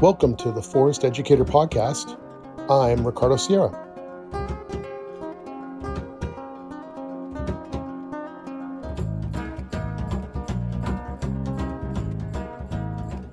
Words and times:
Welcome 0.00 0.34
to 0.36 0.50
the 0.50 0.62
Forest 0.62 1.04
Educator 1.04 1.44
Podcast. 1.44 2.18
I'm 2.70 3.06
Ricardo 3.06 3.36
Sierra. 3.36 3.68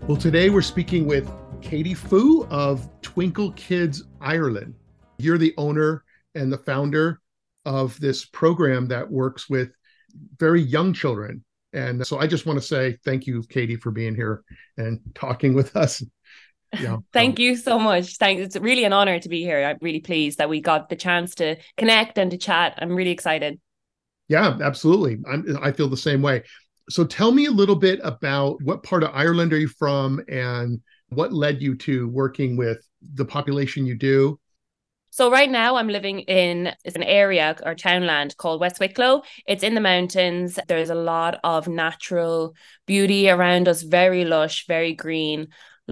Well, 0.09 0.17
today 0.17 0.49
we're 0.49 0.61
speaking 0.61 1.07
with 1.07 1.31
Katie 1.61 1.93
Fu 1.93 2.45
of 2.47 2.89
Twinkle 3.01 3.53
Kids 3.53 4.03
Ireland. 4.19 4.75
You're 5.19 5.37
the 5.37 5.53
owner 5.55 6.03
and 6.35 6.51
the 6.51 6.57
founder 6.57 7.21
of 7.63 7.97
this 8.01 8.25
program 8.25 8.89
that 8.89 9.09
works 9.09 9.49
with 9.49 9.69
very 10.37 10.61
young 10.61 10.91
children. 10.91 11.45
And 11.71 12.05
so 12.05 12.19
I 12.19 12.27
just 12.27 12.45
want 12.45 12.59
to 12.59 12.65
say 12.65 12.97
thank 13.05 13.25
you, 13.25 13.41
Katie, 13.43 13.77
for 13.77 13.91
being 13.91 14.15
here 14.15 14.43
and 14.75 14.99
talking 15.15 15.53
with 15.53 15.73
us 15.77 16.03
yeah. 16.79 16.97
Thank 17.13 17.39
you 17.39 17.55
so 17.55 17.79
much. 17.79 18.17
Thanks. 18.17 18.43
It's 18.43 18.55
really 18.57 18.83
an 18.83 18.93
honor 18.93 19.19
to 19.19 19.29
be 19.29 19.41
here. 19.41 19.63
I'm 19.63 19.77
really 19.81 19.99
pleased 19.99 20.37
that 20.39 20.49
we 20.49 20.61
got 20.61 20.89
the 20.89 20.95
chance 20.95 21.35
to 21.35 21.57
connect 21.77 22.17
and 22.17 22.31
to 22.31 22.37
chat. 22.37 22.75
I'm 22.77 22.95
really 22.95 23.11
excited. 23.11 23.59
Yeah, 24.27 24.57
absolutely. 24.61 25.19
I'm, 25.29 25.57
I 25.61 25.71
feel 25.71 25.87
the 25.87 25.97
same 25.97 26.21
way. 26.21 26.43
So 26.89 27.05
tell 27.05 27.31
me 27.31 27.45
a 27.45 27.51
little 27.51 27.75
bit 27.75 27.99
about 28.03 28.61
what 28.61 28.83
part 28.83 29.03
of 29.03 29.11
Ireland 29.13 29.53
are 29.53 29.59
you 29.59 29.67
from 29.67 30.21
and 30.27 30.81
what 31.09 31.33
led 31.33 31.61
you 31.61 31.75
to 31.75 32.07
working 32.09 32.57
with 32.57 32.85
the 33.13 33.25
population 33.25 33.85
you 33.85 33.95
do? 33.95 34.39
So 35.09 35.31
right 35.31 35.49
now 35.49 35.77
I'm 35.77 35.87
living 35.87 36.19
in 36.19 36.73
an 36.85 37.03
area 37.03 37.55
or 37.65 37.73
townland 37.73 38.37
called 38.37 38.61
West 38.61 38.79
Wicklow. 38.79 39.23
It's 39.47 39.63
in 39.63 39.73
the 39.73 39.81
mountains. 39.81 40.59
There's 40.67 40.89
a 40.89 40.95
lot 40.95 41.39
of 41.43 41.67
natural 41.67 42.53
beauty 42.85 43.29
around 43.29 43.67
us, 43.67 43.81
very 43.81 44.25
lush, 44.25 44.67
very 44.67 44.93
green 44.93 45.47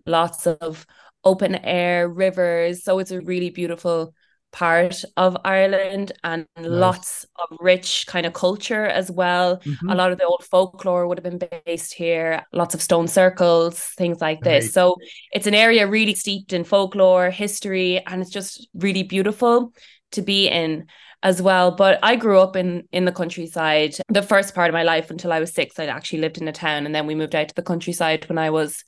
lots 0.06 0.48
of 0.48 0.86
open 1.24 1.56
air 1.56 2.08
rivers. 2.08 2.84
So 2.84 3.00
it's 3.00 3.12
a 3.12 3.22
really 3.22 3.50
beautiful 3.50 4.14
part 4.52 5.04
of 5.18 5.36
Ireland 5.44 6.14
and 6.24 6.48
nice. 6.56 6.66
lots 6.66 7.26
of 7.38 7.58
rich 7.60 8.06
kind 8.08 8.26
of 8.26 8.32
culture 8.32 8.86
as 8.86 9.12
well. 9.12 9.58
Mm-hmm. 9.58 9.90
A 9.90 9.96
lot 9.96 10.14
of 10.14 10.18
the 10.18 10.26
old 10.26 10.46
folklore 10.46 11.08
would 11.08 11.18
have 11.18 11.24
been 11.24 11.50
based 11.66 11.94
here, 11.94 12.46
lots 12.54 12.74
of 12.74 12.82
stone 12.82 13.10
circles, 13.10 13.80
things 13.98 14.22
like 14.22 14.42
this. 14.42 14.66
Right. 14.66 14.72
So 14.72 14.96
it's 15.34 15.48
an 15.48 15.56
area 15.56 15.88
really 15.88 16.16
steeped 16.16 16.54
in 16.54 16.64
folklore, 16.64 17.32
history, 17.32 18.02
and 18.06 18.22
it's 18.22 18.32
just 18.32 18.70
really 18.74 19.04
beautiful 19.04 19.74
to 20.12 20.22
be 20.22 20.48
in 20.48 20.88
as 21.24 21.42
well 21.42 21.72
but 21.72 21.98
i 22.04 22.16
grew 22.16 22.40
up 22.40 22.56
in 22.56 22.84
in 22.92 23.06
the 23.06 23.12
countryside 23.12 23.96
the 24.10 24.22
first 24.22 24.54
part 24.54 24.70
of 24.70 24.74
my 24.74 24.84
life 24.84 25.10
until 25.10 25.34
i 25.34 25.40
was 25.40 25.52
6 25.54 25.80
i'd 25.80 25.90
actually 25.90 26.20
lived 26.20 26.38
in 26.38 26.48
a 26.48 26.52
town 26.52 26.86
and 26.86 26.94
then 26.94 27.08
we 27.08 27.16
moved 27.16 27.34
out 27.34 27.50
to 27.50 27.56
the 27.56 27.64
countryside 27.64 28.28
when 28.30 28.38
i 28.38 28.50
was 28.52 28.84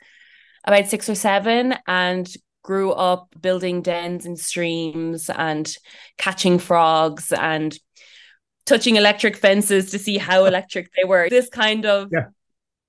about 0.68 0.88
six 0.88 1.10
or 1.10 1.16
seven 1.16 1.76
and 1.88 2.32
grew 2.62 2.92
up 2.92 3.30
building 3.42 3.82
dens 3.82 4.26
in 4.26 4.36
streams 4.36 5.30
and 5.30 5.74
catching 6.18 6.59
frogs 6.59 7.32
and 7.32 7.80
touching 8.66 8.98
electric 8.98 9.38
fences 9.38 9.92
to 9.92 9.98
see 9.98 10.18
how 10.18 10.46
electric 10.46 10.90
they 10.96 11.08
were. 11.08 11.30
This 11.30 11.50
kind 11.50 11.86
of 11.86 12.09
yeah. 12.12 12.26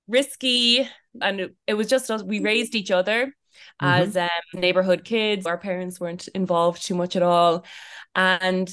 risky, 0.07 0.87
and 1.21 1.49
it 1.65 1.73
was 1.73 1.87
just 1.87 2.11
us. 2.11 2.21
We 2.21 2.41
raised 2.41 2.75
each 2.75 2.91
other 2.91 3.27
mm-hmm. 3.27 3.85
as 3.85 4.17
um, 4.17 4.29
neighborhood 4.53 5.05
kids. 5.05 5.45
Our 5.45 5.57
parents 5.57 5.99
weren't 5.99 6.27
involved 6.29 6.85
too 6.85 6.95
much 6.95 7.15
at 7.15 7.23
all, 7.23 7.65
and 8.13 8.69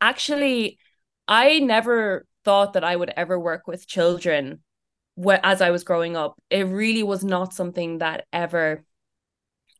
actually, 0.00 0.78
I 1.26 1.58
never 1.58 2.26
thought 2.44 2.74
that 2.74 2.84
I 2.84 2.94
would 2.94 3.12
ever 3.16 3.40
work 3.40 3.66
with 3.66 3.88
children 3.88 4.60
as 5.42 5.60
I 5.60 5.70
was 5.70 5.84
growing 5.84 6.16
up, 6.16 6.40
it 6.50 6.62
really 6.62 7.02
was 7.02 7.24
not 7.24 7.52
something 7.52 7.98
that 7.98 8.26
ever 8.32 8.84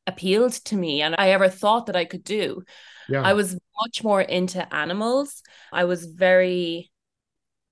appealed 0.07 0.53
to 0.53 0.77
me 0.77 1.03
and 1.03 1.15
I 1.17 1.31
ever 1.31 1.49
thought 1.49 1.87
that 1.87 1.97
I 1.97 2.05
could 2.05 2.25
do. 2.25 2.63
Yeah. 3.09 3.23
I 3.23 3.33
was 3.33 3.59
much 3.83 4.05
more 4.05 4.21
into 4.21 4.75
animals. 4.75 5.43
I 5.73 5.85
was 5.85 6.05
very 6.05 6.91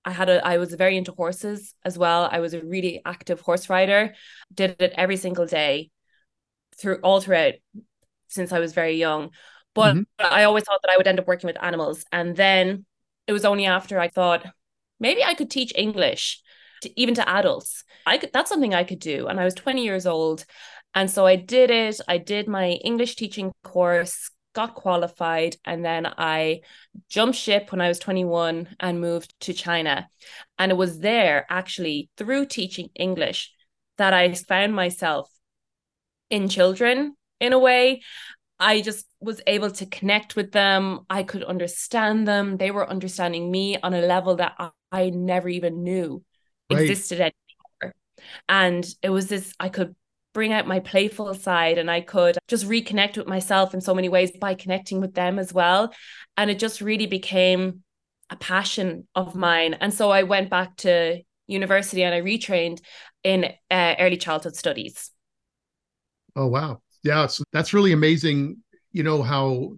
I 0.05 0.11
had 0.11 0.29
a 0.29 0.45
I 0.45 0.59
was 0.59 0.75
very 0.75 0.97
into 0.97 1.13
horses 1.13 1.75
as 1.85 1.97
well. 1.97 2.29
I 2.31 2.41
was 2.41 2.55
a 2.55 2.61
really 2.61 3.01
active 3.05 3.41
horse 3.41 3.71
rider. 3.71 4.15
Did 4.53 4.77
it 4.81 4.93
every 4.97 5.17
single 5.17 5.47
day 5.47 5.91
through 6.77 6.97
all 7.03 7.21
throughout 7.21 7.55
since 8.29 8.53
I 8.53 8.59
was 8.59 8.73
very 8.73 8.97
young. 8.97 9.31
But 9.75 9.95
mm-hmm. 9.95 10.03
I 10.19 10.45
always 10.45 10.65
thought 10.65 10.81
that 10.83 10.93
I 10.93 10.97
would 10.97 11.07
end 11.07 11.21
up 11.21 11.29
working 11.29 11.47
with 11.47 11.63
animals. 11.63 12.05
And 12.13 12.37
then 12.37 12.85
it 13.27 13.33
was 13.33 13.45
only 13.45 13.67
after 13.67 13.99
I 13.99 14.09
thought 14.09 14.45
maybe 14.99 15.23
I 15.23 15.35
could 15.35 15.51
teach 15.51 15.73
English 15.77 16.43
to, 16.83 17.01
even 17.01 17.15
to 17.15 17.29
adults. 17.29 17.85
I 18.07 18.19
could 18.19 18.31
that's 18.33 18.51
something 18.51 18.75
I 18.75 18.85
could 18.85 18.99
do. 18.99 19.27
And 19.27 19.41
I 19.41 19.45
was 19.45 19.55
20 19.55 19.85
years 19.85 20.07
old. 20.07 20.45
And 20.95 21.11
so 21.11 21.27
I 21.27 21.37
did 21.37 21.71
it. 21.71 22.01
I 22.07 22.19
did 22.19 22.49
my 22.49 22.71
English 22.71 23.17
teaching 23.17 23.53
course, 23.65 24.31
got 24.55 24.75
qualified, 24.75 25.57
and 25.65 25.85
then 25.85 26.07
I 26.07 26.61
jumped 27.09 27.39
ship 27.39 27.73
when 27.73 27.81
I 27.81 27.89
was 27.89 27.99
21 27.99 28.77
and 28.79 29.01
moved 29.01 29.35
to 29.41 29.55
China. 29.55 30.09
And 30.59 30.71
it 30.71 30.77
was 30.77 30.99
there 30.99 31.47
actually 31.49 32.11
through 32.17 32.47
teaching 32.47 32.91
English 32.95 33.53
that 33.97 34.13
I 34.13 34.33
found 34.35 34.75
myself 34.75 35.31
in 36.29 36.49
children 36.49 37.17
in 37.41 37.53
a 37.53 37.59
way. 37.59 38.03
I 38.59 38.81
just 38.81 39.07
was 39.21 39.41
able 39.47 39.71
to 39.73 39.87
connect 39.87 40.37
with 40.37 40.53
them. 40.53 41.01
I 41.11 41.25
could 41.25 41.43
understand 41.43 42.29
them. 42.29 42.59
They 42.59 42.71
were 42.71 42.89
understanding 42.89 43.51
me 43.51 43.77
on 43.83 43.93
a 43.93 44.03
level 44.03 44.37
that 44.37 44.55
I, 44.59 44.71
I 44.93 45.11
never 45.11 45.49
even 45.49 45.83
knew 45.83 46.23
right. 46.73 46.83
existed 46.83 47.21
anymore. 47.21 47.95
And 48.49 48.87
it 49.03 49.11
was 49.11 49.29
this, 49.29 49.55
I 49.59 49.69
could 49.69 49.95
bring 50.33 50.53
out 50.53 50.67
my 50.67 50.81
playful 50.81 51.35
side 51.35 51.79
and 51.79 51.91
I 51.91 52.01
could 52.01 52.39
just 52.49 52.67
reconnect 52.67 53.19
with 53.19 53.27
myself 53.27 53.75
in 53.75 53.81
so 53.81 53.95
many 53.95 54.09
ways 54.09 54.31
by 54.41 54.55
connecting 54.55 55.01
with 55.01 55.15
them 55.15 55.39
as 55.39 55.53
well. 55.53 55.93
And 56.37 56.51
it 56.51 56.59
just 56.59 56.81
really 56.81 57.07
became 57.07 57.83
a 58.31 58.37
passion 58.37 59.07
of 59.15 59.35
mine. 59.35 59.75
And 59.75 59.93
so 59.93 60.11
I 60.11 60.23
went 60.23 60.49
back 60.49 60.77
to 60.79 61.21
university 61.47 62.03
and 62.03 62.15
I 62.15 62.23
retrained 62.23 62.81
in 63.23 63.53
uh, 63.71 63.95
early 63.99 64.17
childhood 64.17 64.57
studies. 64.57 65.11
Oh, 66.35 66.47
wow. 66.47 66.81
Yeah. 67.05 67.27
So 67.27 67.45
that's 67.53 67.75
really 67.75 67.93
amazing. 67.93 68.59
You 68.93 69.03
know, 69.03 69.23
how 69.23 69.77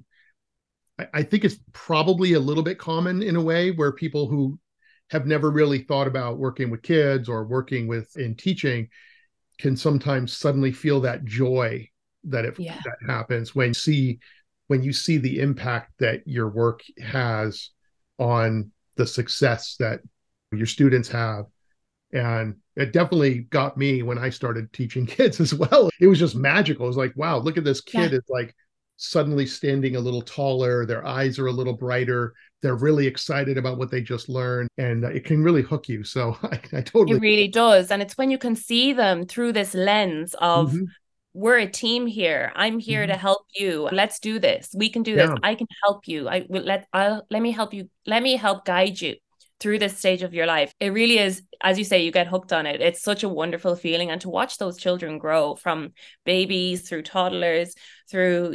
I, 0.99 1.07
I 1.15 1.23
think 1.23 1.45
it's 1.45 1.59
probably 1.73 2.35
a 2.35 2.41
little 2.41 2.63
bit 2.63 2.79
common 2.79 3.23
in 3.23 3.37
a 3.37 3.43
way 3.43 3.71
where 3.71 3.93
people 3.93 4.29
who 4.29 4.59
have 5.11 5.27
never 5.27 5.51
really 5.51 5.79
thought 5.79 6.07
about 6.07 6.39
working 6.39 6.71
with 6.71 6.83
kids 6.83 7.29
or 7.29 7.45
working 7.45 7.87
with 7.87 8.17
in 8.17 8.35
teaching 8.35 8.89
can 9.59 9.77
sometimes 9.77 10.37
suddenly 10.37 10.73
feel 10.73 11.01
that 11.01 11.25
joy 11.25 11.89
that 12.25 12.45
it 12.45 12.59
yeah. 12.59 12.81
that 12.85 12.97
happens 13.07 13.55
when 13.55 13.69
you 13.69 13.75
see 13.75 14.19
when 14.67 14.83
you 14.83 14.93
see 14.93 15.19
the 15.19 15.41
impact 15.41 15.93
that 15.99 16.27
your 16.27 16.49
work 16.49 16.83
has 17.03 17.71
on 18.19 18.71
the 18.97 19.07
success 19.07 19.77
that 19.79 20.01
your 20.53 20.67
students 20.67 21.09
have 21.09 21.45
and 22.13 22.57
it 22.77 22.93
definitely 22.93 23.41
got 23.41 23.77
me 23.77 24.03
when 24.03 24.19
i 24.19 24.31
started 24.31 24.73
teaching 24.73 25.05
kids 25.07 25.41
as 25.41 25.55
well 25.55 25.91
it 26.01 26.07
was 26.07 26.19
just 26.19 26.35
magical 26.35 26.87
it 26.87 26.89
was 26.89 26.97
like 26.97 27.13
wow 27.17 27.39
look 27.39 27.59
at 27.59 27.65
this 27.65 27.81
kid 27.81 28.13
yeah. 28.13 28.19
it's 28.19 28.31
like 28.31 28.55
suddenly 28.97 29.47
standing 29.47 29.97
a 29.97 30.01
little 30.01 30.23
taller 30.23 30.87
their 30.87 31.05
eyes 31.07 31.39
are 31.39 31.49
a 31.49 31.53
little 31.53 31.73
brighter 31.73 32.33
they're 32.65 32.75
really 32.75 33.07
excited 33.07 33.59
about 33.59 33.77
what 33.77 33.91
they 33.91 34.01
just 34.01 34.31
learned 34.31 34.71
and 34.79 35.05
it 35.05 35.27
can 35.27 35.43
really 35.43 35.61
hook 35.61 35.87
you. 35.87 36.03
So 36.03 36.35
i, 36.45 36.59
I 36.73 36.81
totally 36.81 37.19
it 37.19 37.21
really 37.21 37.49
does 37.49 37.91
and 37.91 38.01
it's 38.01 38.17
when 38.17 38.31
you 38.31 38.39
can 38.39 38.57
see 38.57 38.95
them 38.95 39.27
through 39.27 39.53
this 39.53 39.75
lens 39.75 40.35
of 40.41 40.73
mm-hmm. 40.73 40.85
we're 41.35 41.59
a 41.59 41.67
team 41.67 42.07
here. 42.07 42.53
I'm 42.57 42.79
here 42.79 43.03
mm-hmm. 43.03 43.13
to 43.13 43.19
help 43.19 43.43
you. 43.55 43.91
Let's 43.93 44.19
do 44.19 44.39
this. 44.39 44.75
We 44.75 44.89
can 44.89 45.03
do 45.03 45.15
this. 45.15 45.31
I 45.43 45.57
can 45.57 45.67
help 45.85 46.09
you. 46.09 46.27
I 46.27 46.47
will 46.49 46.63
let 46.63 46.87
i'll 46.95 47.27
let 47.31 47.43
me 47.43 47.51
help 47.53 47.75
you. 47.75 47.91
Let 48.07 48.23
me 48.23 48.35
help 48.37 48.65
guide 48.65 48.99
you 48.99 49.17
through 49.61 49.79
this 49.79 49.99
stage 49.99 50.23
of 50.23 50.33
your 50.33 50.47
life. 50.47 50.73
It 50.81 50.95
really 50.95 51.19
is 51.19 51.43
as 51.63 51.79
you 51.79 51.85
say 51.85 52.03
you 52.03 52.13
get 52.13 52.29
hooked 52.29 52.55
on 52.55 52.65
it. 52.65 52.81
It's 52.81 53.03
such 53.03 53.25
a 53.25 53.29
wonderful 53.29 53.77
feeling 53.77 54.11
and 54.11 54.23
to 54.23 54.31
watch 54.31 54.57
those 54.57 54.79
children 54.79 55.19
grow 55.19 55.55
from 55.55 55.93
babies 56.25 56.89
through 56.89 57.03
toddlers 57.03 57.75
through 58.11 58.55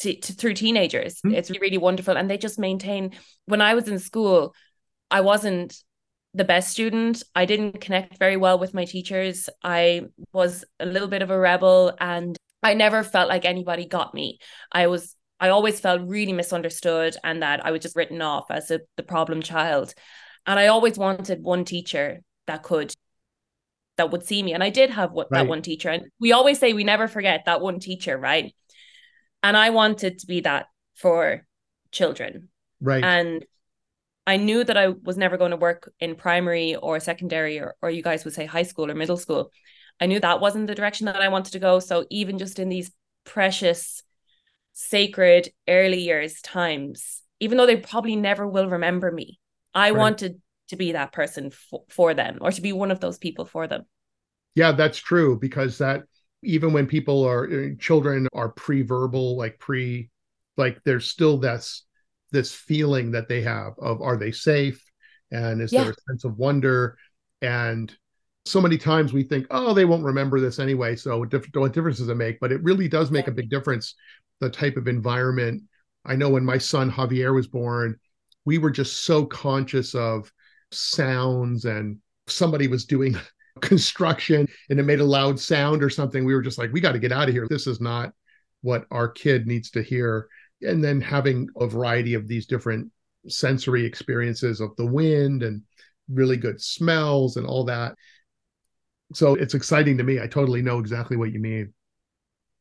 to, 0.00 0.14
to 0.20 0.32
through 0.32 0.54
teenagers. 0.54 1.16
Mm-hmm. 1.16 1.34
It's 1.34 1.50
really 1.50 1.78
wonderful. 1.78 2.16
And 2.16 2.30
they 2.30 2.38
just 2.38 2.58
maintain 2.58 3.12
when 3.46 3.60
I 3.60 3.74
was 3.74 3.88
in 3.88 3.98
school, 3.98 4.54
I 5.10 5.20
wasn't 5.20 5.76
the 6.34 6.44
best 6.44 6.70
student. 6.70 7.22
I 7.34 7.44
didn't 7.44 7.80
connect 7.80 8.18
very 8.18 8.36
well 8.36 8.58
with 8.58 8.74
my 8.74 8.84
teachers. 8.84 9.48
I 9.62 10.02
was 10.32 10.64
a 10.78 10.86
little 10.86 11.08
bit 11.08 11.22
of 11.22 11.30
a 11.30 11.38
rebel 11.38 11.92
and 11.98 12.36
I 12.62 12.74
never 12.74 13.02
felt 13.02 13.28
like 13.28 13.44
anybody 13.44 13.86
got 13.86 14.14
me. 14.14 14.38
I 14.70 14.88
was 14.88 15.14
I 15.40 15.50
always 15.50 15.78
felt 15.78 16.08
really 16.08 16.32
misunderstood 16.32 17.16
and 17.22 17.42
that 17.42 17.64
I 17.64 17.70
was 17.70 17.80
just 17.80 17.94
written 17.94 18.20
off 18.20 18.50
as 18.50 18.70
a, 18.70 18.80
the 18.96 19.04
problem 19.04 19.40
child. 19.40 19.94
And 20.46 20.58
I 20.58 20.66
always 20.66 20.98
wanted 20.98 21.42
one 21.42 21.64
teacher 21.64 22.20
that 22.46 22.62
could 22.62 22.92
that 23.96 24.10
would 24.10 24.24
see 24.24 24.42
me. 24.42 24.54
And 24.54 24.62
I 24.62 24.70
did 24.70 24.90
have 24.90 25.12
what, 25.12 25.28
right. 25.30 25.40
that 25.42 25.48
one 25.48 25.62
teacher. 25.62 25.90
And 25.90 26.04
we 26.20 26.32
always 26.32 26.58
say 26.58 26.72
we 26.72 26.84
never 26.84 27.08
forget 27.08 27.44
that 27.46 27.60
one 27.60 27.80
teacher, 27.80 28.16
right? 28.16 28.54
And 29.42 29.56
I 29.56 29.70
wanted 29.70 30.20
to 30.20 30.26
be 30.26 30.40
that 30.40 30.66
for 30.94 31.46
children. 31.90 32.48
Right. 32.80 33.02
And 33.02 33.44
I 34.26 34.36
knew 34.36 34.62
that 34.62 34.76
I 34.76 34.88
was 34.88 35.16
never 35.16 35.36
going 35.36 35.52
to 35.52 35.56
work 35.56 35.92
in 36.00 36.14
primary 36.14 36.76
or 36.76 37.00
secondary 37.00 37.58
or, 37.60 37.76
or 37.80 37.90
you 37.90 38.02
guys 38.02 38.24
would 38.24 38.34
say 38.34 38.46
high 38.46 38.62
school 38.62 38.90
or 38.90 38.94
middle 38.94 39.16
school. 39.16 39.50
I 40.00 40.06
knew 40.06 40.20
that 40.20 40.40
wasn't 40.40 40.66
the 40.66 40.74
direction 40.74 41.06
that 41.06 41.16
I 41.16 41.28
wanted 41.28 41.54
to 41.54 41.58
go. 41.58 41.78
So 41.78 42.06
even 42.10 42.38
just 42.38 42.58
in 42.58 42.68
these 42.68 42.90
precious, 43.24 44.02
sacred 44.74 45.48
early 45.66 46.00
years 46.00 46.40
times, 46.40 47.22
even 47.40 47.58
though 47.58 47.66
they 47.66 47.76
probably 47.76 48.16
never 48.16 48.46
will 48.46 48.68
remember 48.68 49.10
me, 49.10 49.40
I 49.74 49.90
right. 49.90 49.98
wanted 49.98 50.40
to 50.68 50.76
be 50.76 50.92
that 50.92 51.12
person 51.12 51.50
for, 51.50 51.84
for 51.88 52.14
them 52.14 52.38
or 52.40 52.52
to 52.52 52.60
be 52.60 52.72
one 52.72 52.90
of 52.90 53.00
those 53.00 53.18
people 53.18 53.44
for 53.44 53.66
them. 53.66 53.86
Yeah, 54.54 54.72
that's 54.72 54.98
true 54.98 55.38
because 55.38 55.78
that 55.78 56.02
even 56.42 56.72
when 56.72 56.86
people 56.86 57.24
are 57.24 57.44
uh, 57.46 57.68
children 57.78 58.28
are 58.32 58.50
pre-verbal, 58.50 59.36
like 59.36 59.58
pre, 59.58 60.10
like 60.56 60.80
there's 60.84 61.10
still 61.10 61.38
this 61.38 61.84
this 62.30 62.52
feeling 62.52 63.12
that 63.12 63.28
they 63.28 63.42
have 63.42 63.72
of 63.78 64.02
are 64.02 64.16
they 64.16 64.32
safe? 64.32 64.82
And 65.30 65.60
is 65.60 65.72
yeah. 65.72 65.84
there 65.84 65.92
a 65.92 66.10
sense 66.10 66.24
of 66.24 66.36
wonder? 66.36 66.96
And 67.42 67.94
so 68.44 68.60
many 68.60 68.78
times 68.78 69.12
we 69.12 69.22
think 69.22 69.46
oh 69.50 69.74
they 69.74 69.84
won't 69.84 70.04
remember 70.04 70.40
this 70.40 70.58
anyway 70.58 70.96
so 70.96 71.18
what, 71.18 71.32
what 71.54 71.72
difference 71.72 71.98
does 71.98 72.08
it 72.08 72.16
make? 72.16 72.40
But 72.40 72.52
it 72.52 72.62
really 72.62 72.88
does 72.88 73.10
make 73.10 73.28
a 73.28 73.32
big 73.32 73.50
difference 73.50 73.94
the 74.40 74.48
type 74.48 74.76
of 74.76 74.88
environment. 74.88 75.62
I 76.04 76.16
know 76.16 76.30
when 76.30 76.44
my 76.44 76.58
son 76.58 76.90
javier 76.90 77.34
was 77.34 77.46
born 77.46 77.98
we 78.48 78.56
were 78.56 78.70
just 78.70 79.04
so 79.04 79.26
conscious 79.26 79.94
of 79.94 80.32
sounds 80.72 81.66
and 81.66 81.98
somebody 82.26 82.66
was 82.66 82.86
doing 82.86 83.14
construction 83.60 84.48
and 84.70 84.80
it 84.80 84.84
made 84.84 85.00
a 85.00 85.04
loud 85.04 85.38
sound 85.38 85.82
or 85.82 85.90
something 85.90 86.24
we 86.24 86.34
were 86.34 86.42
just 86.42 86.58
like 86.58 86.72
we 86.72 86.80
got 86.80 86.92
to 86.92 86.98
get 86.98 87.12
out 87.12 87.28
of 87.28 87.34
here. 87.34 87.46
This 87.48 87.66
is 87.66 87.80
not 87.80 88.12
what 88.62 88.86
our 88.90 89.08
kid 89.08 89.46
needs 89.46 89.70
to 89.72 89.82
hear. 89.82 90.28
And 90.62 90.82
then 90.82 91.00
having 91.00 91.48
a 91.58 91.66
variety 91.66 92.14
of 92.14 92.26
these 92.26 92.46
different 92.46 92.90
sensory 93.28 93.84
experiences 93.84 94.60
of 94.60 94.74
the 94.76 94.86
wind 94.86 95.42
and 95.42 95.62
really 96.08 96.36
good 96.36 96.60
smells 96.60 97.36
and 97.36 97.46
all 97.46 97.64
that. 97.64 97.94
So 99.14 99.34
it's 99.34 99.54
exciting 99.54 99.98
to 99.98 100.04
me. 100.04 100.20
I 100.20 100.26
totally 100.26 100.62
know 100.62 100.78
exactly 100.78 101.16
what 101.16 101.32
you 101.32 101.40
mean. 101.40 101.72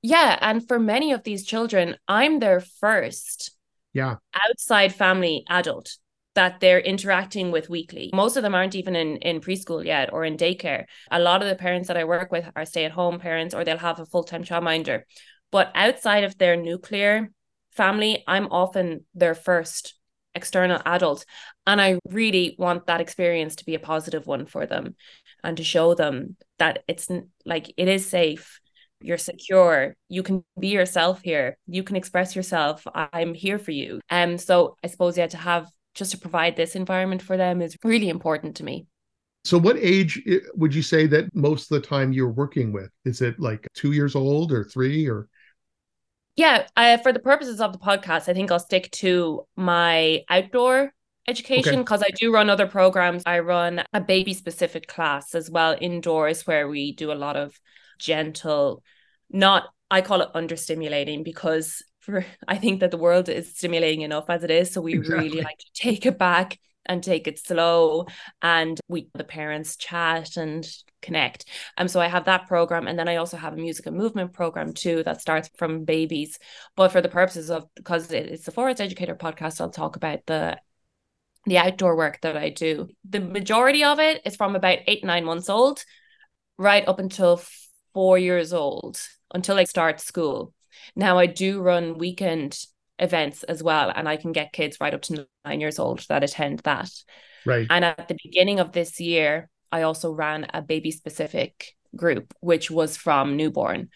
Yeah 0.01 0.37
and 0.41 0.67
for 0.67 0.79
many 0.79 1.11
of 1.11 1.23
these 1.23 1.45
children 1.45 1.97
i'm 2.07 2.39
their 2.39 2.59
first 2.59 3.51
yeah. 3.93 4.15
outside 4.49 4.93
family 4.93 5.43
adult 5.49 5.97
that 6.37 6.59
they're 6.59 6.79
interacting 6.79 7.49
with 7.49 7.67
weekly. 7.67 8.11
Most 8.13 8.37
of 8.37 8.43
them 8.43 8.53
aren't 8.53 8.75
even 8.75 8.95
in, 8.95 9.17
in 9.17 9.41
preschool 9.41 9.83
yet 9.83 10.13
or 10.13 10.23
in 10.23 10.37
daycare. 10.37 10.85
A 11.09 11.19
lot 11.19 11.41
of 11.41 11.49
the 11.49 11.55
parents 11.55 11.87
that 11.87 11.97
I 11.97 12.03
work 12.03 12.31
with 12.31 12.47
are 12.55 12.63
stay 12.63 12.85
at 12.85 12.91
home 12.91 13.19
parents 13.19 13.55
or 13.55 13.63
they'll 13.63 13.79
have 13.79 13.99
a 13.99 14.05
full 14.05 14.23
time 14.23 14.43
childminder. 14.43 15.01
But 15.51 15.71
outside 15.73 16.23
of 16.23 16.37
their 16.37 16.55
nuclear 16.55 17.31
family, 17.71 18.23
I'm 18.27 18.45
often 18.51 19.05
their 19.15 19.33
first 19.33 19.95
external 20.35 20.79
adult. 20.85 21.25
And 21.65 21.81
I 21.81 21.97
really 22.07 22.55
want 22.59 22.85
that 22.85 23.01
experience 23.01 23.55
to 23.55 23.65
be 23.65 23.73
a 23.73 23.79
positive 23.79 24.27
one 24.27 24.45
for 24.45 24.67
them 24.67 24.95
and 25.43 25.57
to 25.57 25.63
show 25.63 25.95
them 25.95 26.37
that 26.59 26.83
it's 26.87 27.09
like 27.47 27.73
it 27.77 27.87
is 27.87 28.05
safe 28.07 28.59
you're 28.99 29.17
secure 29.17 29.95
you 30.09 30.23
can 30.23 30.43
be 30.59 30.69
yourself 30.69 31.21
here 31.21 31.55
you 31.67 31.83
can 31.83 31.95
express 31.95 32.35
yourself 32.35 32.83
i'm 32.95 33.35
here 33.35 33.59
for 33.59 33.69
you 33.69 33.99
and 34.09 34.31
um, 34.31 34.37
so 34.39 34.75
i 34.83 34.87
suppose 34.87 35.15
yeah 35.15 35.27
to 35.27 35.37
have 35.37 35.67
just 35.97 36.11
to 36.11 36.17
provide 36.17 36.55
this 36.55 36.75
environment 36.75 37.21
for 37.21 37.35
them 37.35 37.61
is 37.61 37.75
really 37.83 38.07
important 38.07 38.55
to 38.57 38.63
me. 38.63 38.85
So, 39.43 39.57
what 39.57 39.77
age 39.77 40.21
would 40.55 40.75
you 40.75 40.81
say 40.81 41.07
that 41.07 41.33
most 41.33 41.71
of 41.71 41.81
the 41.81 41.87
time 41.87 42.13
you're 42.13 42.29
working 42.29 42.71
with? 42.71 42.89
Is 43.05 43.21
it 43.21 43.39
like 43.39 43.67
two 43.73 43.93
years 43.93 44.15
old 44.15 44.51
or 44.51 44.63
three 44.63 45.07
or? 45.07 45.27
Yeah, 46.35 46.67
uh, 46.75 46.97
for 46.97 47.11
the 47.11 47.19
purposes 47.19 47.59
of 47.59 47.73
the 47.73 47.79
podcast, 47.79 48.29
I 48.29 48.33
think 48.33 48.51
I'll 48.51 48.59
stick 48.59 48.91
to 48.91 49.45
my 49.55 50.23
outdoor 50.29 50.93
education 51.27 51.79
because 51.79 52.01
okay. 52.01 52.11
I 52.13 52.15
do 52.15 52.31
run 52.31 52.49
other 52.49 52.67
programs. 52.67 53.23
I 53.25 53.39
run 53.39 53.83
a 53.93 54.01
baby 54.01 54.33
specific 54.33 54.87
class 54.87 55.33
as 55.33 55.49
well 55.49 55.75
indoors 55.79 56.45
where 56.45 56.67
we 56.67 56.93
do 56.93 57.11
a 57.11 57.13
lot 57.13 57.37
of 57.37 57.59
gentle, 57.99 58.83
not, 59.31 59.63
I 59.89 60.01
call 60.01 60.21
it 60.21 60.29
understimulating 60.35 61.23
because 61.23 61.83
for 62.07 62.25
I 62.47 62.57
think 62.57 62.79
that 62.79 62.91
the 62.91 62.97
world 62.97 63.27
is 63.27 63.55
stimulating 63.55 64.01
enough 64.01 64.29
as 64.29 64.43
it 64.43 64.49
is. 64.49 64.71
So 64.71 64.81
we 64.81 64.95
exactly. 64.95 65.29
really 65.29 65.41
like 65.41 65.57
to 65.57 65.71
take 65.73 66.05
it 66.05 66.17
back 66.17 66.57
and 66.85 67.03
take 67.03 67.27
it 67.27 67.37
slow 67.37 68.07
and 68.41 68.79
we 68.87 69.09
the 69.13 69.25
parents 69.25 69.75
chat 69.75 70.37
and 70.37 70.65
connect. 71.01 71.45
Um 71.77 71.89
so 71.89 71.99
I 71.99 72.07
have 72.07 72.25
that 72.25 72.47
program 72.47 72.87
and 72.87 72.97
then 72.97 73.09
I 73.09 73.17
also 73.17 73.35
have 73.35 73.53
a 73.53 73.57
music 73.57 73.85
and 73.85 73.97
movement 73.97 74.31
program 74.31 74.73
too 74.73 75.03
that 75.03 75.19
starts 75.19 75.49
from 75.57 75.83
babies. 75.83 76.39
But 76.77 76.93
for 76.93 77.01
the 77.01 77.09
purposes 77.09 77.51
of 77.51 77.67
because 77.75 78.09
it's 78.11 78.45
the 78.45 78.51
Forest 78.51 78.79
Educator 78.79 79.15
podcast, 79.15 79.59
I'll 79.59 79.69
talk 79.69 79.97
about 79.97 80.25
the 80.25 80.57
the 81.45 81.57
outdoor 81.57 81.95
work 81.95 82.21
that 82.21 82.37
I 82.37 82.49
do. 82.49 82.87
The 83.09 83.19
majority 83.19 83.83
of 83.83 83.99
it 83.99 84.21
is 84.25 84.35
from 84.35 84.55
about 84.55 84.79
eight, 84.87 85.03
nine 85.03 85.25
months 85.25 85.49
old, 85.49 85.83
right 86.57 86.87
up 86.87 86.99
until 86.99 87.41
four 87.93 88.17
years 88.17 88.53
old, 88.53 89.01
until 89.33 89.55
they 89.55 89.65
start 89.65 89.99
school. 89.99 90.53
Now 90.95 91.17
I 91.17 91.25
do 91.25 91.61
run 91.61 91.97
weekend 91.97 92.59
events 92.99 93.43
as 93.43 93.61
well, 93.61 93.91
and 93.95 94.07
I 94.07 94.17
can 94.17 94.31
get 94.31 94.53
kids 94.53 94.77
right 94.81 94.93
up 94.93 95.01
to 95.03 95.27
nine 95.45 95.61
years 95.61 95.79
old 95.79 96.05
that 96.09 96.23
attend 96.23 96.59
that. 96.59 96.89
Right. 97.45 97.67
And 97.69 97.85
at 97.85 98.07
the 98.07 98.17
beginning 98.23 98.59
of 98.59 98.71
this 98.71 98.99
year, 98.99 99.49
I 99.71 99.83
also 99.83 100.11
ran 100.11 100.47
a 100.53 100.61
baby 100.61 100.91
specific 100.91 101.75
group, 101.95 102.33
which 102.39 102.69
was 102.71 102.97
from 102.97 103.37
newborn 103.37 103.89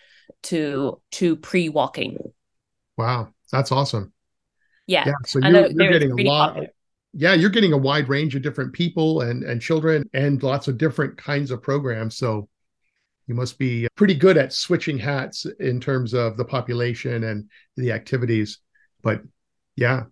to 0.43 1.01
to 1.11 1.35
pre 1.35 1.69
walking. 1.69 2.17
Wow, 2.97 3.29
that's 3.51 3.71
awesome. 3.71 4.13
Yeah. 4.87 5.05
Yeah. 5.07 5.13
So 5.25 5.39
you're, 5.39 5.71
you're 5.71 5.91
getting 5.91 6.11
a 6.11 6.23
lot. 6.23 6.49
Popular. 6.49 6.67
Yeah, 7.13 7.33
you're 7.33 7.49
getting 7.49 7.73
a 7.73 7.77
wide 7.77 8.07
range 8.07 8.35
of 8.35 8.41
different 8.41 8.73
people 8.73 9.21
and 9.21 9.43
and 9.43 9.61
children 9.61 10.09
and 10.13 10.41
lots 10.41 10.67
of 10.67 10.77
different 10.77 11.17
kinds 11.17 11.51
of 11.51 11.61
programs. 11.61 12.17
So 12.17 12.47
you 13.31 13.35
must 13.35 13.57
be 13.57 13.87
pretty 13.95 14.13
good 14.13 14.37
at 14.37 14.51
switching 14.51 14.97
hats 14.97 15.45
in 15.61 15.79
terms 15.79 16.13
of 16.13 16.35
the 16.35 16.43
population 16.43 17.23
and 17.23 17.49
the 17.77 17.93
activities. 17.93 18.59
But 19.01 19.21
yeah. 19.77 20.03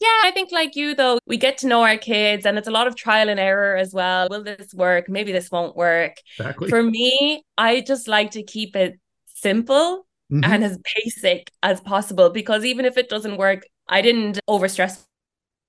Yeah, 0.00 0.18
I 0.24 0.32
think 0.34 0.50
like 0.50 0.74
you 0.74 0.96
though, 0.96 1.20
we 1.24 1.36
get 1.36 1.58
to 1.58 1.68
know 1.68 1.84
our 1.84 1.96
kids 1.96 2.44
and 2.44 2.58
it's 2.58 2.66
a 2.66 2.72
lot 2.72 2.88
of 2.88 2.96
trial 2.96 3.28
and 3.28 3.38
error 3.38 3.76
as 3.76 3.94
well. 3.94 4.26
Will 4.28 4.42
this 4.42 4.74
work? 4.74 5.08
Maybe 5.08 5.30
this 5.30 5.52
won't 5.52 5.76
work. 5.76 6.16
Exactly. 6.36 6.68
For 6.68 6.82
me, 6.82 7.44
I 7.56 7.80
just 7.80 8.08
like 8.08 8.32
to 8.32 8.42
keep 8.42 8.74
it 8.74 8.98
simple 9.26 10.04
mm-hmm. 10.32 10.42
and 10.42 10.64
as 10.64 10.80
basic 10.96 11.48
as 11.62 11.80
possible 11.80 12.30
because 12.30 12.64
even 12.64 12.86
if 12.86 12.98
it 12.98 13.08
doesn't 13.08 13.36
work, 13.36 13.62
I 13.86 14.02
didn't 14.02 14.40
overstress. 14.50 15.00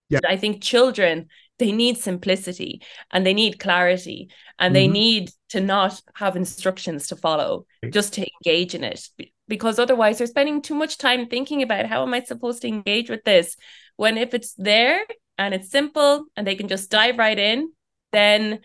Yeah. 0.09 0.21
I 0.27 0.37
think 0.37 0.63
children 0.63 1.27
they 1.63 1.71
need 1.71 1.97
simplicity 1.97 2.81
and 3.11 3.25
they 3.25 3.33
need 3.33 3.57
clarity 3.57 4.29
and 4.59 4.67
mm-hmm. 4.67 4.73
they 4.73 4.87
need 4.89 5.31
to 5.47 5.61
not 5.61 6.01
have 6.13 6.35
instructions 6.35 7.07
to 7.07 7.15
follow 7.15 7.65
just 7.89 8.13
to 8.13 8.27
engage 8.35 8.75
in 8.75 8.83
it. 8.83 9.07
Because 9.47 9.79
otherwise 9.79 10.17
they're 10.17 10.27
spending 10.27 10.61
too 10.61 10.75
much 10.75 10.97
time 10.97 11.27
thinking 11.27 11.61
about 11.63 11.85
how 11.85 12.03
am 12.03 12.13
i 12.13 12.21
supposed 12.21 12.61
to 12.61 12.67
engage 12.67 13.09
with 13.09 13.23
this 13.23 13.55
when 13.95 14.17
if 14.17 14.33
it's 14.33 14.53
there 14.55 14.99
and 15.37 15.53
it's 15.53 15.69
simple 15.69 16.25
and 16.35 16.45
they 16.45 16.55
can 16.55 16.67
just 16.67 16.91
dive 16.91 17.17
right 17.17 17.39
in 17.39 17.71
then 18.11 18.59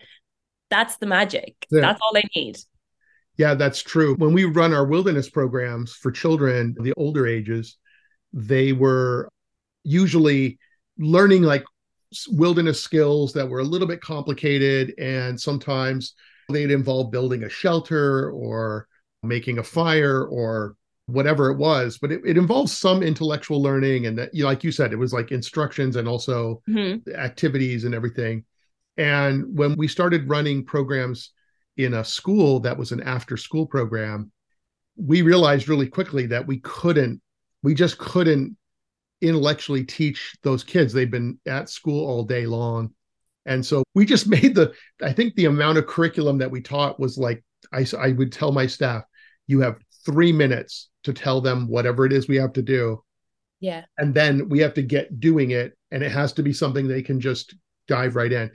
that's 0.69 0.97
the 0.97 1.07
magic. 1.07 1.65
Yeah. 1.71 1.81
that's 1.81 1.99
all 2.03 2.13
they 2.13 2.27
need. 2.35 2.57
Yeah 3.37 3.53
that's 3.53 3.81
true. 3.81 4.15
When 4.15 4.33
we 4.33 4.43
run 4.43 4.73
our 4.73 4.85
wilderness 4.85 5.29
programs 5.29 5.93
for 5.93 6.11
children 6.11 6.75
the 6.81 6.93
older 6.97 7.25
ages 7.25 7.77
they 8.33 8.73
were 8.73 9.29
usually 9.83 10.59
learning 10.97 11.43
like 11.43 11.63
wilderness 12.29 12.81
skills 12.81 13.33
that 13.33 13.47
were 13.47 13.59
a 13.59 13.63
little 13.63 13.87
bit 13.87 14.01
complicated 14.01 14.93
and 14.97 15.39
sometimes 15.39 16.13
they'd 16.49 16.71
involve 16.71 17.11
building 17.11 17.43
a 17.43 17.49
shelter 17.49 18.31
or 18.31 18.87
making 19.21 19.59
a 19.59 19.63
fire 19.63 20.25
or 20.25 20.75
whatever 21.05 21.49
it 21.49 21.57
was 21.57 21.97
but 21.97 22.11
it, 22.11 22.21
it 22.25 22.37
involves 22.37 22.75
some 22.75 23.03
intellectual 23.03 23.61
learning 23.61 24.05
and 24.05 24.17
that 24.17 24.33
you 24.33 24.43
know, 24.43 24.49
like 24.49 24.63
you 24.63 24.71
said 24.71 24.91
it 24.91 24.97
was 24.97 25.13
like 25.13 25.31
instructions 25.31 25.95
and 25.95 26.07
also 26.07 26.61
mm-hmm. 26.67 27.09
activities 27.15 27.83
and 27.83 27.93
everything 27.93 28.43
and 28.97 29.45
when 29.57 29.75
we 29.77 29.87
started 29.87 30.29
running 30.29 30.65
programs 30.65 31.31
in 31.77 31.95
a 31.95 32.03
school 32.03 32.59
that 32.59 32.77
was 32.77 32.91
an 32.91 33.01
after 33.03 33.37
school 33.37 33.65
program 33.65 34.31
we 34.97 35.21
realized 35.21 35.67
really 35.67 35.87
quickly 35.87 36.25
that 36.25 36.45
we 36.45 36.59
couldn't 36.59 37.21
we 37.63 37.73
just 37.73 37.97
couldn't 37.97 38.55
intellectually 39.21 39.83
teach 39.83 40.35
those 40.43 40.63
kids. 40.63 40.93
They've 40.93 41.09
been 41.09 41.39
at 41.47 41.69
school 41.69 42.07
all 42.07 42.23
day 42.23 42.45
long. 42.45 42.93
And 43.45 43.65
so 43.65 43.83
we 43.95 44.05
just 44.05 44.27
made 44.29 44.55
the, 44.55 44.73
I 45.01 45.13
think 45.13 45.35
the 45.35 45.45
amount 45.45 45.77
of 45.77 45.87
curriculum 45.87 46.37
that 46.39 46.51
we 46.51 46.61
taught 46.61 46.99
was 46.99 47.17
like, 47.17 47.43
I, 47.73 47.85
I 47.99 48.11
would 48.13 48.31
tell 48.31 48.51
my 48.51 48.67
staff, 48.67 49.03
you 49.47 49.59
have 49.61 49.77
three 50.05 50.31
minutes 50.31 50.89
to 51.03 51.13
tell 51.13 51.41
them 51.41 51.67
whatever 51.67 52.05
it 52.05 52.13
is 52.13 52.27
we 52.27 52.37
have 52.37 52.53
to 52.53 52.61
do. 52.61 53.03
Yeah. 53.59 53.83
And 53.97 54.13
then 54.13 54.47
we 54.47 54.59
have 54.59 54.73
to 54.75 54.81
get 54.81 55.19
doing 55.19 55.51
it. 55.51 55.77
And 55.91 56.03
it 56.03 56.11
has 56.11 56.33
to 56.33 56.43
be 56.43 56.53
something 56.53 56.87
they 56.87 57.01
can 57.01 57.19
just 57.19 57.55
dive 57.87 58.15
right 58.15 58.31
in. 58.31 58.51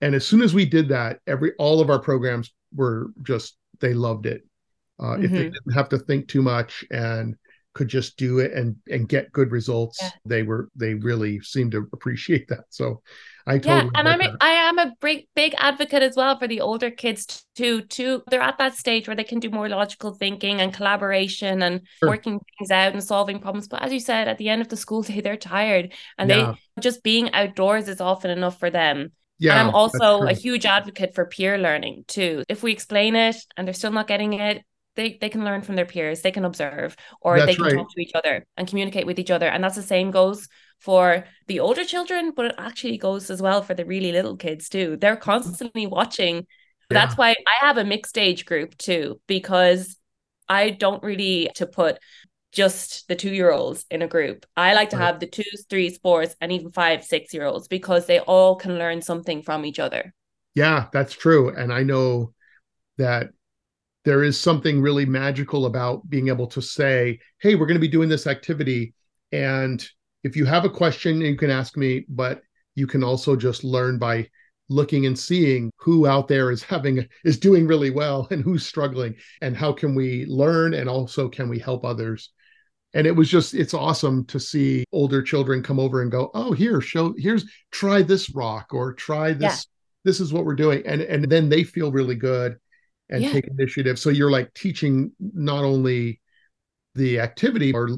And 0.00 0.14
as 0.14 0.26
soon 0.26 0.42
as 0.42 0.54
we 0.54 0.64
did 0.64 0.88
that, 0.88 1.20
every 1.26 1.52
all 1.58 1.80
of 1.80 1.90
our 1.90 1.98
programs 1.98 2.52
were 2.74 3.08
just 3.22 3.56
they 3.80 3.94
loved 3.94 4.26
it. 4.26 4.42
Uh, 4.98 5.04
mm-hmm. 5.04 5.24
If 5.24 5.30
they 5.30 5.36
mm-hmm. 5.44 5.52
didn't 5.52 5.74
have 5.74 5.88
to 5.90 5.98
think 5.98 6.28
too 6.28 6.42
much 6.42 6.84
and 6.90 7.36
could 7.76 7.88
just 7.88 8.16
do 8.16 8.38
it 8.38 8.52
and 8.52 8.74
and 8.90 9.06
get 9.08 9.30
good 9.32 9.52
results 9.52 9.98
yeah. 10.00 10.08
they 10.24 10.42
were 10.42 10.70
they 10.74 10.94
really 10.94 11.38
seemed 11.40 11.72
to 11.72 11.86
appreciate 11.92 12.48
that 12.48 12.64
so 12.70 13.02
I 13.46 13.58
totally 13.58 13.90
yeah, 13.94 14.00
and 14.00 14.08
I'm 14.08 14.20
a, 14.20 14.36
I 14.40 14.48
am 14.48 14.78
a 14.78 14.92
big 15.00 15.28
big 15.36 15.54
advocate 15.58 16.02
as 16.02 16.16
well 16.16 16.36
for 16.36 16.48
the 16.48 16.62
older 16.62 16.90
kids 16.90 17.44
too. 17.54 17.82
Too, 17.82 18.24
they're 18.28 18.40
at 18.40 18.58
that 18.58 18.74
stage 18.74 19.06
where 19.06 19.14
they 19.14 19.22
can 19.22 19.38
do 19.38 19.50
more 19.50 19.68
logical 19.68 20.14
thinking 20.14 20.60
and 20.60 20.74
collaboration 20.74 21.62
and 21.62 21.82
sure. 22.00 22.08
working 22.08 22.40
things 22.58 22.72
out 22.72 22.92
and 22.92 23.04
solving 23.04 23.38
problems. 23.38 23.68
But 23.68 23.82
as 23.82 23.92
you 23.92 24.00
said, 24.00 24.26
at 24.26 24.38
the 24.38 24.48
end 24.48 24.62
of 24.62 24.68
the 24.68 24.76
school 24.76 25.02
day, 25.02 25.20
they're 25.20 25.36
tired, 25.36 25.92
and 26.18 26.28
yeah. 26.28 26.54
they 26.76 26.82
just 26.82 27.04
being 27.04 27.32
outdoors 27.34 27.86
is 27.86 28.00
often 28.00 28.32
enough 28.32 28.58
for 28.58 28.68
them. 28.68 29.12
Yeah, 29.38 29.52
and 29.52 29.68
I'm 29.68 29.74
also 29.76 30.22
a 30.22 30.32
huge 30.32 30.66
advocate 30.66 31.14
for 31.14 31.26
peer 31.26 31.56
learning 31.56 32.04
too. 32.08 32.42
If 32.48 32.64
we 32.64 32.72
explain 32.72 33.14
it 33.14 33.36
and 33.56 33.64
they're 33.64 33.74
still 33.74 33.92
not 33.92 34.08
getting 34.08 34.32
it, 34.32 34.64
they, 34.96 35.18
they 35.20 35.28
can 35.28 35.44
learn 35.44 35.62
from 35.62 35.76
their 35.76 35.86
peers, 35.86 36.22
they 36.22 36.30
can 36.30 36.44
observe, 36.44 36.96
or 37.20 37.38
that's 37.38 37.46
they 37.46 37.54
can 37.54 37.64
right. 37.64 37.74
talk 37.74 37.90
to 37.90 38.00
each 38.00 38.14
other 38.14 38.46
and 38.56 38.66
communicate 38.66 39.06
with 39.06 39.18
each 39.18 39.30
other. 39.30 39.46
And 39.46 39.62
that's 39.62 39.76
the 39.76 39.82
same 39.82 40.10
goes 40.10 40.48
for 40.80 41.24
the 41.46 41.60
older 41.60 41.84
children, 41.84 42.32
but 42.34 42.46
it 42.46 42.54
actually 42.58 42.98
goes 42.98 43.30
as 43.30 43.40
well 43.40 43.62
for 43.62 43.74
the 43.74 43.84
really 43.84 44.12
little 44.12 44.36
kids 44.36 44.68
too. 44.68 44.96
They're 45.00 45.16
constantly 45.16 45.86
watching. 45.86 46.36
Yeah. 46.36 46.42
That's 46.90 47.16
why 47.16 47.30
I 47.30 47.66
have 47.66 47.78
a 47.78 47.84
mixed 47.84 48.18
age 48.18 48.44
group 48.44 48.76
too, 48.76 49.20
because 49.26 49.96
I 50.48 50.70
don't 50.70 51.02
really 51.02 51.50
to 51.56 51.66
put 51.66 51.98
just 52.52 53.06
the 53.08 53.16
two 53.16 53.32
year 53.32 53.52
olds 53.52 53.84
in 53.90 54.02
a 54.02 54.08
group. 54.08 54.46
I 54.56 54.74
like 54.74 54.90
to 54.90 54.96
right. 54.96 55.06
have 55.06 55.20
the 55.20 55.26
twos, 55.26 55.66
threes, 55.68 55.98
fours, 55.98 56.34
and 56.40 56.50
even 56.52 56.72
five, 56.72 57.04
six 57.04 57.34
year 57.34 57.44
olds 57.44 57.68
because 57.68 58.06
they 58.06 58.20
all 58.20 58.56
can 58.56 58.78
learn 58.78 59.02
something 59.02 59.42
from 59.42 59.64
each 59.64 59.78
other. 59.78 60.14
Yeah, 60.54 60.86
that's 60.92 61.12
true. 61.12 61.50
And 61.54 61.70
I 61.72 61.82
know 61.82 62.32
that 62.96 63.28
there 64.06 64.22
is 64.22 64.38
something 64.38 64.80
really 64.80 65.04
magical 65.04 65.66
about 65.66 66.08
being 66.08 66.28
able 66.28 66.46
to 66.46 66.62
say, 66.62 67.18
hey, 67.40 67.56
we're 67.56 67.66
going 67.66 67.74
to 67.74 67.80
be 67.80 67.88
doing 67.88 68.08
this 68.08 68.28
activity. 68.28 68.94
And 69.32 69.84
if 70.22 70.36
you 70.36 70.44
have 70.44 70.64
a 70.64 70.70
question, 70.70 71.20
you 71.20 71.36
can 71.36 71.50
ask 71.50 71.76
me, 71.76 72.06
but 72.08 72.40
you 72.76 72.86
can 72.86 73.02
also 73.02 73.34
just 73.34 73.64
learn 73.64 73.98
by 73.98 74.28
looking 74.68 75.06
and 75.06 75.18
seeing 75.18 75.72
who 75.78 76.06
out 76.06 76.28
there 76.28 76.52
is 76.52 76.62
having 76.62 77.04
is 77.24 77.36
doing 77.36 77.66
really 77.66 77.90
well 77.90 78.28
and 78.30 78.44
who's 78.44 78.64
struggling 78.64 79.16
and 79.42 79.56
how 79.56 79.72
can 79.72 79.96
we 79.96 80.24
learn 80.26 80.74
and 80.74 80.88
also 80.88 81.28
can 81.28 81.48
we 81.48 81.58
help 81.58 81.84
others 81.84 82.30
and 82.94 83.06
it 83.06 83.12
was 83.12 83.28
just 83.28 83.54
it's 83.54 83.74
awesome 83.74 84.24
to 84.24 84.40
see 84.40 84.84
older 84.90 85.22
children 85.22 85.62
come 85.62 85.78
over 85.78 86.02
and 86.02 86.10
go 86.10 86.32
oh 86.34 86.50
here 86.50 86.80
show 86.80 87.14
here's 87.16 87.44
try 87.70 88.02
this 88.02 88.34
rock 88.34 88.74
or 88.74 88.92
try 88.92 89.32
this 89.32 89.40
yeah. 89.40 89.56
this 90.04 90.18
is 90.18 90.32
what 90.32 90.44
we're 90.44 90.56
doing 90.56 90.82
and 90.84 91.00
and 91.00 91.30
then 91.30 91.48
they 91.48 91.62
feel 91.62 91.92
really 91.92 92.16
good 92.16 92.56
and 93.08 93.22
yeah. 93.22 93.32
take 93.32 93.46
initiative 93.46 93.98
so 93.98 94.10
you're 94.10 94.30
like 94.30 94.52
teaching 94.54 95.12
not 95.20 95.62
only 95.62 96.20
the 96.96 97.20
activity 97.20 97.72
or 97.72 97.90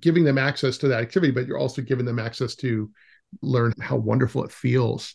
giving 0.00 0.24
them 0.24 0.38
access 0.38 0.78
to 0.78 0.88
that 0.88 1.00
activity, 1.00 1.32
but 1.32 1.46
you're 1.46 1.58
also 1.58 1.82
giving 1.82 2.04
them 2.04 2.18
access 2.18 2.54
to 2.56 2.90
learn 3.42 3.72
how 3.80 3.96
wonderful 3.96 4.44
it 4.44 4.52
feels 4.52 5.14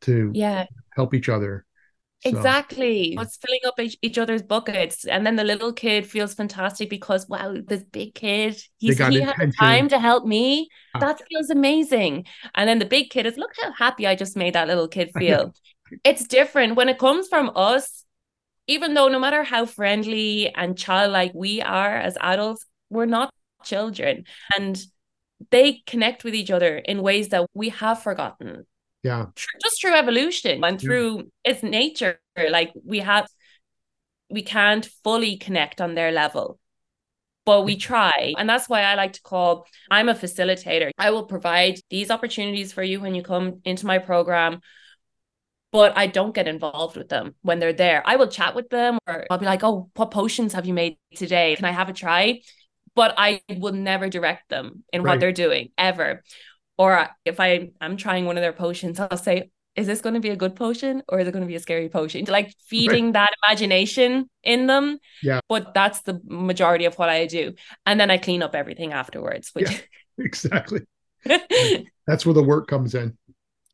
to 0.00 0.30
yeah 0.34 0.64
help 0.94 1.14
each 1.14 1.28
other. 1.28 1.64
So. 2.24 2.30
Exactly. 2.30 3.16
It's 3.16 3.36
filling 3.36 3.60
up 3.64 3.78
each, 3.78 3.96
each, 4.02 4.18
other's 4.18 4.42
buckets. 4.42 5.04
And 5.04 5.24
then 5.24 5.36
the 5.36 5.44
little 5.44 5.72
kid 5.72 6.04
feels 6.04 6.34
fantastic 6.34 6.90
because, 6.90 7.28
wow, 7.28 7.54
this 7.64 7.84
big 7.84 8.12
kid, 8.16 8.60
he's, 8.78 8.98
he 8.98 9.20
had 9.20 9.52
time 9.56 9.88
to 9.90 10.00
help 10.00 10.26
me. 10.26 10.68
That 10.98 11.22
feels 11.28 11.48
amazing. 11.48 12.26
And 12.56 12.68
then 12.68 12.80
the 12.80 12.86
big 12.86 13.10
kid 13.10 13.26
is, 13.26 13.36
look 13.36 13.52
how 13.62 13.70
happy 13.72 14.04
I 14.04 14.16
just 14.16 14.36
made 14.36 14.54
that 14.56 14.66
little 14.66 14.88
kid 14.88 15.12
feel. 15.16 15.54
it's 16.04 16.26
different 16.26 16.74
when 16.74 16.88
it 16.88 16.98
comes 16.98 17.28
from 17.28 17.52
us, 17.54 18.04
even 18.68 18.94
though 18.94 19.08
no 19.08 19.18
matter 19.18 19.42
how 19.42 19.66
friendly 19.66 20.54
and 20.54 20.78
childlike 20.78 21.32
we 21.34 21.60
are 21.60 21.96
as 21.96 22.16
adults, 22.20 22.64
we're 22.90 23.06
not 23.06 23.32
children. 23.64 24.24
And 24.56 24.78
they 25.50 25.82
connect 25.86 26.22
with 26.22 26.34
each 26.34 26.50
other 26.50 26.76
in 26.76 27.02
ways 27.02 27.30
that 27.30 27.46
we 27.54 27.70
have 27.70 28.02
forgotten. 28.02 28.66
Yeah. 29.02 29.26
Just 29.62 29.80
through 29.80 29.94
evolution 29.94 30.62
and 30.62 30.76
mm. 30.76 30.80
through 30.80 31.16
yeah. 31.16 31.52
its 31.52 31.62
nature. 31.62 32.20
Like 32.36 32.72
we 32.84 32.98
have 33.00 33.26
we 34.30 34.42
can't 34.42 34.86
fully 35.02 35.38
connect 35.38 35.80
on 35.80 35.94
their 35.94 36.12
level 36.12 36.60
but 37.46 37.62
we 37.62 37.76
try. 37.76 38.34
And 38.36 38.46
that's 38.46 38.68
why 38.68 38.82
i 38.82 38.94
like 38.94 39.14
to 39.14 39.22
call 39.22 39.66
i'm 39.90 40.10
a 40.10 40.14
facilitator. 40.14 40.90
I 40.98 41.10
will 41.12 41.24
provide 41.24 41.80
these 41.88 42.10
opportunities 42.10 42.74
for 42.74 42.82
you 42.82 43.00
when 43.00 43.14
you 43.14 43.22
come 43.22 43.62
into 43.64 43.86
my 43.86 43.96
program 43.96 44.60
but 45.70 45.96
I 45.96 46.06
don't 46.06 46.34
get 46.34 46.48
involved 46.48 46.96
with 46.96 47.08
them 47.08 47.34
when 47.42 47.58
they're 47.58 47.72
there. 47.72 48.02
I 48.06 48.16
will 48.16 48.28
chat 48.28 48.54
with 48.54 48.70
them 48.70 48.98
or 49.06 49.26
I'll 49.30 49.38
be 49.38 49.46
like, 49.46 49.62
oh, 49.62 49.90
what 49.94 50.10
potions 50.10 50.54
have 50.54 50.66
you 50.66 50.74
made 50.74 50.96
today? 51.14 51.56
Can 51.56 51.64
I 51.64 51.72
have 51.72 51.88
a 51.88 51.92
try? 51.92 52.40
but 52.98 53.14
I 53.16 53.42
will 53.48 53.72
never 53.72 54.08
direct 54.08 54.48
them 54.48 54.82
in 54.92 55.04
right. 55.04 55.12
what 55.12 55.20
they're 55.20 55.30
doing 55.30 55.68
ever. 55.78 56.24
Or 56.76 57.08
if 57.24 57.38
I 57.38 57.70
am 57.80 57.96
trying 57.96 58.24
one 58.24 58.36
of 58.36 58.42
their 58.42 58.52
potions, 58.52 58.98
I'll 59.00 59.16
say, 59.16 59.50
is 59.76 59.86
this 59.86 60.00
going 60.00 60.14
to 60.14 60.20
be 60.20 60.30
a 60.30 60.36
good 60.36 60.56
potion 60.56 61.04
or 61.08 61.20
is 61.20 61.28
it 61.28 61.30
going 61.30 61.44
to 61.44 61.48
be 61.48 61.54
a 61.54 61.60
scary 61.60 61.88
potion? 61.88 62.24
Like 62.24 62.52
feeding 62.66 63.04
right. 63.04 63.12
that 63.12 63.30
imagination 63.44 64.28
in 64.42 64.66
them. 64.66 64.98
Yeah. 65.22 65.38
But 65.48 65.74
that's 65.74 66.00
the 66.00 66.20
majority 66.24 66.86
of 66.86 66.96
what 66.96 67.08
I 67.08 67.26
do. 67.26 67.54
And 67.86 68.00
then 68.00 68.10
I 68.10 68.18
clean 68.18 68.42
up 68.42 68.56
everything 68.56 68.92
afterwards. 68.92 69.50
Which... 69.52 69.70
Yeah, 69.70 69.78
exactly. 70.18 70.80
that's 71.24 72.26
where 72.26 72.34
the 72.34 72.42
work 72.42 72.66
comes 72.66 72.96
in. 72.96 73.16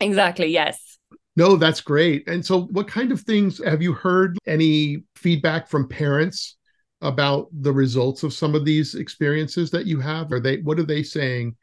Exactly. 0.00 0.48
Yes. 0.48 0.93
No, 1.36 1.56
that's 1.56 1.80
great. 1.80 2.28
And 2.28 2.44
so, 2.44 2.62
what 2.66 2.86
kind 2.86 3.10
of 3.10 3.20
things 3.20 3.62
have 3.64 3.82
you 3.82 3.92
heard? 3.92 4.38
Any 4.46 5.02
feedback 5.16 5.68
from 5.68 5.88
parents 5.88 6.56
about 7.00 7.48
the 7.52 7.72
results 7.72 8.22
of 8.22 8.32
some 8.32 8.54
of 8.54 8.64
these 8.64 8.94
experiences 8.94 9.70
that 9.72 9.86
you 9.86 10.00
have? 10.00 10.32
Are 10.32 10.40
they 10.40 10.58
what 10.58 10.78
are 10.78 10.84
they 10.84 11.02
saying 11.02 11.56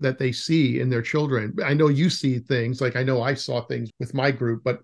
that 0.00 0.18
they 0.18 0.32
see 0.32 0.80
in 0.80 0.90
their 0.90 1.02
children? 1.02 1.56
I 1.64 1.74
know 1.74 1.88
you 1.88 2.10
see 2.10 2.38
things 2.38 2.80
like 2.80 2.96
I 2.96 3.02
know 3.02 3.22
I 3.22 3.34
saw 3.34 3.62
things 3.62 3.90
with 3.98 4.14
my 4.14 4.30
group, 4.30 4.62
but 4.64 4.80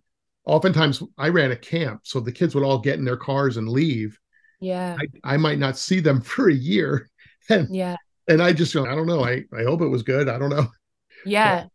oftentimes 0.47 1.03
I 1.19 1.29
ran 1.29 1.53
a 1.53 1.57
camp, 1.57 2.01
so 2.05 2.21
the 2.21 2.33
kids 2.33 2.55
would 2.55 2.65
all 2.65 2.79
get 2.79 2.99
in 2.99 3.05
their 3.05 3.17
cars 3.17 3.59
and 3.59 3.69
leave. 3.69 4.19
Yeah. 4.61 4.97
I, 4.99 5.35
I 5.35 5.37
might 5.37 5.59
not 5.59 5.77
see 5.77 6.01
them 6.01 6.21
for 6.23 6.49
a 6.49 6.55
year. 6.55 7.09
And 7.49 7.75
yeah. 7.75 7.97
And 8.29 8.41
I 8.41 8.53
just 8.53 8.75
I 8.77 8.95
don't 8.95 9.07
know. 9.07 9.25
I, 9.25 9.45
I 9.53 9.65
hope 9.65 9.83
it 9.83 9.89
was 9.89 10.03
good. 10.05 10.29
I 10.29 10.39
don't 10.39 10.51
know. 10.51 10.69
Yeah. 11.27 11.65
But, 11.65 11.71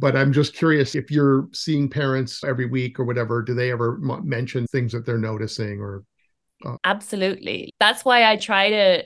but 0.00 0.16
I'm 0.16 0.32
just 0.32 0.54
curious 0.54 0.96
if 0.96 1.10
you're 1.10 1.48
seeing 1.52 1.88
parents 1.88 2.42
every 2.42 2.66
week 2.66 2.98
or 2.98 3.04
whatever, 3.04 3.42
do 3.42 3.54
they 3.54 3.70
ever 3.70 4.00
m- 4.02 4.28
mention 4.28 4.66
things 4.66 4.92
that 4.92 5.06
they're 5.06 5.18
noticing 5.18 5.78
or 5.78 6.02
Oh. 6.64 6.78
Absolutely. 6.84 7.72
That's 7.80 8.04
why 8.04 8.30
I 8.30 8.36
try 8.36 8.70
to 8.70 9.04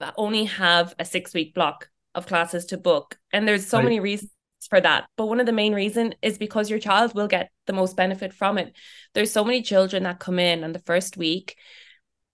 uh, 0.00 0.12
only 0.16 0.44
have 0.44 0.94
a 0.98 1.04
six 1.04 1.34
week 1.34 1.54
block 1.54 1.88
of 2.14 2.26
classes 2.26 2.66
to 2.66 2.78
book. 2.78 3.18
And 3.32 3.46
there's 3.46 3.66
so 3.66 3.78
right. 3.78 3.84
many 3.84 4.00
reasons 4.00 4.30
for 4.68 4.80
that. 4.80 5.06
But 5.16 5.26
one 5.26 5.40
of 5.40 5.46
the 5.46 5.52
main 5.52 5.74
reason 5.74 6.14
is 6.22 6.38
because 6.38 6.70
your 6.70 6.78
child 6.78 7.14
will 7.14 7.28
get 7.28 7.50
the 7.66 7.72
most 7.72 7.96
benefit 7.96 8.32
from 8.32 8.58
it. 8.58 8.76
There's 9.14 9.32
so 9.32 9.44
many 9.44 9.62
children 9.62 10.04
that 10.04 10.20
come 10.20 10.38
in 10.38 10.64
on 10.64 10.72
the 10.72 10.80
first 10.80 11.16
week, 11.16 11.56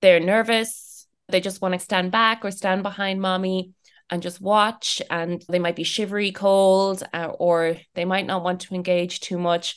they're 0.00 0.20
nervous, 0.20 1.06
they 1.28 1.40
just 1.40 1.62
want 1.62 1.72
to 1.74 1.80
stand 1.80 2.12
back 2.12 2.44
or 2.44 2.50
stand 2.50 2.82
behind 2.82 3.20
mommy 3.20 3.72
and 4.10 4.22
just 4.22 4.40
watch 4.40 5.00
and 5.10 5.44
they 5.48 5.58
might 5.58 5.76
be 5.76 5.84
shivery 5.84 6.32
cold 6.32 7.02
uh, 7.12 7.26
or 7.38 7.76
they 7.94 8.04
might 8.04 8.26
not 8.26 8.42
want 8.42 8.60
to 8.60 8.74
engage 8.74 9.20
too 9.20 9.38
much. 9.38 9.76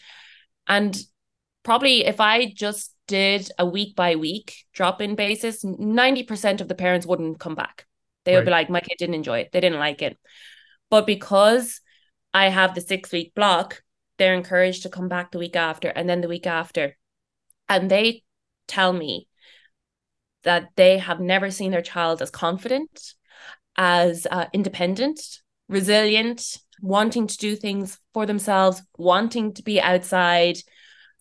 And 0.68 0.98
probably 1.64 2.06
if 2.06 2.20
I 2.20 2.52
just 2.54 2.94
did 3.08 3.50
a 3.58 3.66
week 3.66 3.96
by 3.96 4.16
week 4.16 4.66
drop 4.74 5.02
in 5.02 5.16
basis, 5.16 5.64
90% 5.64 6.62
of 6.62 6.68
the 6.68 6.76
parents 6.76 7.06
wouldn't 7.06 7.40
come 7.40 7.56
back. 7.56 7.86
They 8.26 8.34
would 8.34 8.40
right. 8.40 8.46
be 8.46 8.52
like, 8.52 8.70
my 8.70 8.82
kid 8.82 8.98
didn't 9.00 9.16
enjoy 9.16 9.40
it. 9.40 9.52
They 9.54 9.62
didn't 9.62 9.80
like 9.80 10.02
it. 10.02 10.18
But 10.90 11.06
because 11.06 11.80
I 12.34 12.50
have 12.50 12.76
the 12.76 12.82
six 12.82 13.12
week 13.12 13.34
block, 13.34 13.82
they're 14.18 14.34
encouraged 14.34 14.84
to 14.84 14.90
come 14.90 15.08
back 15.08 15.32
the 15.32 15.40
week 15.40 15.56
after 15.56 15.88
and 15.88 16.10
then 16.10 16.22
the 16.22 16.28
week 16.28 16.48
after. 16.48 16.98
And 17.70 17.90
they 17.90 18.24
tell 18.68 18.92
me 18.92 19.28
that 20.44 20.70
they 20.76 20.98
have 20.98 21.20
never 21.20 21.52
seen 21.52 21.72
their 21.72 21.82
child 21.82 22.22
as 22.22 22.32
confident, 22.32 23.14
as 23.78 24.26
uh, 24.30 24.46
independent, 24.54 25.22
resilient, 25.70 26.58
wanting 26.82 27.28
to 27.28 27.38
do 27.38 27.56
things 27.56 28.00
for 28.14 28.26
themselves, 28.26 28.82
wanting 28.98 29.54
to 29.54 29.64
be 29.64 29.82
outside, 29.82 30.58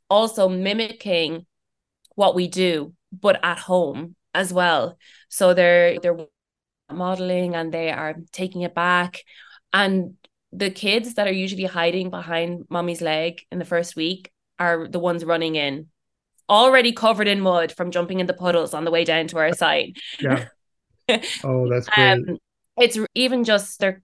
also 0.08 0.48
mimicking 0.48 1.46
what 2.14 2.34
we 2.34 2.48
do, 2.48 2.94
but 3.12 3.38
at 3.42 3.58
home 3.58 4.16
as 4.34 4.52
well. 4.52 4.96
So 5.28 5.54
they're 5.54 5.98
they're 6.00 6.26
modeling 6.90 7.54
and 7.54 7.72
they 7.72 7.90
are 7.90 8.14
taking 8.32 8.62
it 8.62 8.74
back. 8.74 9.22
And 9.72 10.14
the 10.52 10.70
kids 10.70 11.14
that 11.14 11.26
are 11.26 11.32
usually 11.32 11.64
hiding 11.64 12.10
behind 12.10 12.64
mommy's 12.70 13.00
leg 13.00 13.42
in 13.50 13.58
the 13.58 13.64
first 13.64 13.96
week 13.96 14.30
are 14.58 14.88
the 14.88 14.98
ones 14.98 15.24
running 15.24 15.56
in, 15.56 15.88
already 16.48 16.92
covered 16.92 17.28
in 17.28 17.40
mud 17.40 17.72
from 17.72 17.90
jumping 17.90 18.20
in 18.20 18.26
the 18.26 18.32
puddles 18.34 18.72
on 18.72 18.84
the 18.84 18.90
way 18.90 19.04
down 19.04 19.26
to 19.28 19.38
our 19.38 19.52
site. 19.52 19.98
Yeah. 20.20 20.46
Oh, 21.44 21.68
that's 21.70 21.88
great. 21.88 22.28
Um, 22.28 22.38
it's 22.78 22.98
even 23.14 23.44
just 23.44 23.78
their 23.80 24.02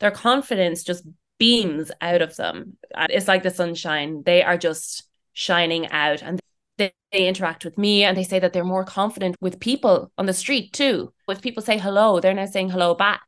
their 0.00 0.10
confidence 0.10 0.82
just 0.82 1.04
beams 1.38 1.90
out 2.00 2.22
of 2.22 2.36
them. 2.36 2.76
It's 3.10 3.28
like 3.28 3.42
the 3.42 3.50
sunshine. 3.50 4.22
They 4.24 4.42
are 4.42 4.56
just 4.58 5.04
shining 5.32 5.88
out 5.88 6.22
and 6.22 6.40
they, 6.78 6.92
they 7.12 7.26
interact 7.26 7.64
with 7.64 7.78
me 7.78 8.04
and 8.04 8.16
they 8.16 8.24
say 8.24 8.38
that 8.38 8.52
they're 8.52 8.64
more 8.64 8.84
confident 8.84 9.36
with 9.40 9.60
people 9.60 10.12
on 10.18 10.26
the 10.26 10.32
street 10.32 10.72
too. 10.72 11.12
If 11.28 11.42
people 11.42 11.62
say 11.62 11.78
hello, 11.78 12.20
they're 12.20 12.34
now 12.34 12.46
saying 12.46 12.70
hello 12.70 12.94
back. 12.94 13.22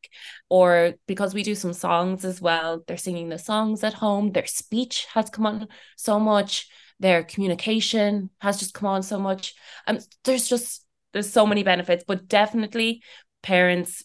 Or 0.50 0.94
because 1.06 1.34
we 1.34 1.42
do 1.42 1.54
some 1.54 1.72
songs 1.72 2.24
as 2.24 2.40
well, 2.40 2.82
they're 2.86 2.96
singing 2.96 3.28
the 3.28 3.38
songs 3.38 3.84
at 3.84 3.94
home. 3.94 4.32
Their 4.32 4.46
speech 4.46 5.06
has 5.14 5.30
come 5.30 5.46
on 5.46 5.68
so 5.96 6.18
much. 6.18 6.68
Their 7.00 7.22
communication 7.22 8.30
has 8.40 8.58
just 8.58 8.74
come 8.74 8.88
on 8.88 9.02
so 9.02 9.18
much. 9.18 9.54
Um, 9.86 9.98
there's 10.24 10.48
just 10.48 10.84
there's 11.12 11.30
so 11.30 11.46
many 11.46 11.62
benefits, 11.62 12.04
but 12.06 12.28
definitely 12.28 13.02
parents 13.42 14.04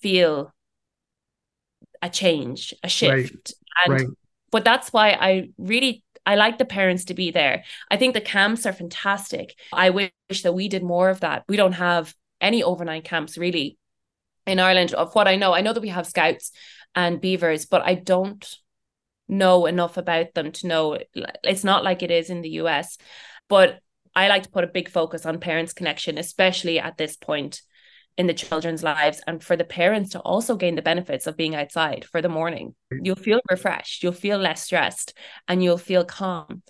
feel 0.00 0.52
a 2.02 2.08
change, 2.08 2.74
a 2.82 2.88
shift. 2.88 3.12
Right. 3.12 3.52
And 3.84 3.92
right. 3.92 4.08
but 4.50 4.64
that's 4.64 4.92
why 4.92 5.10
I 5.10 5.50
really 5.58 6.04
I 6.26 6.34
like 6.34 6.58
the 6.58 6.64
parents 6.64 7.06
to 7.06 7.14
be 7.14 7.30
there. 7.30 7.64
I 7.90 7.96
think 7.96 8.14
the 8.14 8.20
camps 8.20 8.66
are 8.66 8.72
fantastic. 8.72 9.54
I 9.72 9.90
wish 9.90 10.10
that 10.42 10.52
we 10.52 10.68
did 10.68 10.82
more 10.82 11.08
of 11.08 11.20
that. 11.20 11.44
We 11.48 11.56
don't 11.56 11.72
have 11.72 12.14
any 12.40 12.62
overnight 12.62 13.04
camps 13.04 13.38
really 13.38 13.78
in 14.46 14.60
Ireland 14.60 14.92
of 14.94 15.14
what 15.14 15.28
I 15.28 15.36
know. 15.36 15.54
I 15.54 15.62
know 15.62 15.72
that 15.72 15.80
we 15.80 15.88
have 15.88 16.06
scouts 16.06 16.52
and 16.94 17.20
beavers, 17.20 17.66
but 17.66 17.82
I 17.82 17.94
don't 17.94 18.46
know 19.28 19.66
enough 19.66 19.96
about 19.96 20.34
them 20.34 20.52
to 20.52 20.66
know 20.66 20.98
it's 21.44 21.64
not 21.64 21.84
like 21.84 22.02
it 22.02 22.10
is 22.10 22.30
in 22.30 22.42
the 22.42 22.50
US. 22.62 22.98
But 23.48 23.80
I 24.14 24.28
like 24.28 24.42
to 24.44 24.50
put 24.50 24.64
a 24.64 24.68
big 24.68 24.88
focus 24.88 25.24
on 25.24 25.40
parents' 25.40 25.72
connection, 25.72 26.18
especially 26.18 26.78
at 26.78 26.96
this 26.96 27.16
point 27.16 27.62
in 28.18 28.26
the 28.26 28.34
children's 28.34 28.82
lives 28.82 29.22
and 29.28 29.42
for 29.42 29.56
the 29.56 29.64
parents 29.64 30.10
to 30.10 30.18
also 30.20 30.56
gain 30.56 30.74
the 30.74 30.82
benefits 30.82 31.28
of 31.28 31.36
being 31.36 31.54
outside 31.54 32.04
for 32.04 32.20
the 32.20 32.28
morning. 32.28 32.74
You'll 32.90 33.14
feel 33.14 33.40
refreshed, 33.48 34.02
you'll 34.02 34.12
feel 34.12 34.38
less 34.38 34.64
stressed, 34.64 35.16
and 35.46 35.62
you'll 35.62 35.78
feel 35.78 36.04
calm. 36.04 36.62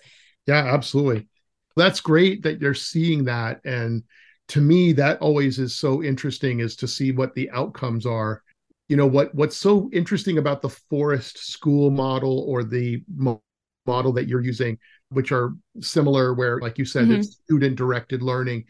Yeah, 0.45 0.73
absolutely. 0.73 1.27
That's 1.75 2.01
great 2.01 2.43
that 2.43 2.61
you're 2.61 2.75
seeing 2.75 3.25
that. 3.25 3.61
And 3.65 4.03
to 4.49 4.61
me, 4.61 4.93
that 4.93 5.19
always 5.21 5.57
is 5.57 5.75
so 5.75 6.03
interesting 6.03 6.59
is 6.59 6.75
to 6.77 6.87
see 6.87 7.11
what 7.11 7.33
the 7.33 7.49
outcomes 7.49 8.05
are. 8.05 8.43
You 8.87 8.97
know, 8.97 9.07
what 9.07 9.33
what's 9.33 9.57
so 9.57 9.89
interesting 9.91 10.37
about 10.37 10.61
the 10.61 10.69
forest 10.69 11.37
school 11.37 11.89
model 11.89 12.45
or 12.47 12.63
the 12.63 13.03
mo- 13.15 13.41
model 13.85 14.11
that 14.13 14.27
you're 14.27 14.41
using, 14.41 14.77
which 15.09 15.31
are 15.31 15.53
similar, 15.79 16.33
where, 16.33 16.59
like 16.59 16.77
you 16.77 16.85
said, 16.85 17.05
mm-hmm. 17.05 17.19
it's 17.19 17.33
student 17.33 17.75
directed 17.75 18.21
learning 18.21 18.65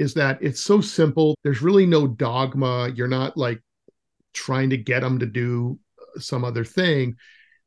is 0.00 0.14
that 0.14 0.38
it's 0.40 0.60
so 0.60 0.80
simple. 0.80 1.36
There's 1.44 1.60
really 1.60 1.84
no 1.84 2.06
dogma. 2.06 2.88
You're 2.94 3.06
not 3.06 3.36
like 3.36 3.60
trying 4.32 4.70
to 4.70 4.78
get 4.78 5.00
them 5.00 5.18
to 5.18 5.26
do 5.26 5.78
uh, 6.00 6.18
some 6.18 6.42
other 6.42 6.64
thing, 6.64 7.16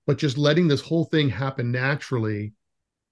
but 0.08 0.18
just 0.18 0.36
letting 0.36 0.68
this 0.68 0.82
whole 0.82 1.06
thing 1.06 1.30
happen 1.30 1.72
naturally. 1.72 2.54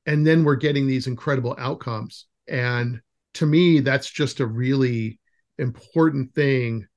And 0.07 0.25
then 0.25 0.43
we're 0.43 0.55
getting 0.55 0.87
these 0.87 1.05
incredible 1.05 1.55
outcomes. 1.59 2.25
And 2.47 2.99
to 3.35 3.45
me, 3.45 3.79
that's 3.79 4.09
just 4.09 4.39
a 4.39 4.45
really 4.47 5.19
important 5.59 6.33
thing 6.33 6.87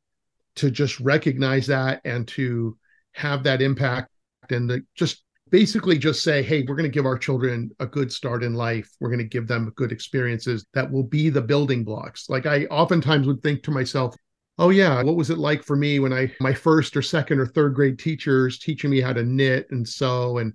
to 0.56 0.70
just 0.70 0.98
recognize 1.00 1.66
that 1.66 2.00
and 2.06 2.26
to 2.28 2.78
have 3.12 3.42
that 3.42 3.60
impact 3.60 4.08
and 4.48 4.82
just 4.94 5.24
basically 5.54 5.96
just 5.96 6.24
say, 6.24 6.42
hey, 6.42 6.64
we're 6.66 6.74
going 6.74 6.82
to 6.82 6.92
give 6.92 7.06
our 7.06 7.16
children 7.16 7.70
a 7.78 7.86
good 7.86 8.10
start 8.10 8.42
in 8.42 8.54
life. 8.54 8.90
We're 8.98 9.08
going 9.08 9.20
to 9.20 9.24
give 9.24 9.46
them 9.46 9.72
good 9.76 9.92
experiences 9.92 10.66
that 10.74 10.90
will 10.90 11.04
be 11.04 11.30
the 11.30 11.40
building 11.40 11.84
blocks. 11.84 12.28
Like 12.28 12.44
I 12.44 12.64
oftentimes 12.64 13.28
would 13.28 13.40
think 13.40 13.62
to 13.62 13.70
myself, 13.70 14.16
oh 14.58 14.70
yeah, 14.70 15.00
what 15.04 15.14
was 15.14 15.30
it 15.30 15.38
like 15.38 15.62
for 15.62 15.76
me 15.76 16.00
when 16.00 16.12
I 16.12 16.32
my 16.40 16.52
first 16.52 16.96
or 16.96 17.02
second 17.02 17.38
or 17.38 17.46
third 17.46 17.72
grade 17.72 18.00
teachers 18.00 18.58
teaching 18.58 18.90
me 18.90 19.00
how 19.00 19.12
to 19.12 19.22
knit 19.22 19.68
and 19.70 19.88
sew 19.88 20.38
and 20.38 20.54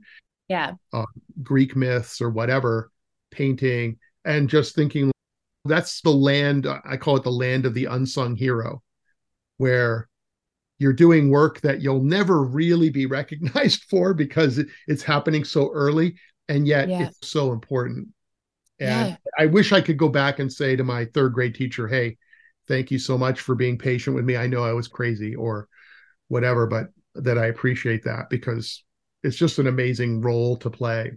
yeah, 0.49 0.73
uh, 0.91 1.05
Greek 1.43 1.77
myths 1.77 2.19
or 2.19 2.29
whatever, 2.29 2.91
painting, 3.31 3.99
and 4.25 4.49
just 4.49 4.75
thinking 4.75 5.13
that's 5.63 6.01
the 6.01 6.11
land 6.11 6.67
I 6.67 6.97
call 6.97 7.15
it 7.15 7.23
the 7.23 7.31
land 7.31 7.65
of 7.65 7.73
the 7.73 7.85
unsung 7.85 8.35
hero, 8.35 8.83
where 9.55 10.08
you're 10.79 10.93
doing 10.93 11.29
work 11.29 11.59
that 11.61 11.81
you'll 11.81 12.01
never 12.01 12.41
really 12.41 12.89
be 12.89 13.05
recognized 13.05 13.83
for 13.89 14.13
because 14.13 14.63
it's 14.87 15.03
happening 15.03 15.43
so 15.43 15.69
early 15.71 16.15
and 16.47 16.65
yet 16.65 16.89
yeah. 16.89 17.07
it's 17.07 17.27
so 17.29 17.51
important 17.51 18.07
and 18.79 19.09
yeah. 19.09 19.15
i 19.37 19.45
wish 19.45 19.71
i 19.71 19.81
could 19.81 19.97
go 19.97 20.09
back 20.09 20.39
and 20.39 20.51
say 20.51 20.75
to 20.75 20.83
my 20.83 21.05
third 21.13 21.33
grade 21.33 21.53
teacher 21.53 21.87
hey 21.87 22.17
thank 22.67 22.89
you 22.89 22.97
so 22.97 23.17
much 23.17 23.41
for 23.41 23.55
being 23.55 23.77
patient 23.77 24.15
with 24.15 24.25
me 24.25 24.35
i 24.35 24.47
know 24.47 24.63
i 24.63 24.73
was 24.73 24.87
crazy 24.87 25.35
or 25.35 25.67
whatever 26.29 26.65
but 26.65 26.87
that 27.13 27.37
i 27.37 27.47
appreciate 27.47 28.03
that 28.03 28.29
because 28.29 28.83
it's 29.21 29.35
just 29.35 29.59
an 29.59 29.67
amazing 29.67 30.21
role 30.21 30.57
to 30.57 30.69
play 30.69 31.11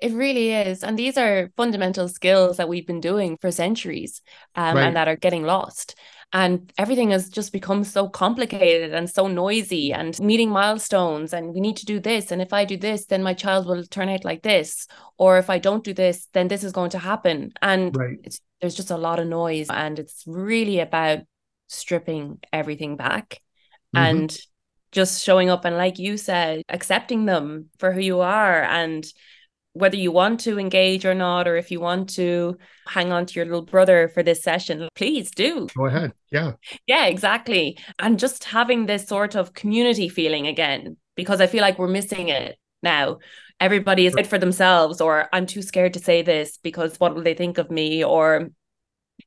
it 0.00 0.12
really 0.12 0.50
is. 0.50 0.82
And 0.82 0.98
these 0.98 1.18
are 1.18 1.50
fundamental 1.58 2.08
skills 2.08 2.56
that 2.56 2.70
we've 2.70 2.86
been 2.86 3.00
doing 3.00 3.36
for 3.36 3.50
centuries 3.50 4.22
um, 4.54 4.76
right. 4.76 4.86
and 4.86 4.96
that 4.96 5.08
are 5.08 5.16
getting 5.16 5.42
lost 5.42 5.94
and 6.32 6.72
everything 6.78 7.10
has 7.10 7.28
just 7.28 7.52
become 7.52 7.82
so 7.82 8.08
complicated 8.08 8.94
and 8.94 9.10
so 9.10 9.26
noisy 9.26 9.92
and 9.92 10.18
meeting 10.20 10.50
milestones 10.50 11.32
and 11.32 11.52
we 11.52 11.60
need 11.60 11.76
to 11.76 11.86
do 11.86 11.98
this 11.98 12.30
and 12.30 12.40
if 12.40 12.52
i 12.52 12.64
do 12.64 12.76
this 12.76 13.06
then 13.06 13.22
my 13.22 13.34
child 13.34 13.66
will 13.66 13.84
turn 13.84 14.08
out 14.08 14.24
like 14.24 14.42
this 14.42 14.86
or 15.18 15.38
if 15.38 15.50
i 15.50 15.58
don't 15.58 15.84
do 15.84 15.92
this 15.92 16.28
then 16.32 16.48
this 16.48 16.62
is 16.62 16.72
going 16.72 16.90
to 16.90 16.98
happen 16.98 17.52
and 17.62 17.96
right. 17.96 18.38
there's 18.60 18.74
just 18.74 18.90
a 18.90 18.96
lot 18.96 19.18
of 19.18 19.26
noise 19.26 19.68
and 19.70 19.98
it's 19.98 20.24
really 20.26 20.78
about 20.78 21.20
stripping 21.68 22.38
everything 22.52 22.96
back 22.96 23.40
mm-hmm. 23.94 24.04
and 24.04 24.38
just 24.92 25.22
showing 25.22 25.50
up 25.50 25.64
and 25.64 25.76
like 25.76 25.98
you 25.98 26.16
said 26.16 26.62
accepting 26.68 27.24
them 27.24 27.68
for 27.78 27.92
who 27.92 28.00
you 28.00 28.20
are 28.20 28.62
and 28.62 29.06
whether 29.72 29.96
you 29.96 30.10
want 30.10 30.40
to 30.40 30.58
engage 30.58 31.04
or 31.04 31.14
not, 31.14 31.46
or 31.46 31.56
if 31.56 31.70
you 31.70 31.80
want 31.80 32.10
to 32.10 32.56
hang 32.86 33.12
on 33.12 33.26
to 33.26 33.34
your 33.34 33.44
little 33.44 33.62
brother 33.62 34.08
for 34.08 34.22
this 34.22 34.42
session, 34.42 34.88
please 34.94 35.30
do. 35.30 35.68
Go 35.76 35.86
ahead. 35.86 36.12
Yeah. 36.30 36.52
Yeah, 36.86 37.06
exactly. 37.06 37.78
And 37.98 38.18
just 38.18 38.44
having 38.44 38.86
this 38.86 39.06
sort 39.06 39.36
of 39.36 39.54
community 39.54 40.08
feeling 40.08 40.46
again, 40.46 40.96
because 41.14 41.40
I 41.40 41.46
feel 41.46 41.62
like 41.62 41.78
we're 41.78 41.88
missing 41.88 42.28
it 42.28 42.58
now. 42.82 43.18
Everybody 43.60 44.06
is 44.06 44.16
it 44.16 44.26
for 44.26 44.38
themselves, 44.38 45.00
or 45.00 45.28
I'm 45.32 45.46
too 45.46 45.60
scared 45.60 45.92
to 45.92 46.00
say 46.00 46.22
this 46.22 46.58
because 46.62 46.98
what 46.98 47.14
will 47.14 47.22
they 47.22 47.34
think 47.34 47.58
of 47.58 47.70
me? 47.70 48.02
Or 48.02 48.48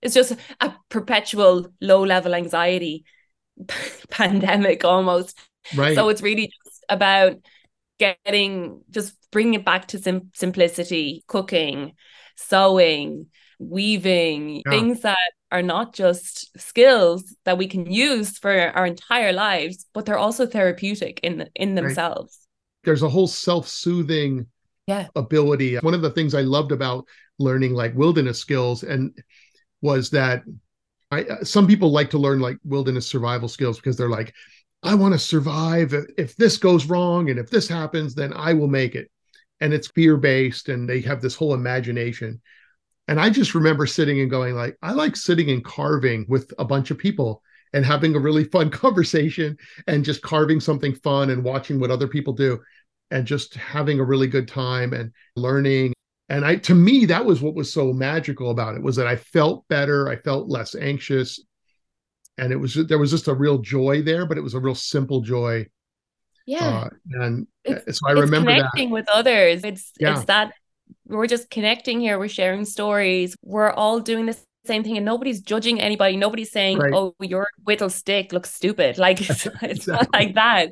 it's 0.01 0.15
just 0.15 0.35
a 0.59 0.73
perpetual 0.89 1.67
low 1.79 2.03
level 2.03 2.33
anxiety 2.33 3.05
pandemic 4.09 4.83
almost. 4.83 5.37
Right. 5.75 5.95
So 5.95 6.09
it's 6.09 6.21
really 6.21 6.47
just 6.47 6.83
about 6.89 7.35
getting 8.03 8.81
just 8.89 9.15
bringing 9.31 9.55
it 9.55 9.65
back 9.65 9.87
to 9.89 9.97
sim- 9.99 10.31
simplicity, 10.33 11.23
cooking, 11.27 11.93
sewing, 12.35 13.27
weaving, 13.59 14.61
yeah. 14.65 14.71
things 14.71 15.01
that 15.01 15.17
are 15.51 15.61
not 15.61 15.93
just 15.93 16.59
skills 16.59 17.35
that 17.45 17.57
we 17.57 17.67
can 17.67 17.85
use 17.85 18.37
for 18.37 18.51
our 18.51 18.85
entire 18.85 19.33
lives, 19.33 19.85
but 19.93 20.05
they're 20.05 20.17
also 20.17 20.45
therapeutic 20.45 21.19
in 21.23 21.47
in 21.55 21.75
themselves. 21.75 22.39
Right. 22.39 22.85
There's 22.85 23.03
a 23.03 23.09
whole 23.09 23.27
self-soothing 23.27 24.45
yeah. 24.87 25.07
ability. 25.15 25.77
One 25.77 25.93
of 25.93 26.01
the 26.01 26.11
things 26.11 26.33
I 26.35 26.41
loved 26.41 26.71
about 26.71 27.05
learning 27.39 27.73
like 27.73 27.95
wilderness 27.95 28.39
skills 28.39 28.83
and 28.83 29.17
was 29.81 30.09
that 30.11 30.43
I, 31.11 31.23
uh, 31.23 31.43
some 31.43 31.67
people 31.67 31.91
like 31.91 32.09
to 32.11 32.17
learn 32.17 32.39
like 32.39 32.57
wilderness 32.63 33.07
survival 33.07 33.47
skills 33.47 33.77
because 33.77 33.95
they're 33.95 34.09
like, 34.09 34.33
I 34.83 34.95
want 34.95 35.13
to 35.13 35.19
survive. 35.19 35.93
If 36.17 36.35
this 36.35 36.57
goes 36.57 36.85
wrong 36.85 37.29
and 37.29 37.39
if 37.39 37.49
this 37.49 37.67
happens, 37.67 38.15
then 38.15 38.33
I 38.33 38.53
will 38.53 38.67
make 38.67 38.95
it. 38.95 39.09
And 39.61 39.73
it's 39.73 39.87
fear 39.87 40.17
based 40.17 40.69
and 40.69 40.89
they 40.89 41.01
have 41.01 41.21
this 41.21 41.35
whole 41.35 41.53
imagination. 41.53 42.41
And 43.07 43.19
i 43.19 43.29
just 43.29 43.53
remember 43.53 43.85
sitting 43.85 44.21
and 44.21 44.29
going 44.29 44.55
like 44.55 44.77
i 44.81 44.93
like 44.93 45.17
sitting 45.17 45.49
and 45.49 45.63
carving 45.63 46.25
with 46.29 46.53
a 46.57 46.63
bunch 46.63 46.89
of 46.89 46.97
people 46.97 47.41
and 47.73 47.85
having 47.85 48.15
a 48.15 48.19
really 48.19 48.45
fun 48.45 48.69
conversation 48.83 49.57
and 49.87 50.05
just 50.05 50.21
carving 50.21 50.59
something 50.59 50.95
fun 50.95 51.29
and 51.29 51.43
watching 51.43 51.79
what 51.79 51.91
other 51.91 52.07
people 52.07 52.33
do 52.33 52.59
and 53.11 53.27
just 53.27 53.55
having 53.55 53.99
a 53.99 54.03
really 54.03 54.27
good 54.27 54.47
time 54.47 54.93
and 54.93 55.11
learning. 55.35 55.93
And 56.29 56.45
i 56.45 56.55
to 56.55 56.73
me 56.73 57.05
that 57.05 57.25
was 57.25 57.41
what 57.41 57.55
was 57.55 57.71
so 57.71 57.91
magical 57.91 58.51
about 58.51 58.75
it 58.75 58.81
was 58.81 58.95
that 58.95 59.07
i 59.07 59.17
felt 59.17 59.67
better 59.67 60.07
i 60.07 60.15
felt 60.15 60.47
less 60.47 60.73
anxious 60.73 61.39
and 62.37 62.51
it 62.51 62.57
was 62.57 62.73
there 62.87 62.97
was 62.97 63.11
just 63.11 63.27
a 63.27 63.33
real 63.33 63.59
joy 63.59 64.01
there 64.01 64.25
but 64.25 64.37
it 64.37 64.41
was 64.41 64.53
a 64.53 64.59
real 64.59 64.75
simple 64.75 65.21
joy 65.21 65.65
yeah. 66.45 66.67
Uh, 66.67 66.89
and 67.21 67.47
it's, 67.63 67.99
so 67.99 68.07
I 68.07 68.11
remember 68.11 68.51
connecting 68.51 68.89
that. 68.89 68.93
with 68.93 69.09
others. 69.09 69.63
It's 69.63 69.91
yeah. 69.99 70.15
it's 70.15 70.25
that 70.25 70.53
we're 71.07 71.27
just 71.27 71.49
connecting 71.49 71.99
here. 71.99 72.19
We're 72.19 72.27
sharing 72.27 72.65
stories. 72.65 73.35
We're 73.41 73.71
all 73.71 73.99
doing 73.99 74.25
the 74.25 74.37
same 74.65 74.83
thing, 74.83 74.97
and 74.97 75.05
nobody's 75.05 75.41
judging 75.41 75.79
anybody. 75.79 76.15
Nobody's 76.17 76.51
saying, 76.51 76.79
right. 76.79 76.93
"Oh, 76.93 77.15
your 77.19 77.47
whittle 77.63 77.89
stick 77.89 78.33
looks 78.33 78.53
stupid." 78.53 78.97
Like 78.97 79.21
it's, 79.29 79.45
exactly. 79.61 79.93
not 79.93 80.13
like 80.13 80.35
that. 80.35 80.69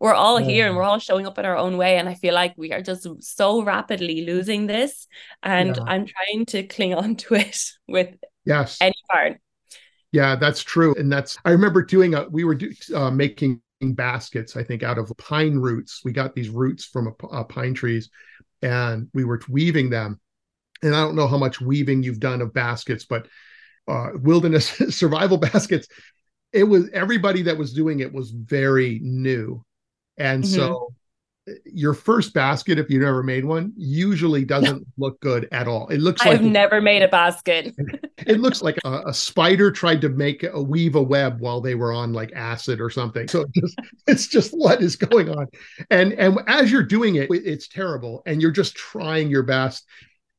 We're 0.00 0.14
all 0.14 0.40
yeah. 0.40 0.46
here, 0.46 0.66
and 0.66 0.76
we're 0.76 0.82
all 0.82 0.98
showing 0.98 1.26
up 1.26 1.38
in 1.38 1.44
our 1.44 1.56
own 1.56 1.76
way. 1.76 1.98
And 1.98 2.08
I 2.08 2.14
feel 2.14 2.34
like 2.34 2.54
we 2.56 2.72
are 2.72 2.82
just 2.82 3.06
so 3.22 3.62
rapidly 3.62 4.24
losing 4.24 4.66
this, 4.66 5.06
and 5.42 5.76
yeah. 5.76 5.82
I'm 5.86 6.06
trying 6.06 6.46
to 6.46 6.64
cling 6.64 6.94
on 6.94 7.16
to 7.16 7.34
it 7.34 7.58
with 7.88 8.14
yes 8.44 8.78
any 8.80 8.94
part. 9.10 9.38
Yeah, 10.12 10.36
that's 10.36 10.62
true, 10.62 10.94
and 10.98 11.10
that's. 11.10 11.38
I 11.44 11.50
remember 11.50 11.82
doing 11.82 12.14
a. 12.14 12.28
We 12.28 12.44
were 12.44 12.54
do, 12.54 12.70
uh, 12.94 13.10
making 13.10 13.62
baskets, 13.80 14.56
I 14.56 14.62
think, 14.62 14.82
out 14.82 14.98
of 14.98 15.12
pine 15.18 15.56
roots. 15.56 16.02
We 16.04 16.12
got 16.12 16.34
these 16.34 16.48
roots 16.48 16.84
from 16.84 17.08
a, 17.08 17.26
a 17.26 17.44
pine 17.44 17.74
trees 17.74 18.10
and 18.62 19.08
we 19.12 19.24
were 19.24 19.40
weaving 19.48 19.90
them. 19.90 20.20
and 20.82 20.94
I 20.94 21.00
don't 21.00 21.16
know 21.16 21.26
how 21.26 21.38
much 21.38 21.60
weaving 21.60 22.02
you've 22.02 22.20
done 22.20 22.40
of 22.40 22.52
baskets, 22.52 23.04
but 23.04 23.26
uh, 23.88 24.10
wilderness 24.14 24.68
survival 24.96 25.36
baskets, 25.36 25.88
it 26.52 26.64
was 26.64 26.88
everybody 26.90 27.42
that 27.42 27.58
was 27.58 27.72
doing 27.72 28.00
it 28.00 28.12
was 28.12 28.30
very 28.30 29.00
new. 29.02 29.64
And 30.16 30.44
mm-hmm. 30.44 30.54
so 30.54 30.94
your 31.64 31.92
first 31.92 32.34
basket, 32.34 32.78
if 32.78 32.88
you've 32.88 33.02
never 33.02 33.22
made 33.22 33.44
one, 33.44 33.72
usually 33.76 34.44
doesn't 34.44 34.86
look 34.96 35.20
good 35.20 35.48
at 35.50 35.66
all. 35.66 35.88
It 35.88 35.98
looks 35.98 36.24
like 36.24 36.34
I've 36.34 36.42
never 36.42 36.80
made 36.80 37.02
a 37.02 37.08
basket. 37.08 37.74
it 38.18 38.38
looks 38.38 38.62
like 38.62 38.78
a, 38.84 39.02
a, 39.06 39.14
spider 39.14 39.72
tried 39.72 40.00
to 40.02 40.08
make 40.08 40.44
a 40.44 40.62
weave 40.62 40.94
a 40.94 41.02
web 41.02 41.40
while 41.40 41.60
they 41.60 41.74
were 41.74 41.92
on 41.92 42.12
like 42.12 42.32
acid 42.32 42.80
or 42.80 42.90
something. 42.90 43.26
So 43.26 43.42
it 43.42 43.52
just, 43.54 43.78
it's 44.06 44.26
just 44.28 44.52
what 44.52 44.80
is 44.80 44.94
going 44.94 45.30
on. 45.30 45.48
And 45.90 46.12
and 46.12 46.38
as 46.46 46.70
you're 46.70 46.84
doing 46.84 47.16
it, 47.16 47.28
it's 47.30 47.66
terrible. 47.66 48.22
And 48.24 48.40
you're 48.40 48.52
just 48.52 48.76
trying 48.76 49.28
your 49.28 49.42
best. 49.42 49.84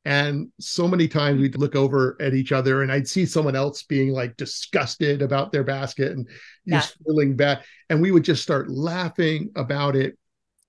And 0.05 0.49
so 0.59 0.87
many 0.87 1.07
times 1.07 1.41
we'd 1.41 1.57
look 1.57 1.75
over 1.75 2.17
at 2.19 2.33
each 2.33 2.51
other 2.51 2.81
and 2.81 2.91
I'd 2.91 3.07
see 3.07 3.25
someone 3.25 3.55
else 3.55 3.83
being 3.83 4.11
like 4.11 4.35
disgusted 4.35 5.21
about 5.21 5.51
their 5.51 5.63
basket 5.63 6.11
and 6.11 6.27
yeah. 6.65 6.79
just 6.79 6.97
feeling 7.05 7.35
bad. 7.35 7.63
And 7.89 8.01
we 8.01 8.11
would 8.11 8.23
just 8.23 8.43
start 8.43 8.69
laughing 8.69 9.51
about 9.55 9.95
it 9.95 10.17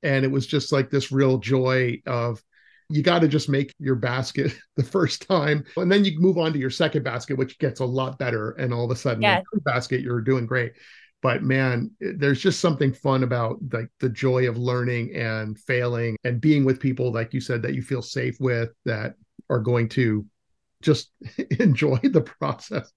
and 0.04 0.24
it 0.24 0.30
was 0.30 0.46
just 0.46 0.70
like 0.70 0.90
this 0.90 1.10
real 1.10 1.38
joy 1.38 2.00
of 2.06 2.40
you 2.90 3.02
got 3.02 3.20
to 3.20 3.28
just 3.28 3.48
make 3.48 3.74
your 3.78 3.94
basket 3.94 4.54
the 4.76 4.84
first 4.84 5.26
time 5.26 5.64
and 5.76 5.90
then 5.90 6.04
you 6.04 6.20
move 6.20 6.38
on 6.38 6.52
to 6.52 6.58
your 6.58 6.70
second 6.70 7.02
basket 7.02 7.36
which 7.36 7.58
gets 7.58 7.80
a 7.80 7.84
lot 7.84 8.18
better 8.18 8.52
and 8.52 8.72
all 8.72 8.84
of 8.84 8.90
a 8.90 8.96
sudden 8.96 9.22
yeah. 9.22 9.40
basket 9.64 10.00
you're 10.00 10.20
doing 10.20 10.46
great 10.46 10.72
but 11.22 11.42
man 11.42 11.90
there's 12.00 12.40
just 12.40 12.60
something 12.60 12.92
fun 12.92 13.22
about 13.22 13.58
like 13.72 13.88
the 14.00 14.08
joy 14.08 14.48
of 14.48 14.58
learning 14.58 15.14
and 15.16 15.58
failing 15.58 16.16
and 16.24 16.40
being 16.40 16.64
with 16.64 16.78
people 16.78 17.10
like 17.10 17.32
you 17.32 17.40
said 17.40 17.62
that 17.62 17.74
you 17.74 17.82
feel 17.82 18.02
safe 18.02 18.36
with 18.38 18.70
that 18.84 19.14
are 19.50 19.60
going 19.60 19.88
to 19.88 20.24
just 20.82 21.10
enjoy 21.58 21.98
the 22.02 22.20
process 22.20 22.92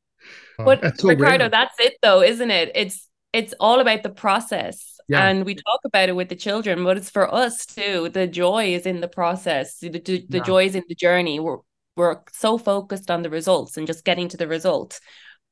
but 0.58 0.84
uh, 0.84 0.94
so 0.96 1.08
ricardo 1.08 1.46
rare. 1.46 1.50
that's 1.50 1.80
it 1.80 1.94
though 2.02 2.22
isn't 2.22 2.52
it 2.52 2.72
it's 2.76 3.08
it's 3.32 3.54
all 3.60 3.80
about 3.80 4.04
the 4.04 4.10
process 4.10 4.97
yeah. 5.08 5.28
And 5.28 5.46
we 5.46 5.56
talk 5.56 5.80
about 5.86 6.10
it 6.10 6.16
with 6.16 6.30
the 6.30 6.36
children, 6.36 6.84
but 6.84 6.98
it's 6.98 7.10
for 7.10 7.34
us 7.34 7.66
too. 7.66 8.10
The 8.10 8.28
joy 8.28 8.74
is 8.74 8.86
in 8.86 9.00
the 9.00 9.08
process. 9.08 9.80
The, 9.80 9.90
the, 9.90 10.00
the 10.00 10.38
yeah. 10.38 10.44
joy 10.44 10.66
is 10.66 10.76
in 10.76 10.84
the 10.88 10.96
journey. 10.96 11.40
We're 11.40 11.60
we're 11.96 12.22
so 12.32 12.58
focused 12.58 13.10
on 13.10 13.24
the 13.24 13.30
results 13.30 13.76
and 13.76 13.88
just 13.88 14.06
getting 14.06 14.30
to 14.30 14.38
the 14.38 14.48
result, 14.48 15.00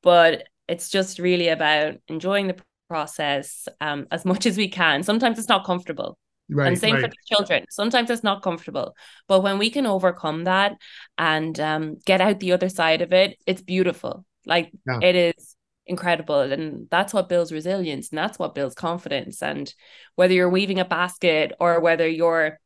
but 0.03 0.43
it's 0.67 0.89
just 0.89 1.17
really 1.17 1.47
about 1.47 1.95
enjoying 2.07 2.47
the 2.47 2.57
process 2.87 3.67
um, 3.81 4.07
as 4.11 4.25
much 4.25 4.45
as 4.45 4.57
we 4.57 4.67
can. 4.67 5.01
Sometimes 5.01 5.39
it's 5.39 5.49
not 5.49 5.65
comfortable. 5.65 6.17
Right, 6.47 6.67
and 6.67 6.77
same 6.77 6.93
right. 6.93 7.01
for 7.01 7.07
the 7.07 7.35
children. 7.35 7.65
Sometimes 7.71 8.11
it's 8.11 8.23
not 8.23 8.43
comfortable, 8.43 8.95
but 9.27 9.41
when 9.41 9.57
we 9.57 9.71
can 9.71 9.87
overcome 9.87 10.43
that 10.43 10.77
and 11.17 11.59
um, 11.59 11.97
get 12.05 12.21
out 12.21 12.39
the 12.39 12.51
other 12.51 12.69
side 12.69 13.01
of 13.01 13.11
it, 13.13 13.39
it's 13.47 13.63
beautiful. 13.63 14.25
Like 14.45 14.71
yeah. 14.85 14.99
it 15.01 15.15
is 15.15 15.54
incredible. 15.85 16.39
And 16.39 16.87
that's 16.89 17.13
what 17.13 17.29
builds 17.29 17.51
resilience 17.51 18.09
and 18.09 18.17
that's 18.17 18.39
what 18.39 18.55
builds 18.55 18.75
confidence. 18.75 19.41
And 19.41 19.73
whether 20.15 20.33
you're 20.33 20.49
weaving 20.49 20.79
a 20.79 20.85
basket 20.85 21.53
or 21.59 21.79
whether 21.79 22.07
you're 22.07 22.59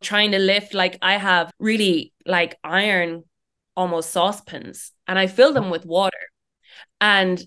trying 0.00 0.32
to 0.32 0.38
lift 0.38 0.72
like 0.74 0.98
I 1.02 1.14
have 1.16 1.50
really 1.58 2.12
like 2.26 2.58
iron 2.64 3.24
almost 3.76 4.10
saucepans 4.10 4.92
and 5.06 5.18
I 5.18 5.26
fill 5.26 5.52
them 5.52 5.70
with 5.70 5.84
water. 5.86 6.18
And 7.00 7.42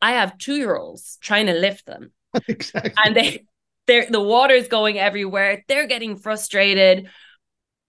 I 0.00 0.12
have 0.12 0.38
2-year-olds 0.38 1.18
trying 1.20 1.46
to 1.46 1.54
lift 1.54 1.86
them. 1.86 2.12
Exactly. 2.48 2.92
And 3.04 3.14
they 3.14 3.44
they're 3.86 4.06
the 4.08 4.20
water's 4.20 4.68
going 4.68 4.98
everywhere. 4.98 5.64
They're 5.68 5.86
getting 5.86 6.16
frustrated 6.16 7.08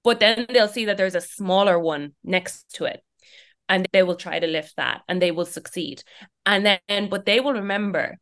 but 0.04 0.20
then 0.20 0.46
they'll 0.50 0.68
see 0.68 0.86
that 0.86 0.98
there's 0.98 1.16
a 1.16 1.22
smaller 1.22 1.80
one 1.80 2.14
next 2.24 2.76
to 2.76 2.86
it 2.86 3.02
and 3.70 3.88
they 3.94 4.04
will 4.04 4.16
try 4.16 4.40
to 4.40 4.48
lift 4.48 4.76
that 4.78 5.02
and 5.08 5.22
they 5.22 5.32
will 5.32 5.46
succeed. 5.46 6.04
And 6.46 6.66
then, 6.66 7.10
but 7.10 7.26
they 7.26 7.40
will 7.40 7.54
remember, 7.54 8.18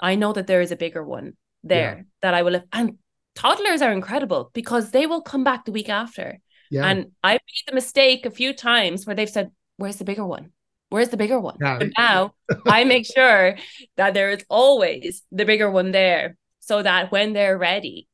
I 0.00 0.14
know 0.14 0.32
that 0.32 0.46
there 0.46 0.60
is 0.60 0.72
a 0.72 0.76
bigger 0.76 1.04
one 1.04 1.36
there 1.62 1.96
yeah. 1.98 2.02
that 2.22 2.34
I 2.34 2.42
will 2.42 2.52
lift. 2.52 2.66
And 2.72 2.98
toddlers 3.34 3.82
are 3.82 3.92
incredible 3.92 4.50
because 4.54 4.90
they 4.90 5.06
will 5.06 5.20
come 5.20 5.44
back 5.44 5.64
the 5.64 5.72
week 5.72 5.88
after. 5.88 6.40
Yeah. 6.70 6.86
And 6.86 7.12
I 7.22 7.32
made 7.32 7.64
the 7.66 7.74
mistake 7.74 8.26
a 8.26 8.30
few 8.30 8.52
times 8.52 9.06
where 9.06 9.16
they've 9.16 9.28
said, 9.28 9.50
Where's 9.76 9.96
the 9.96 10.04
bigger 10.04 10.26
one? 10.26 10.50
Where's 10.90 11.10
the 11.10 11.16
bigger 11.16 11.38
one? 11.38 11.56
Yeah. 11.60 11.78
But 11.78 11.90
now 11.96 12.34
I 12.66 12.84
make 12.84 13.06
sure 13.14 13.56
that 13.96 14.14
there 14.14 14.30
is 14.30 14.44
always 14.48 15.22
the 15.30 15.44
bigger 15.44 15.70
one 15.70 15.92
there 15.92 16.36
so 16.60 16.82
that 16.82 17.12
when 17.12 17.32
they're 17.32 17.56
ready, 17.56 18.08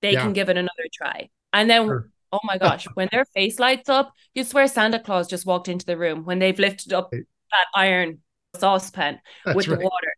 they 0.00 0.12
yeah. 0.12 0.22
can 0.22 0.32
give 0.32 0.48
it 0.48 0.56
another 0.56 0.86
try. 0.92 1.28
And 1.52 1.68
then 1.68 1.86
sure. 1.86 2.10
Oh 2.32 2.40
my 2.44 2.58
gosh, 2.58 2.86
when 2.94 3.08
their 3.10 3.24
face 3.24 3.58
lights 3.58 3.88
up, 3.88 4.12
you 4.34 4.44
swear 4.44 4.66
Santa 4.66 5.00
Claus 5.00 5.28
just 5.28 5.46
walked 5.46 5.68
into 5.68 5.86
the 5.86 5.96
room 5.96 6.24
when 6.24 6.38
they've 6.38 6.58
lifted 6.58 6.92
up 6.92 7.10
that 7.10 7.66
iron 7.74 8.20
saucepan 8.56 9.20
That's 9.44 9.56
with 9.56 9.68
right. 9.68 9.78
the 9.78 9.84
water. 9.84 10.12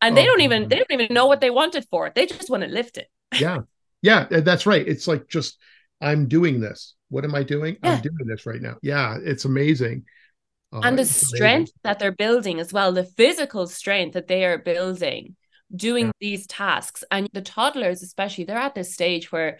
And 0.00 0.12
oh, 0.12 0.20
they 0.20 0.26
don't 0.26 0.40
even 0.40 0.68
they 0.68 0.76
don't 0.76 0.90
even 0.90 1.14
know 1.14 1.26
what 1.26 1.40
they 1.40 1.50
want 1.50 1.74
it 1.74 1.86
for. 1.90 2.10
They 2.14 2.26
just 2.26 2.50
want 2.50 2.62
to 2.62 2.68
lift 2.68 2.98
it. 2.98 3.08
yeah. 3.38 3.60
Yeah, 4.02 4.26
that's 4.30 4.64
right. 4.64 4.86
It's 4.86 5.06
like 5.06 5.28
just 5.28 5.58
I'm 6.00 6.26
doing 6.26 6.60
this. 6.60 6.94
What 7.10 7.24
am 7.24 7.34
I 7.34 7.42
doing? 7.42 7.76
Yeah. 7.82 7.92
I'm 7.92 8.00
doing 8.00 8.26
this 8.26 8.46
right 8.46 8.60
now. 8.60 8.76
Yeah, 8.82 9.18
it's 9.22 9.44
amazing. 9.44 10.04
Uh, 10.72 10.80
and 10.84 10.98
the 10.98 11.04
strength 11.04 11.70
amazing. 11.70 11.80
that 11.82 11.98
they're 11.98 12.12
building 12.12 12.60
as 12.60 12.72
well, 12.72 12.92
the 12.92 13.04
physical 13.04 13.66
strength 13.66 14.14
that 14.14 14.28
they 14.28 14.44
are 14.44 14.58
building 14.58 15.36
doing 15.74 16.06
yeah. 16.06 16.12
these 16.20 16.46
tasks. 16.46 17.04
And 17.10 17.28
the 17.32 17.42
toddlers, 17.42 18.02
especially, 18.02 18.44
they're 18.44 18.56
at 18.56 18.74
this 18.74 18.94
stage 18.94 19.30
where 19.30 19.58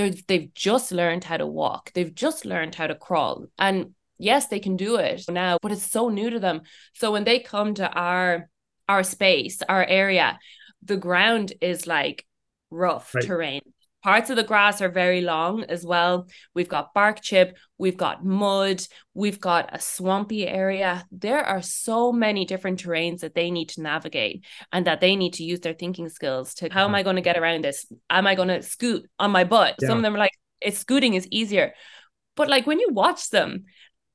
they're, 0.00 0.22
they've 0.26 0.54
just 0.54 0.92
learned 0.92 1.24
how 1.24 1.36
to 1.36 1.46
walk. 1.46 1.92
They've 1.92 2.14
just 2.14 2.44
learned 2.44 2.74
how 2.74 2.86
to 2.86 2.94
crawl. 2.94 3.46
And 3.58 3.94
yes 4.20 4.46
they 4.48 4.60
can 4.60 4.76
do 4.76 4.96
it 4.96 5.24
now 5.28 5.56
but 5.62 5.72
it's 5.72 5.90
so 5.90 6.08
new 6.08 6.30
to 6.30 6.38
them. 6.38 6.62
So 6.94 7.10
when 7.10 7.24
they 7.24 7.40
come 7.40 7.74
to 7.74 7.90
our 7.90 8.48
our 8.88 9.02
space 9.02 9.62
our 9.68 9.84
area 9.84 10.38
the 10.82 10.96
ground 10.96 11.52
is 11.60 11.86
like 11.86 12.26
rough 12.70 13.14
right. 13.14 13.24
terrain 13.24 13.62
Parts 14.02 14.30
of 14.30 14.36
the 14.36 14.44
grass 14.44 14.80
are 14.80 14.88
very 14.88 15.20
long 15.20 15.64
as 15.64 15.84
well. 15.84 16.28
We've 16.54 16.68
got 16.68 16.94
bark 16.94 17.20
chip, 17.20 17.56
we've 17.76 17.96
got 17.96 18.24
mud, 18.24 18.82
we've 19.12 19.40
got 19.40 19.74
a 19.74 19.80
swampy 19.80 20.46
area. 20.46 21.06
There 21.10 21.44
are 21.44 21.60
so 21.60 22.10
many 22.10 22.46
different 22.46 22.82
terrains 22.82 23.20
that 23.20 23.34
they 23.34 23.50
need 23.50 23.68
to 23.70 23.82
navigate 23.82 24.44
and 24.72 24.86
that 24.86 25.00
they 25.00 25.16
need 25.16 25.34
to 25.34 25.44
use 25.44 25.60
their 25.60 25.74
thinking 25.74 26.08
skills 26.08 26.54
to 26.54 26.72
how 26.72 26.84
am 26.84 26.94
I 26.94 27.02
going 27.02 27.16
to 27.16 27.22
get 27.22 27.38
around 27.38 27.64
this? 27.64 27.86
Am 28.08 28.26
I 28.26 28.34
going 28.34 28.48
to 28.48 28.62
scoot 28.62 29.08
on 29.18 29.30
my 29.30 29.44
butt? 29.44 29.76
Yeah. 29.80 29.88
Some 29.88 29.98
of 29.98 30.02
them 30.02 30.14
are 30.14 30.18
like, 30.18 30.32
it's 30.60 30.78
scooting 30.78 31.14
is 31.14 31.28
easier. 31.30 31.74
But 32.36 32.48
like 32.48 32.66
when 32.66 32.80
you 32.80 32.88
watch 32.90 33.28
them, 33.30 33.64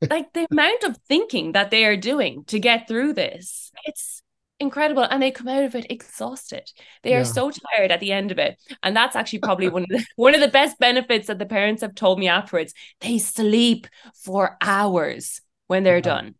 like 0.09 0.33
the 0.33 0.47
amount 0.49 0.83
of 0.83 0.97
thinking 1.07 1.51
that 1.51 1.69
they 1.69 1.85
are 1.85 1.97
doing 1.97 2.43
to 2.45 2.59
get 2.59 2.87
through 2.87 3.13
this, 3.13 3.71
it's 3.85 4.21
incredible 4.59 5.03
and 5.03 5.21
they 5.21 5.31
come 5.31 5.47
out 5.47 5.63
of 5.63 5.75
it 5.75 5.87
exhausted. 5.89 6.69
They 7.03 7.11
yeah. 7.11 7.21
are 7.21 7.25
so 7.25 7.51
tired 7.51 7.91
at 7.91 7.99
the 7.99 8.11
end 8.11 8.31
of 8.31 8.39
it 8.39 8.57
and 8.83 8.95
that's 8.95 9.15
actually 9.15 9.39
probably 9.39 9.69
one 9.69 9.83
of 9.83 9.89
the 9.89 10.05
one 10.15 10.33
of 10.33 10.41
the 10.41 10.47
best 10.47 10.79
benefits 10.79 11.27
that 11.27 11.39
the 11.39 11.45
parents 11.45 11.81
have 11.81 11.95
told 11.95 12.19
me 12.19 12.27
afterwards. 12.27 12.73
They 13.01 13.17
sleep 13.17 13.87
for 14.23 14.57
hours 14.61 15.41
when 15.67 15.83
they're 15.83 15.97
yeah. 15.97 16.01
done. 16.01 16.35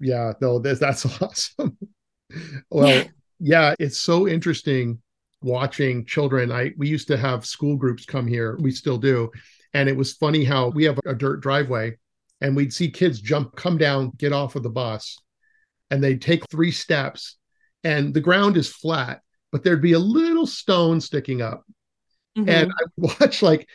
Yeah 0.00 0.32
no 0.40 0.58
that's, 0.58 0.80
that's 0.80 1.04
awesome. 1.22 1.78
Well 2.70 2.88
yeah. 2.88 3.04
yeah 3.38 3.74
it's 3.78 3.98
so 3.98 4.26
interesting 4.26 5.00
watching 5.42 6.04
children. 6.04 6.50
I 6.50 6.72
we 6.76 6.88
used 6.88 7.08
to 7.08 7.16
have 7.16 7.46
school 7.46 7.76
groups 7.76 8.04
come 8.04 8.26
here. 8.26 8.58
We 8.60 8.72
still 8.72 8.98
do. 8.98 9.30
And 9.74 9.88
it 9.88 9.96
was 9.96 10.14
funny 10.14 10.44
how 10.44 10.68
we 10.68 10.84
have 10.84 10.98
a 11.06 11.14
dirt 11.14 11.40
driveway 11.40 11.96
and 12.40 12.56
we'd 12.56 12.72
see 12.72 12.90
kids 12.90 13.20
jump 13.20 13.54
come 13.56 13.78
down 13.78 14.10
get 14.18 14.32
off 14.32 14.56
of 14.56 14.62
the 14.62 14.70
bus 14.70 15.16
and 15.92 16.02
they'd 16.02 16.22
take 16.22 16.48
three 16.50 16.70
steps 16.70 17.36
and 17.84 18.14
the 18.14 18.20
ground 18.20 18.56
is 18.56 18.68
flat, 18.68 19.20
but 19.52 19.62
there'd 19.62 19.82
be 19.82 19.92
a 19.92 19.98
little 19.98 20.46
stone 20.46 21.00
sticking 21.00 21.42
up. 21.42 21.64
Mm-hmm. 22.36 22.48
And 22.48 22.72
I 22.72 22.84
watch 23.20 23.42
like 23.42 23.68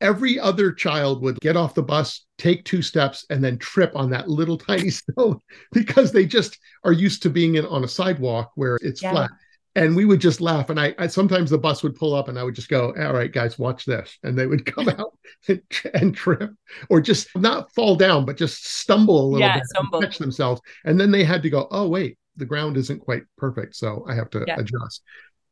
every 0.00 0.40
other 0.40 0.72
child 0.72 1.22
would 1.22 1.38
get 1.40 1.56
off 1.56 1.74
the 1.74 1.84
bus, 1.84 2.26
take 2.36 2.64
two 2.64 2.82
steps, 2.82 3.24
and 3.30 3.44
then 3.44 3.58
trip 3.58 3.92
on 3.94 4.10
that 4.10 4.28
little 4.28 4.58
tiny 4.58 4.90
stone 4.90 5.38
because 5.72 6.10
they 6.10 6.26
just 6.26 6.58
are 6.82 6.92
used 6.92 7.22
to 7.22 7.30
being 7.30 7.54
in 7.54 7.64
on 7.66 7.84
a 7.84 7.88
sidewalk 7.88 8.50
where 8.56 8.76
it's 8.82 9.00
yeah. 9.00 9.12
flat 9.12 9.30
and 9.76 9.94
we 9.94 10.06
would 10.06 10.20
just 10.20 10.40
laugh 10.40 10.70
and 10.70 10.80
I, 10.80 10.94
I, 10.98 11.06
sometimes 11.06 11.50
the 11.50 11.58
bus 11.58 11.82
would 11.82 11.94
pull 11.94 12.14
up 12.14 12.28
and 12.28 12.38
i 12.38 12.42
would 12.42 12.54
just 12.54 12.68
go 12.68 12.92
all 12.98 13.12
right 13.12 13.30
guys 13.30 13.58
watch 13.58 13.84
this 13.84 14.18
and 14.24 14.36
they 14.36 14.46
would 14.46 14.66
come 14.66 14.88
out 14.98 15.16
and, 15.46 15.62
and, 15.94 16.16
trip 16.16 16.50
or 16.88 17.00
just 17.00 17.28
not 17.36 17.72
fall 17.74 17.94
down 17.94 18.24
but 18.24 18.36
just 18.36 18.66
stumble 18.66 19.20
a 19.20 19.26
little 19.26 19.46
yeah, 19.46 19.58
bit 19.58 19.66
stumble. 19.66 20.00
catch 20.00 20.18
themselves 20.18 20.60
and 20.84 20.98
then 20.98 21.12
they 21.12 21.22
had 21.22 21.42
to 21.42 21.50
go 21.50 21.68
oh 21.70 21.86
wait 21.86 22.18
the 22.36 22.44
ground 22.44 22.76
isn't 22.76 23.00
quite 23.00 23.22
perfect 23.36 23.76
so 23.76 24.04
i 24.08 24.14
have 24.14 24.30
to 24.30 24.44
yeah. 24.48 24.58
adjust 24.58 25.02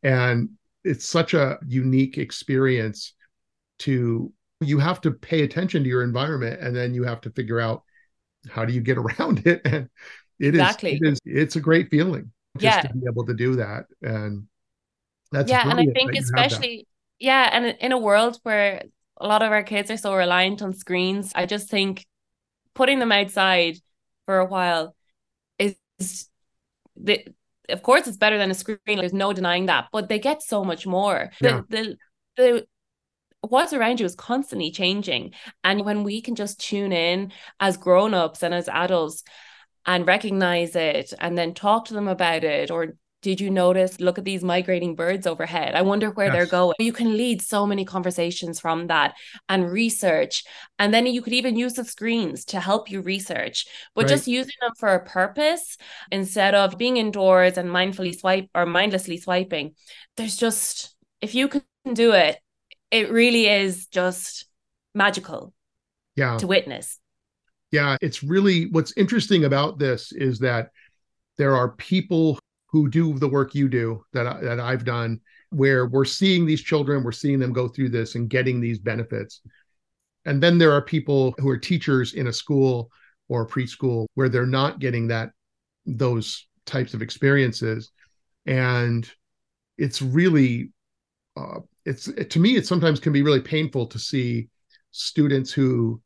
and 0.02 0.48
it's 0.82 1.08
such 1.08 1.34
a 1.34 1.58
unique 1.66 2.18
experience 2.18 3.14
to 3.78 4.32
you 4.60 4.78
have 4.78 5.00
to 5.00 5.10
pay 5.10 5.42
attention 5.42 5.82
to 5.82 5.88
your 5.88 6.02
environment 6.02 6.60
and 6.60 6.74
then 6.74 6.94
you 6.94 7.04
have 7.04 7.20
to 7.20 7.30
figure 7.30 7.60
out 7.60 7.82
how 8.50 8.64
do 8.64 8.72
you 8.72 8.80
get 8.80 8.98
around 8.98 9.46
it 9.46 9.60
and 9.64 9.88
it 10.40 10.48
exactly. 10.48 10.94
is, 10.94 11.00
it 11.02 11.08
is 11.08 11.20
it's 11.24 11.56
a 11.56 11.60
great 11.60 11.90
feeling 11.90 12.30
just 12.58 12.76
yeah. 12.76 12.82
to 12.82 12.94
be 12.94 13.06
able 13.10 13.26
to 13.26 13.34
do 13.34 13.56
that 13.56 13.86
and 14.02 14.46
that's 15.32 15.50
yeah 15.50 15.68
and 15.68 15.80
i 15.80 15.86
think 15.86 16.14
especially 16.16 16.86
yeah 17.18 17.50
and 17.52 17.76
in 17.80 17.92
a 17.92 17.98
world 17.98 18.38
where 18.42 18.82
a 19.18 19.26
lot 19.26 19.42
of 19.42 19.52
our 19.52 19.62
kids 19.62 19.90
are 19.90 19.96
so 19.96 20.14
reliant 20.14 20.62
on 20.62 20.72
screens. 20.72 21.32
I 21.34 21.46
just 21.46 21.68
think 21.68 22.06
putting 22.74 22.98
them 22.98 23.12
outside 23.12 23.78
for 24.26 24.38
a 24.38 24.46
while 24.46 24.94
is 25.58 25.76
the 26.96 27.24
of 27.68 27.82
course 27.82 28.06
it's 28.06 28.16
better 28.16 28.38
than 28.38 28.50
a 28.50 28.54
screen 28.54 28.78
there's 28.86 29.12
no 29.12 29.32
denying 29.32 29.66
that 29.66 29.86
but 29.92 30.08
they 30.08 30.18
get 30.18 30.42
so 30.42 30.64
much 30.64 30.86
more 30.86 31.30
yeah. 31.40 31.60
the, 31.68 31.76
the 31.76 31.96
the 32.36 32.66
what's 33.48 33.72
around 33.72 34.00
you 34.00 34.06
is 34.06 34.14
constantly 34.14 34.70
changing 34.70 35.32
and 35.62 35.84
when 35.84 36.02
we 36.02 36.20
can 36.20 36.34
just 36.34 36.58
tune 36.58 36.92
in 36.92 37.32
as 37.60 37.76
grown-ups 37.76 38.42
and 38.42 38.54
as 38.54 38.68
adults 38.68 39.22
and 39.86 40.06
recognize 40.06 40.76
it 40.76 41.12
and 41.18 41.36
then 41.36 41.54
talk 41.54 41.86
to 41.86 41.94
them 41.94 42.08
about 42.08 42.44
it 42.44 42.70
or 42.70 42.94
did 43.24 43.40
you 43.40 43.48
notice? 43.50 44.00
Look 44.00 44.18
at 44.18 44.24
these 44.26 44.44
migrating 44.44 44.94
birds 44.96 45.26
overhead. 45.26 45.74
I 45.74 45.80
wonder 45.80 46.10
where 46.10 46.26
yes. 46.26 46.34
they're 46.34 46.46
going. 46.46 46.74
You 46.78 46.92
can 46.92 47.16
lead 47.16 47.40
so 47.40 47.66
many 47.66 47.86
conversations 47.86 48.60
from 48.60 48.88
that 48.88 49.14
and 49.48 49.72
research. 49.72 50.44
And 50.78 50.92
then 50.92 51.06
you 51.06 51.22
could 51.22 51.32
even 51.32 51.56
use 51.56 51.72
the 51.72 51.86
screens 51.86 52.44
to 52.46 52.60
help 52.60 52.90
you 52.90 53.00
research, 53.00 53.66
but 53.94 54.02
right. 54.02 54.10
just 54.10 54.28
using 54.28 54.52
them 54.60 54.72
for 54.78 54.90
a 54.90 55.02
purpose 55.06 55.78
instead 56.12 56.54
of 56.54 56.76
being 56.76 56.98
indoors 56.98 57.56
and 57.56 57.70
mindfully 57.70 58.14
swipe 58.14 58.50
or 58.54 58.66
mindlessly 58.66 59.16
swiping. 59.16 59.74
There's 60.18 60.36
just, 60.36 60.94
if 61.22 61.34
you 61.34 61.48
can 61.48 61.62
do 61.94 62.12
it, 62.12 62.38
it 62.90 63.10
really 63.10 63.48
is 63.48 63.86
just 63.86 64.44
magical 64.94 65.54
yeah. 66.14 66.36
to 66.36 66.46
witness. 66.46 67.00
Yeah, 67.74 67.96
it's 68.00 68.22
really 68.22 68.66
what's 68.66 68.92
interesting 68.96 69.46
about 69.46 69.80
this 69.80 70.12
is 70.12 70.38
that 70.38 70.70
there 71.38 71.56
are 71.56 71.70
people 71.70 72.38
who 72.68 72.88
do 72.88 73.18
the 73.18 73.26
work 73.26 73.52
you 73.52 73.68
do 73.68 74.04
that 74.12 74.28
I, 74.28 74.40
that 74.42 74.60
I've 74.60 74.84
done 74.84 75.20
where 75.50 75.86
we're 75.88 76.04
seeing 76.04 76.46
these 76.46 76.62
children 76.62 77.02
we're 77.02 77.10
seeing 77.10 77.40
them 77.40 77.52
go 77.52 77.66
through 77.66 77.88
this 77.88 78.14
and 78.14 78.30
getting 78.30 78.60
these 78.60 78.78
benefits. 78.78 79.40
And 80.24 80.40
then 80.40 80.56
there 80.56 80.70
are 80.70 80.82
people 80.82 81.34
who 81.38 81.48
are 81.48 81.58
teachers 81.58 82.14
in 82.14 82.28
a 82.28 82.32
school 82.32 82.92
or 83.28 83.44
preschool 83.44 84.06
where 84.14 84.28
they're 84.28 84.46
not 84.46 84.78
getting 84.78 85.08
that 85.08 85.30
those 85.84 86.46
types 86.66 86.94
of 86.94 87.02
experiences. 87.02 87.90
And 88.46 89.10
it's 89.78 90.00
really 90.00 90.70
uh, 91.36 91.58
it's 91.84 92.06
it, 92.06 92.30
to 92.30 92.38
me 92.38 92.54
it 92.54 92.68
sometimes 92.68 93.00
can 93.00 93.12
be 93.12 93.22
really 93.22 93.42
painful 93.42 93.88
to 93.88 93.98
see 93.98 94.48
students 94.92 95.50
who 95.50 96.00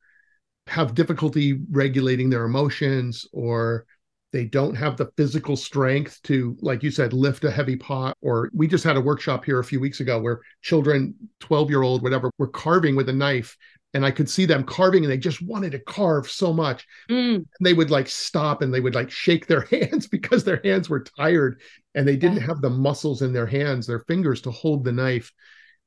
have 0.68 0.94
difficulty 0.94 1.60
regulating 1.70 2.30
their 2.30 2.44
emotions 2.44 3.26
or 3.32 3.86
they 4.32 4.44
don't 4.44 4.74
have 4.74 4.96
the 4.96 5.10
physical 5.16 5.56
strength 5.56 6.20
to 6.22 6.56
like 6.60 6.82
you 6.82 6.90
said 6.90 7.12
lift 7.12 7.44
a 7.44 7.50
heavy 7.50 7.76
pot 7.76 8.16
or 8.20 8.50
we 8.52 8.66
just 8.66 8.84
had 8.84 8.96
a 8.96 9.00
workshop 9.00 9.44
here 9.44 9.58
a 9.58 9.64
few 9.64 9.80
weeks 9.80 10.00
ago 10.00 10.20
where 10.20 10.40
children 10.62 11.14
12 11.40 11.70
year 11.70 11.82
old 11.82 12.02
whatever 12.02 12.30
were 12.38 12.48
carving 12.48 12.94
with 12.94 13.08
a 13.08 13.12
knife 13.12 13.56
and 13.94 14.04
i 14.04 14.10
could 14.10 14.28
see 14.28 14.44
them 14.44 14.64
carving 14.64 15.04
and 15.04 15.10
they 15.10 15.18
just 15.18 15.40
wanted 15.42 15.72
to 15.72 15.78
carve 15.78 16.28
so 16.28 16.52
much 16.52 16.86
mm. 17.08 17.36
and 17.36 17.46
they 17.60 17.72
would 17.72 17.90
like 17.90 18.08
stop 18.08 18.60
and 18.60 18.72
they 18.72 18.80
would 18.80 18.94
like 18.94 19.10
shake 19.10 19.46
their 19.46 19.62
hands 19.70 20.06
because 20.06 20.44
their 20.44 20.60
hands 20.62 20.90
were 20.90 21.02
tired 21.02 21.60
and 21.94 22.06
they 22.06 22.16
didn't 22.16 22.38
yeah. 22.38 22.46
have 22.46 22.60
the 22.60 22.70
muscles 22.70 23.22
in 23.22 23.32
their 23.32 23.46
hands 23.46 23.86
their 23.86 24.00
fingers 24.00 24.42
to 24.42 24.50
hold 24.50 24.84
the 24.84 24.92
knife 24.92 25.32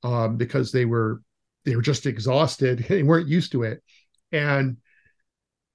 um, 0.04 0.36
because 0.36 0.72
they 0.72 0.86
were 0.86 1.22
they 1.63 1.76
were 1.76 1.82
just 1.82 2.08
exhausted 2.08 2.80
they 2.89 3.04
weren't 3.04 3.28
used 3.28 3.52
to 3.52 3.63
it 3.63 3.84
and 4.32 4.78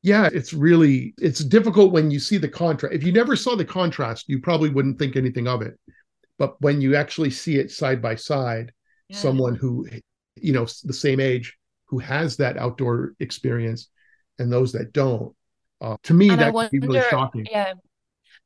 yeah 0.03 0.29
it's 0.33 0.53
really 0.53 1.15
it's 1.19 1.41
difficult 1.41 1.93
when 1.93 2.11
you 2.11 2.19
see 2.19 2.39
the 2.39 2.49
contrast 2.49 2.95
if 2.95 3.03
you 3.03 3.13
never 3.13 3.35
saw 3.35 3.57
the 3.57 3.65
contrast 3.65 4.29
you 4.29 4.41
probably 4.41 4.71
wouldn't 4.71 4.99
think 4.99 5.17
anything 5.17 5.49
of 5.49 5.63
it 5.63 5.79
but 6.39 6.61
when 6.61 6.81
you 6.81 6.95
actually 6.95 7.31
see 7.31 7.59
it 7.59 7.71
side 7.71 8.01
by 8.01 8.15
side 8.15 8.73
yeah. 9.09 9.17
someone 9.17 9.55
who 9.55 9.87
you 10.37 10.53
know 10.53 10.67
the 10.85 10.93
same 10.93 11.21
age 11.21 11.57
who 11.87 11.99
has 11.99 12.37
that 12.37 12.57
outdoor 12.57 13.15
experience 13.21 13.89
and 14.39 14.53
those 14.53 14.73
that 14.73 14.93
don't 14.93 15.35
uh, 15.81 15.97
to 16.03 16.15
me 16.15 16.31
and 16.31 16.41
that 16.41 16.53
wonder, 16.53 16.71
be 16.71 16.79
really 16.79 17.03
shocking 17.11 17.47
yeah 17.51 17.73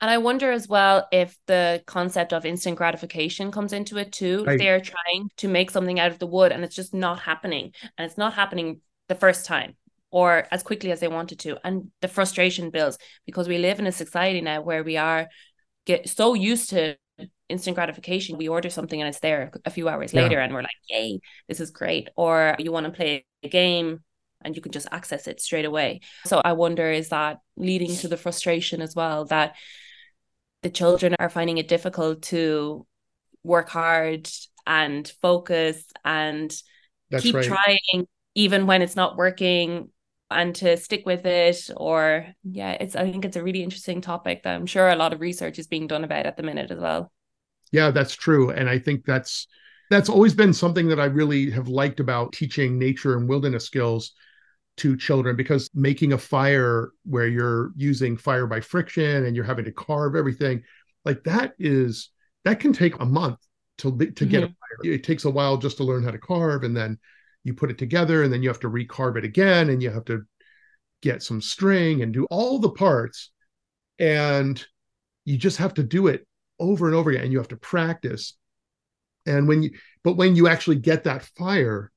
and 0.01 0.11
I 0.11 0.17
wonder 0.17 0.51
as 0.51 0.67
well 0.67 1.07
if 1.13 1.37
the 1.47 1.83
concept 1.87 2.33
of 2.33 2.47
instant 2.47 2.77
gratification 2.79 3.51
comes 3.51 3.75
into 3.75 3.99
it 3.99 4.13
too. 4.13 4.45
Right. 4.45 4.59
They're 4.59 4.81
trying 4.81 5.29
to 5.37 5.49
make 5.49 5.71
something 5.71 6.01
out 6.01 6.11
of 6.11 6.19
the 6.19 6.27
wood 6.27 6.53
and 6.53 6.65
it's 6.65 6.75
just 6.75 6.95
not 6.95 7.21
happening. 7.21 7.75
And 7.99 8.07
it's 8.07 8.17
not 8.17 8.33
happening 8.33 8.81
the 9.09 9.15
first 9.15 9.45
time 9.45 9.75
or 10.11 10.47
as 10.51 10.63
quickly 10.63 10.91
as 10.91 11.01
they 11.01 11.09
wanted 11.09 11.39
to 11.39 11.57
and 11.65 11.91
the 12.01 12.09
frustration 12.09 12.71
builds 12.71 12.99
because 13.27 13.49
we 13.49 13.59
live 13.59 13.79
in 13.79 13.87
a 13.87 13.93
society 13.93 14.41
now 14.41 14.61
where 14.61 14.83
we 14.83 14.97
are 14.97 15.29
get 15.87 16.09
so 16.09 16.35
used 16.35 16.71
to 16.71 16.97
instant 17.49 17.75
gratification 17.75 18.39
we 18.39 18.49
order 18.49 18.71
something 18.71 19.01
and 19.01 19.09
it's 19.09 19.21
there 19.21 19.51
a 19.65 19.71
few 19.71 19.89
hours 19.89 20.13
yeah. 20.13 20.23
later 20.23 20.39
and 20.39 20.55
we're 20.55 20.63
like 20.63 20.71
yay 20.89 21.19
this 21.49 21.61
is 21.61 21.71
great 21.71 22.09
or 22.17 22.57
you 22.59 22.73
want 22.73 22.87
to 22.87 22.93
play 22.93 23.25
a 23.43 23.49
game 23.49 24.01
and 24.43 24.57
you 24.57 24.63
can 24.63 24.73
just 24.73 24.89
access 24.93 25.27
it 25.27 25.41
straight 25.41 25.65
away 25.65 26.01
so 26.25 26.41
i 26.45 26.53
wonder 26.53 26.91
is 26.91 27.09
that 27.09 27.39
leading 27.57 27.95
to 27.95 28.09
the 28.09 28.17
frustration 28.17 28.81
as 28.81 28.95
well 28.95 29.25
that 29.27 29.55
the 30.63 30.71
children 30.71 31.15
are 31.19 31.29
finding 31.29 31.59
it 31.59 31.69
difficult 31.69 32.23
to 32.23 32.87
work 33.43 33.69
hard 33.69 34.29
and 34.67 35.13
focus 35.23 35.85
and 36.05 36.55
That's 37.11 37.23
keep 37.23 37.35
right. 37.35 37.45
trying 37.45 38.07
even 38.35 38.67
when 38.67 38.83
it's 38.83 38.97
not 38.97 39.17
working 39.17 39.91
and 40.31 40.55
to 40.55 40.77
stick 40.77 41.05
with 41.07 41.27
it 41.27 41.71
or 41.77 42.27
yeah 42.45 42.73
it's 42.73 42.97
i 42.97 43.11
think 43.11 43.25
it's 43.25 43.37
a 43.37 43.43
really 43.43 43.63
interesting 43.63 44.01
topic 44.01 44.43
that 44.43 44.55
i'm 44.55 44.67
sure 44.67 44.89
a 44.89 44.97
lot 44.97 45.13
of 45.13 45.21
research 45.21 45.59
is 45.59 45.67
being 45.67 45.87
done 45.87 46.05
about 46.05 46.27
at 46.27 46.37
the 46.37 46.43
minute 46.43 46.71
as 46.71 46.79
well 46.79 47.11
yeah 47.73 47.91
that's 47.91 48.15
true 48.15 48.51
and 48.51 48.69
i 48.69 48.79
think 48.79 49.05
that's 49.05 49.47
that's 49.91 50.09
always 50.09 50.35
been 50.35 50.53
something 50.53 50.89
that 50.89 51.01
i 51.01 51.07
really 51.07 51.51
have 51.51 51.69
liked 51.69 52.01
about 52.01 52.33
teaching 52.33 52.79
nature 52.79 53.17
and 53.17 53.29
wilderness 53.29 53.65
skills 53.65 54.13
to 54.77 54.97
children 54.97 55.37
because 55.37 55.69
making 55.75 56.13
a 56.13 56.19
fire 56.19 56.93
where 57.05 57.27
you're 57.27 57.73
using 57.77 58.17
fire 58.17 58.47
by 58.47 58.61
friction 58.61 59.25
and 59.27 59.37
you're 59.37 59.45
having 59.45 59.65
to 59.65 59.73
carve 59.73 60.15
everything 60.15 60.63
like 61.05 61.23
that 61.25 61.53
is 61.59 62.11
that 62.45 62.61
can 62.61 62.73
take 62.73 62.99
a 63.01 63.05
month 63.05 63.39
to 63.79 63.91
to 63.91 63.97
mm-hmm. 63.97 64.29
get 64.29 64.43
a 64.43 64.47
mm-hmm. 64.47 64.85
fire 64.85 64.95
it 64.95 65.05
takes 65.05 65.25
a 65.25 65.31
while 65.31 65.57
just 65.57 65.77
to 65.77 65.85
learn 65.85 66.05
how 66.05 66.11
to 66.11 66.19
carve 66.19 66.63
and 66.63 66.77
then 66.77 66.99
you 67.45 67.55
put 67.55 67.71
it 67.71 67.79
together 67.79 68.23
and 68.23 68.33
then 68.33 68.43
you 68.43 68.49
have 68.49 68.61
to 68.61 68.71
recarve 68.71 69.17
it 69.17 69.25
again 69.25 69.71
and 69.71 69.83
you 69.83 69.91
have 69.91 70.05
to 70.07 70.23
get 71.03 71.23
some 71.23 71.41
string 71.41 72.03
and 72.03 72.13
do 72.13 72.27
all 72.31 72.59
the 72.59 72.71
parts. 72.71 73.31
And 73.99 74.63
you 75.25 75.37
just 75.37 75.59
have 75.59 75.75
to 75.75 75.83
do 75.83 76.09
it 76.09 76.27
over 76.59 76.87
and 76.87 76.95
over 76.95 77.11
again 77.11 77.23
and 77.25 77.33
you 77.33 77.39
have 77.39 77.49
to 77.49 77.57
practice. 77.57 78.35
And 79.27 79.49
when 79.49 79.63
you 79.63 79.71
but 80.03 80.17
when 80.17 80.37
you 80.37 80.49
actually 80.49 80.77
get 80.77 81.05
that 81.05 81.25
fire 81.37 81.93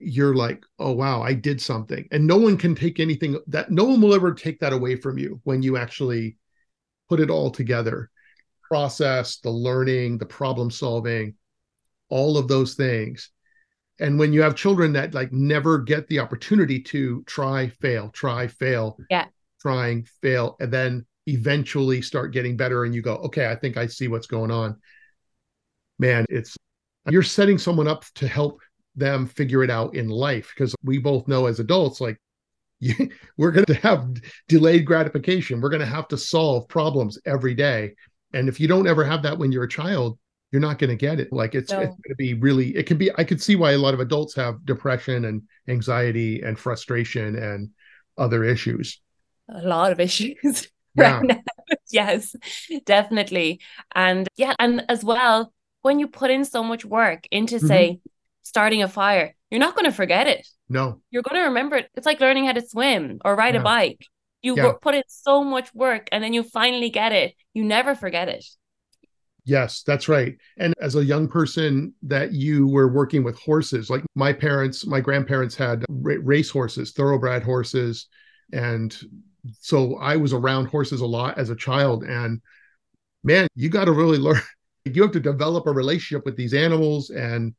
you're 0.00 0.34
like 0.36 0.64
oh 0.78 0.92
wow 0.92 1.22
i 1.22 1.32
did 1.32 1.60
something. 1.60 2.06
And 2.12 2.26
no 2.26 2.36
one 2.36 2.56
can 2.56 2.74
take 2.74 3.00
anything 3.00 3.38
that 3.48 3.70
no 3.70 3.84
one 3.84 4.00
will 4.00 4.14
ever 4.14 4.32
take 4.32 4.60
that 4.60 4.72
away 4.72 4.96
from 4.96 5.18
you 5.18 5.40
when 5.44 5.62
you 5.62 5.76
actually 5.76 6.36
put 7.08 7.20
it 7.20 7.30
all 7.30 7.50
together. 7.50 8.10
Process 8.68 9.38
the 9.38 9.50
learning 9.50 10.18
the 10.18 10.26
problem 10.26 10.70
solving 10.70 11.34
all 12.10 12.38
of 12.38 12.48
those 12.48 12.74
things 12.74 13.30
and 14.00 14.18
when 14.18 14.32
you 14.32 14.42
have 14.42 14.54
children 14.54 14.92
that 14.92 15.14
like 15.14 15.32
never 15.32 15.78
get 15.78 16.06
the 16.08 16.18
opportunity 16.18 16.80
to 16.80 17.22
try 17.24 17.68
fail 17.80 18.10
try 18.10 18.46
fail 18.46 18.98
yeah. 19.10 19.26
trying 19.60 20.06
fail 20.22 20.56
and 20.60 20.72
then 20.72 21.04
eventually 21.26 22.00
start 22.00 22.32
getting 22.32 22.56
better 22.56 22.84
and 22.84 22.94
you 22.94 23.02
go 23.02 23.16
okay 23.16 23.50
i 23.50 23.54
think 23.54 23.76
i 23.76 23.86
see 23.86 24.08
what's 24.08 24.26
going 24.26 24.50
on. 24.50 24.76
Man 25.98 26.24
it's 26.28 26.56
you're 27.10 27.22
setting 27.22 27.58
someone 27.58 27.88
up 27.88 28.04
to 28.14 28.28
help 28.28 28.60
them 28.94 29.26
figure 29.26 29.62
it 29.62 29.70
out 29.70 29.94
in 29.94 30.08
life 30.08 30.52
because 30.54 30.74
we 30.82 30.98
both 30.98 31.28
know 31.28 31.46
as 31.46 31.60
adults 31.60 32.00
like 32.00 32.18
you, 32.80 32.94
we're 33.36 33.50
going 33.50 33.66
to 33.66 33.74
have 33.74 34.08
delayed 34.46 34.86
gratification. 34.86 35.60
We're 35.60 35.70
going 35.70 35.80
to 35.80 35.86
have 35.86 36.06
to 36.08 36.16
solve 36.16 36.68
problems 36.68 37.18
every 37.26 37.54
day. 37.54 37.94
And 38.32 38.48
if 38.48 38.60
you 38.60 38.68
don't 38.68 38.86
ever 38.86 39.04
have 39.04 39.22
that 39.24 39.36
when 39.36 39.50
you're 39.50 39.64
a 39.64 39.68
child 39.68 40.16
you're 40.50 40.62
not 40.62 40.78
going 40.78 40.90
to 40.90 40.96
get 40.96 41.20
it. 41.20 41.32
Like 41.32 41.54
it's, 41.54 41.70
no. 41.70 41.80
it's 41.80 41.94
going 41.94 42.10
to 42.10 42.14
be 42.16 42.34
really, 42.34 42.76
it 42.76 42.86
can 42.86 42.96
be, 42.96 43.10
I 43.16 43.24
could 43.24 43.42
see 43.42 43.56
why 43.56 43.72
a 43.72 43.78
lot 43.78 43.94
of 43.94 44.00
adults 44.00 44.34
have 44.36 44.64
depression 44.64 45.24
and 45.26 45.42
anxiety 45.68 46.42
and 46.42 46.58
frustration 46.58 47.36
and 47.36 47.70
other 48.16 48.44
issues. 48.44 49.00
A 49.48 49.62
lot 49.62 49.92
of 49.92 50.00
issues. 50.08 50.68
Yeah. 50.94 51.20
right 51.20 51.40
yes, 51.90 52.34
definitely. 52.86 53.60
And 53.94 54.26
yeah, 54.36 54.54
and 54.58 54.84
as 54.88 55.04
well, 55.04 55.52
when 55.82 55.98
you 55.98 56.08
put 56.08 56.30
in 56.30 56.44
so 56.44 56.62
much 56.62 56.84
work 56.84 57.26
into, 57.30 57.56
mm-hmm. 57.56 57.66
say, 57.66 58.00
starting 58.42 58.82
a 58.82 58.88
fire, 58.88 59.34
you're 59.50 59.60
not 59.60 59.74
going 59.74 59.84
to 59.84 59.92
forget 59.92 60.26
it. 60.26 60.46
No. 60.68 61.00
You're 61.10 61.22
going 61.22 61.40
to 61.40 61.48
remember 61.48 61.76
it. 61.76 61.90
It's 61.94 62.06
like 62.06 62.20
learning 62.20 62.46
how 62.46 62.52
to 62.52 62.66
swim 62.66 63.20
or 63.24 63.36
ride 63.36 63.54
yeah. 63.54 63.60
a 63.60 63.64
bike. 63.64 64.04
You 64.42 64.56
yeah. 64.56 64.72
put 64.80 64.94
in 64.94 65.02
so 65.08 65.42
much 65.42 65.74
work 65.74 66.08
and 66.12 66.22
then 66.22 66.32
you 66.32 66.42
finally 66.42 66.90
get 66.90 67.12
it. 67.12 67.34
You 67.54 67.64
never 67.64 67.94
forget 67.94 68.28
it. 68.28 68.44
Yes, 69.48 69.82
that's 69.82 70.10
right. 70.10 70.36
And 70.58 70.74
as 70.78 70.94
a 70.94 71.02
young 71.02 71.26
person 71.26 71.94
that 72.02 72.32
you 72.32 72.68
were 72.68 72.92
working 72.92 73.24
with 73.24 73.38
horses, 73.38 73.88
like 73.88 74.04
my 74.14 74.30
parents, 74.30 74.84
my 74.84 75.00
grandparents 75.00 75.54
had 75.54 75.86
race 75.88 76.50
horses, 76.50 76.92
thoroughbred 76.92 77.42
horses. 77.42 78.08
And 78.52 78.94
so 79.58 79.96
I 79.96 80.16
was 80.16 80.34
around 80.34 80.66
horses 80.66 81.00
a 81.00 81.06
lot 81.06 81.38
as 81.38 81.48
a 81.48 81.56
child. 81.56 82.04
And 82.04 82.42
man, 83.24 83.48
you 83.54 83.70
got 83.70 83.86
to 83.86 83.92
really 83.92 84.18
learn. 84.28 84.42
You 84.84 85.00
have 85.00 85.12
to 85.12 85.20
develop 85.20 85.66
a 85.66 85.72
relationship 85.72 86.26
with 86.26 86.36
these 86.36 86.52
animals 86.52 87.08
and 87.08 87.54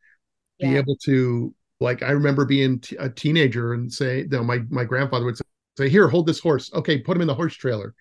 be 0.60 0.78
able 0.78 0.96
to 1.06 1.56
Like 1.80 2.04
I 2.04 2.12
remember 2.12 2.46
being 2.46 2.82
t- 2.82 2.98
a 2.98 3.10
teenager 3.10 3.74
and 3.74 3.92
say, 3.92 4.20
you 4.20 4.28
know, 4.28 4.44
my 4.44 4.60
my 4.70 4.84
grandfather 4.84 5.26
would 5.26 5.38
say, 5.78 5.90
"Here, 5.90 6.08
hold 6.08 6.28
this 6.28 6.40
horse. 6.40 6.72
Okay, 6.74 7.00
put 7.00 7.16
him 7.18 7.22
in 7.22 7.28
the 7.28 7.36
horse 7.36 7.56
trailer," 7.56 7.96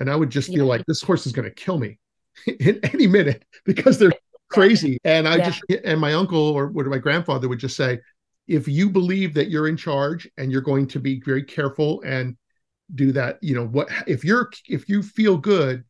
and 0.00 0.10
I 0.10 0.16
would 0.16 0.28
just 0.30 0.48
feel 0.48 0.64
yeah. 0.66 0.74
like 0.74 0.84
this 0.86 1.00
horse 1.02 1.26
is 1.26 1.32
going 1.32 1.48
to 1.48 1.54
kill 1.54 1.78
me 1.78 1.98
in 2.46 2.80
any 2.84 3.06
minute 3.06 3.44
because 3.64 3.98
they're 3.98 4.12
crazy. 4.50 4.98
And 5.04 5.26
I 5.26 5.36
yeah. 5.36 5.50
just 5.50 5.62
and 5.84 6.00
my 6.00 6.14
uncle 6.14 6.38
or, 6.38 6.72
or 6.74 6.84
my 6.84 6.98
grandfather 6.98 7.48
would 7.48 7.58
just 7.58 7.76
say, 7.76 7.98
if 8.46 8.68
you 8.68 8.88
believe 8.88 9.34
that 9.34 9.50
you're 9.50 9.68
in 9.68 9.76
charge 9.76 10.28
and 10.38 10.52
you're 10.52 10.60
going 10.60 10.86
to 10.88 11.00
be 11.00 11.20
very 11.24 11.42
careful 11.42 12.00
and 12.02 12.36
do 12.94 13.12
that, 13.12 13.38
you 13.42 13.54
know 13.54 13.66
what 13.66 13.88
if 14.06 14.24
you're 14.24 14.50
if 14.68 14.88
you 14.88 15.02
feel 15.02 15.36
good, 15.36 15.84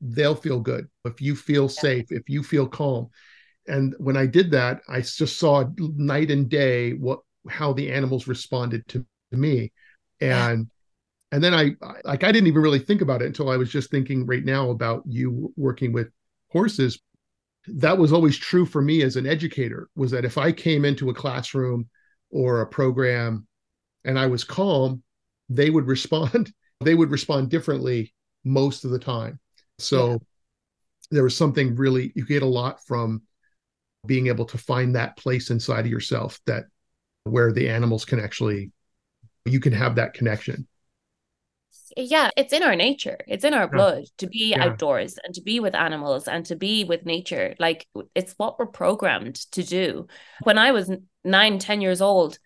they'll 0.00 0.34
feel 0.34 0.60
good. 0.60 0.88
If 1.04 1.20
you 1.20 1.36
feel 1.36 1.68
safe, 1.68 2.06
if 2.10 2.28
you 2.28 2.42
feel 2.42 2.66
calm. 2.66 3.10
And 3.66 3.94
when 3.98 4.16
I 4.16 4.26
did 4.26 4.50
that, 4.50 4.82
I 4.88 5.00
just 5.00 5.38
saw 5.38 5.64
night 5.78 6.30
and 6.30 6.48
day 6.48 6.92
what 6.92 7.20
how 7.48 7.72
the 7.72 7.92
animals 7.92 8.26
responded 8.26 8.86
to, 8.88 9.04
to 9.32 9.36
me. 9.36 9.72
And 10.20 10.68
and 11.34 11.42
then 11.42 11.52
I 11.52 11.74
like 12.04 12.22
I 12.22 12.30
didn't 12.30 12.46
even 12.46 12.62
really 12.62 12.78
think 12.78 13.00
about 13.00 13.20
it 13.20 13.26
until 13.26 13.50
I 13.50 13.56
was 13.56 13.70
just 13.70 13.90
thinking 13.90 14.24
right 14.24 14.44
now 14.44 14.70
about 14.70 15.02
you 15.06 15.52
working 15.56 15.92
with 15.92 16.08
horses 16.50 17.00
that 17.66 17.98
was 17.98 18.12
always 18.12 18.36
true 18.36 18.66
for 18.66 18.82
me 18.82 19.02
as 19.02 19.16
an 19.16 19.26
educator 19.26 19.88
was 19.96 20.10
that 20.10 20.24
if 20.24 20.38
I 20.38 20.52
came 20.52 20.84
into 20.84 21.10
a 21.10 21.14
classroom 21.14 21.88
or 22.30 22.60
a 22.60 22.66
program 22.66 23.46
and 24.04 24.18
I 24.18 24.26
was 24.26 24.44
calm, 24.44 25.02
they 25.48 25.70
would 25.70 25.86
respond. 25.86 26.52
they 26.80 26.94
would 26.94 27.10
respond 27.10 27.50
differently 27.50 28.12
most 28.44 28.84
of 28.84 28.90
the 28.90 28.98
time. 28.98 29.40
So 29.78 30.10
yeah. 30.10 30.16
there 31.10 31.22
was 31.24 31.36
something 31.36 31.74
really 31.74 32.12
you 32.14 32.26
get 32.26 32.42
a 32.42 32.46
lot 32.46 32.84
from 32.86 33.22
being 34.06 34.26
able 34.26 34.44
to 34.44 34.58
find 34.58 34.94
that 34.94 35.16
place 35.16 35.50
inside 35.50 35.86
of 35.86 35.90
yourself 35.90 36.38
that 36.46 36.66
where 37.24 37.52
the 37.52 37.68
animals 37.68 38.04
can 38.04 38.20
actually 38.20 38.70
you 39.46 39.60
can 39.60 39.72
have 39.72 39.96
that 39.96 40.12
connection 40.12 40.66
yeah, 41.96 42.30
it's 42.36 42.52
in 42.52 42.62
our 42.62 42.76
nature. 42.76 43.18
It's 43.26 43.44
in 43.44 43.54
our 43.54 43.68
blood 43.68 44.04
to 44.18 44.26
be 44.26 44.50
yeah. 44.50 44.64
outdoors 44.64 45.18
and 45.22 45.34
to 45.34 45.42
be 45.42 45.60
with 45.60 45.74
animals 45.74 46.28
and 46.28 46.44
to 46.46 46.56
be 46.56 46.84
with 46.84 47.06
nature. 47.06 47.54
Like 47.58 47.86
it's 48.14 48.34
what 48.36 48.58
we're 48.58 48.66
programmed 48.66 49.36
to 49.52 49.62
do. 49.62 50.06
When 50.42 50.58
I 50.58 50.72
was 50.72 50.90
nine, 51.24 51.58
ten 51.58 51.80
years 51.80 52.00
old, 52.00 52.38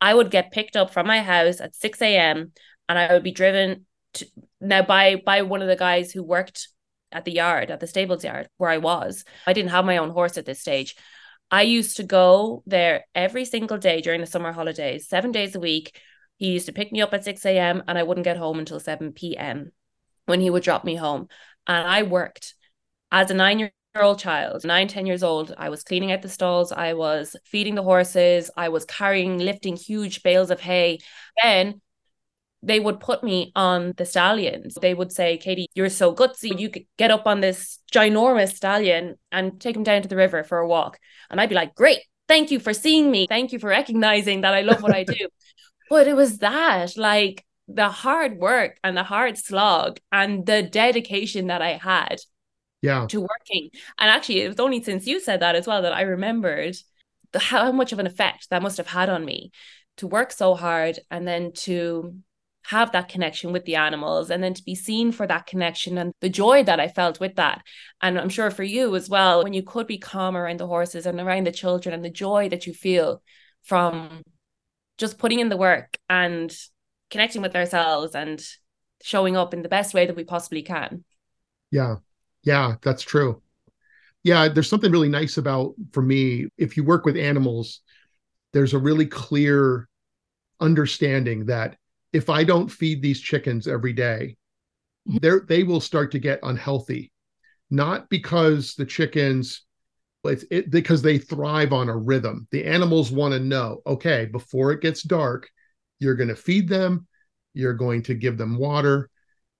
I 0.00 0.14
would 0.14 0.30
get 0.30 0.52
picked 0.52 0.76
up 0.76 0.90
from 0.92 1.06
my 1.06 1.20
house 1.20 1.60
at 1.60 1.76
6 1.76 2.00
a.m. 2.02 2.52
and 2.88 2.98
I 2.98 3.12
would 3.12 3.22
be 3.22 3.32
driven 3.32 3.86
to, 4.14 4.26
now 4.60 4.82
by 4.82 5.16
by 5.16 5.42
one 5.42 5.62
of 5.62 5.68
the 5.68 5.76
guys 5.76 6.12
who 6.12 6.22
worked 6.22 6.68
at 7.12 7.24
the 7.24 7.32
yard, 7.32 7.70
at 7.70 7.80
the 7.80 7.86
stables 7.86 8.24
yard 8.24 8.48
where 8.56 8.70
I 8.70 8.78
was. 8.78 9.24
I 9.46 9.52
didn't 9.52 9.70
have 9.70 9.84
my 9.84 9.98
own 9.98 10.10
horse 10.10 10.38
at 10.38 10.46
this 10.46 10.60
stage. 10.60 10.96
I 11.50 11.62
used 11.62 11.96
to 11.96 12.04
go 12.04 12.62
there 12.66 13.04
every 13.14 13.44
single 13.44 13.78
day 13.78 14.00
during 14.00 14.20
the 14.20 14.26
summer 14.26 14.52
holidays, 14.52 15.08
seven 15.08 15.32
days 15.32 15.56
a 15.56 15.60
week, 15.60 16.00
he 16.40 16.52
used 16.52 16.64
to 16.66 16.72
pick 16.72 16.90
me 16.90 17.02
up 17.02 17.12
at 17.12 17.22
6 17.22 17.44
a.m. 17.44 17.82
and 17.86 17.98
I 17.98 18.02
wouldn't 18.02 18.24
get 18.24 18.38
home 18.38 18.58
until 18.58 18.80
7 18.80 19.12
p.m. 19.12 19.72
when 20.24 20.40
he 20.40 20.48
would 20.48 20.62
drop 20.62 20.86
me 20.86 20.96
home. 20.96 21.28
And 21.66 21.86
I 21.86 22.02
worked 22.02 22.54
as 23.12 23.30
a 23.30 23.34
nine 23.34 23.58
year 23.58 23.72
old 23.94 24.18
child, 24.18 24.64
nine, 24.64 24.88
10 24.88 25.04
years 25.04 25.22
old. 25.22 25.54
I 25.58 25.68
was 25.68 25.84
cleaning 25.84 26.12
out 26.12 26.22
the 26.22 26.30
stalls. 26.30 26.72
I 26.72 26.94
was 26.94 27.36
feeding 27.44 27.74
the 27.74 27.82
horses. 27.82 28.50
I 28.56 28.70
was 28.70 28.86
carrying, 28.86 29.36
lifting 29.36 29.76
huge 29.76 30.22
bales 30.22 30.50
of 30.50 30.60
hay. 30.60 31.00
Then 31.42 31.82
they 32.62 32.80
would 32.80 33.00
put 33.00 33.22
me 33.22 33.52
on 33.54 33.92
the 33.98 34.06
stallions. 34.06 34.78
They 34.80 34.94
would 34.94 35.12
say, 35.12 35.36
Katie, 35.36 35.66
you're 35.74 35.90
so 35.90 36.14
gutsy. 36.14 36.58
You 36.58 36.70
could 36.70 36.86
get 36.96 37.10
up 37.10 37.26
on 37.26 37.42
this 37.42 37.80
ginormous 37.92 38.54
stallion 38.54 39.16
and 39.30 39.60
take 39.60 39.76
him 39.76 39.82
down 39.82 40.00
to 40.02 40.08
the 40.08 40.16
river 40.16 40.42
for 40.42 40.56
a 40.56 40.66
walk. 40.66 40.98
And 41.30 41.38
I'd 41.38 41.50
be 41.50 41.54
like, 41.54 41.74
great. 41.74 42.00
Thank 42.28 42.50
you 42.50 42.60
for 42.60 42.72
seeing 42.72 43.10
me. 43.10 43.26
Thank 43.28 43.52
you 43.52 43.58
for 43.58 43.68
recognizing 43.68 44.40
that 44.40 44.54
I 44.54 44.62
love 44.62 44.82
what 44.82 44.94
I 44.94 45.04
do. 45.18 45.28
But 45.90 46.06
it 46.08 46.16
was 46.16 46.38
that, 46.38 46.96
like 46.96 47.44
the 47.68 47.88
hard 47.88 48.38
work 48.38 48.78
and 48.82 48.96
the 48.96 49.02
hard 49.02 49.36
slog 49.36 50.00
and 50.10 50.46
the 50.46 50.62
dedication 50.62 51.48
that 51.48 51.60
I 51.60 51.72
had 51.72 52.20
yeah. 52.80 53.06
to 53.08 53.20
working. 53.20 53.70
And 53.98 54.10
actually, 54.10 54.40
it 54.40 54.48
was 54.48 54.60
only 54.60 54.82
since 54.82 55.06
you 55.06 55.20
said 55.20 55.40
that 55.40 55.56
as 55.56 55.66
well 55.66 55.82
that 55.82 55.92
I 55.92 56.02
remembered 56.02 56.76
the, 57.32 57.38
how 57.38 57.70
much 57.72 57.92
of 57.92 57.98
an 57.98 58.06
effect 58.06 58.48
that 58.50 58.62
must 58.62 58.78
have 58.78 58.86
had 58.86 59.10
on 59.10 59.24
me 59.24 59.52
to 59.98 60.06
work 60.06 60.32
so 60.32 60.54
hard 60.54 60.98
and 61.10 61.26
then 61.28 61.52
to 61.52 62.14
have 62.64 62.92
that 62.92 63.08
connection 63.08 63.52
with 63.52 63.64
the 63.64 63.76
animals 63.76 64.30
and 64.30 64.42
then 64.42 64.54
to 64.54 64.62
be 64.62 64.74
seen 64.74 65.12
for 65.12 65.26
that 65.26 65.46
connection 65.46 65.98
and 65.98 66.12
the 66.20 66.28
joy 66.28 66.62
that 66.62 66.78
I 66.78 66.88
felt 66.88 67.18
with 67.18 67.36
that. 67.36 67.62
And 68.00 68.18
I'm 68.18 68.28
sure 68.28 68.50
for 68.50 68.62
you 68.62 68.94
as 68.96 69.08
well, 69.08 69.42
when 69.42 69.54
you 69.54 69.62
could 69.62 69.86
be 69.86 69.98
calm 69.98 70.36
around 70.36 70.60
the 70.60 70.66
horses 70.66 71.06
and 71.06 71.18
around 71.18 71.46
the 71.46 71.52
children 71.52 71.94
and 71.94 72.04
the 72.04 72.10
joy 72.10 72.48
that 72.50 72.66
you 72.66 72.74
feel 72.74 73.22
from 73.62 74.22
just 75.00 75.18
putting 75.18 75.40
in 75.40 75.48
the 75.48 75.56
work 75.56 75.96
and 76.08 76.54
connecting 77.10 77.42
with 77.42 77.56
ourselves 77.56 78.14
and 78.14 78.40
showing 79.02 79.36
up 79.36 79.54
in 79.54 79.62
the 79.62 79.68
best 79.68 79.94
way 79.94 80.06
that 80.06 80.14
we 80.14 80.24
possibly 80.24 80.62
can. 80.62 81.04
Yeah. 81.70 81.96
Yeah, 82.44 82.76
that's 82.82 83.02
true. 83.02 83.42
Yeah, 84.22 84.48
there's 84.48 84.68
something 84.68 84.92
really 84.92 85.08
nice 85.08 85.38
about 85.38 85.74
for 85.92 86.02
me 86.02 86.48
if 86.58 86.76
you 86.76 86.84
work 86.84 87.06
with 87.06 87.16
animals, 87.16 87.80
there's 88.52 88.74
a 88.74 88.78
really 88.78 89.06
clear 89.06 89.88
understanding 90.60 91.46
that 91.46 91.76
if 92.12 92.28
I 92.28 92.44
don't 92.44 92.68
feed 92.68 93.00
these 93.00 93.20
chickens 93.20 93.66
every 93.66 93.94
day, 93.94 94.36
mm-hmm. 95.08 95.18
they 95.22 95.56
they 95.56 95.62
will 95.62 95.80
start 95.80 96.12
to 96.12 96.18
get 96.18 96.40
unhealthy. 96.42 97.12
Not 97.70 98.10
because 98.10 98.74
the 98.74 98.84
chickens 98.84 99.62
it's 100.24 100.44
it, 100.50 100.70
because 100.70 101.02
they 101.02 101.18
thrive 101.18 101.72
on 101.72 101.88
a 101.88 101.96
rhythm. 101.96 102.46
The 102.50 102.64
animals 102.64 103.10
want 103.10 103.32
to 103.32 103.40
know, 103.40 103.80
okay, 103.86 104.26
before 104.26 104.72
it 104.72 104.82
gets 104.82 105.02
dark, 105.02 105.48
you're 105.98 106.14
going 106.14 106.28
to 106.28 106.36
feed 106.36 106.68
them, 106.68 107.06
you're 107.54 107.74
going 107.74 108.02
to 108.04 108.14
give 108.14 108.36
them 108.36 108.58
water, 108.58 109.08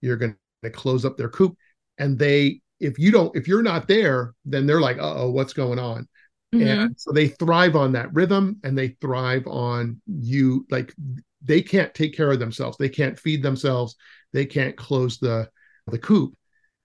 you're 0.01 0.17
going 0.17 0.37
to 0.63 0.71
close 0.71 1.05
up 1.05 1.17
their 1.17 1.29
coop, 1.29 1.57
and 1.99 2.19
they, 2.19 2.61
if 2.79 2.99
you 2.99 3.11
don't, 3.11 3.35
if 3.37 3.49
you're 3.49 3.63
not 3.63 3.89
there, 3.89 4.35
then 4.45 4.67
they're 4.67 4.81
like, 4.81 4.99
uh 4.99 5.15
oh, 5.17 5.31
what's 5.31 5.53
going 5.53 5.79
on? 5.79 6.07
Mm-hmm. 6.55 6.67
And 6.67 6.95
so 6.99 7.13
they 7.13 7.29
thrive 7.29 7.77
on 7.77 7.93
that 7.93 8.13
rhythm, 8.13 8.59
and 8.65 8.77
they 8.77 8.89
thrive 9.01 9.47
on 9.47 10.01
you. 10.07 10.67
Like 10.71 10.95
they 11.43 11.63
can't 11.63 11.95
take 11.95 12.15
care 12.15 12.31
of 12.31 12.39
themselves, 12.39 12.77
they 12.77 12.89
can't 12.89 13.19
feed 13.19 13.43
themselves, 13.43 13.97
they 14.33 14.47
can't 14.47 14.77
close 14.77 15.19
the 15.19 15.49
the 15.87 15.99
coop 15.99 16.35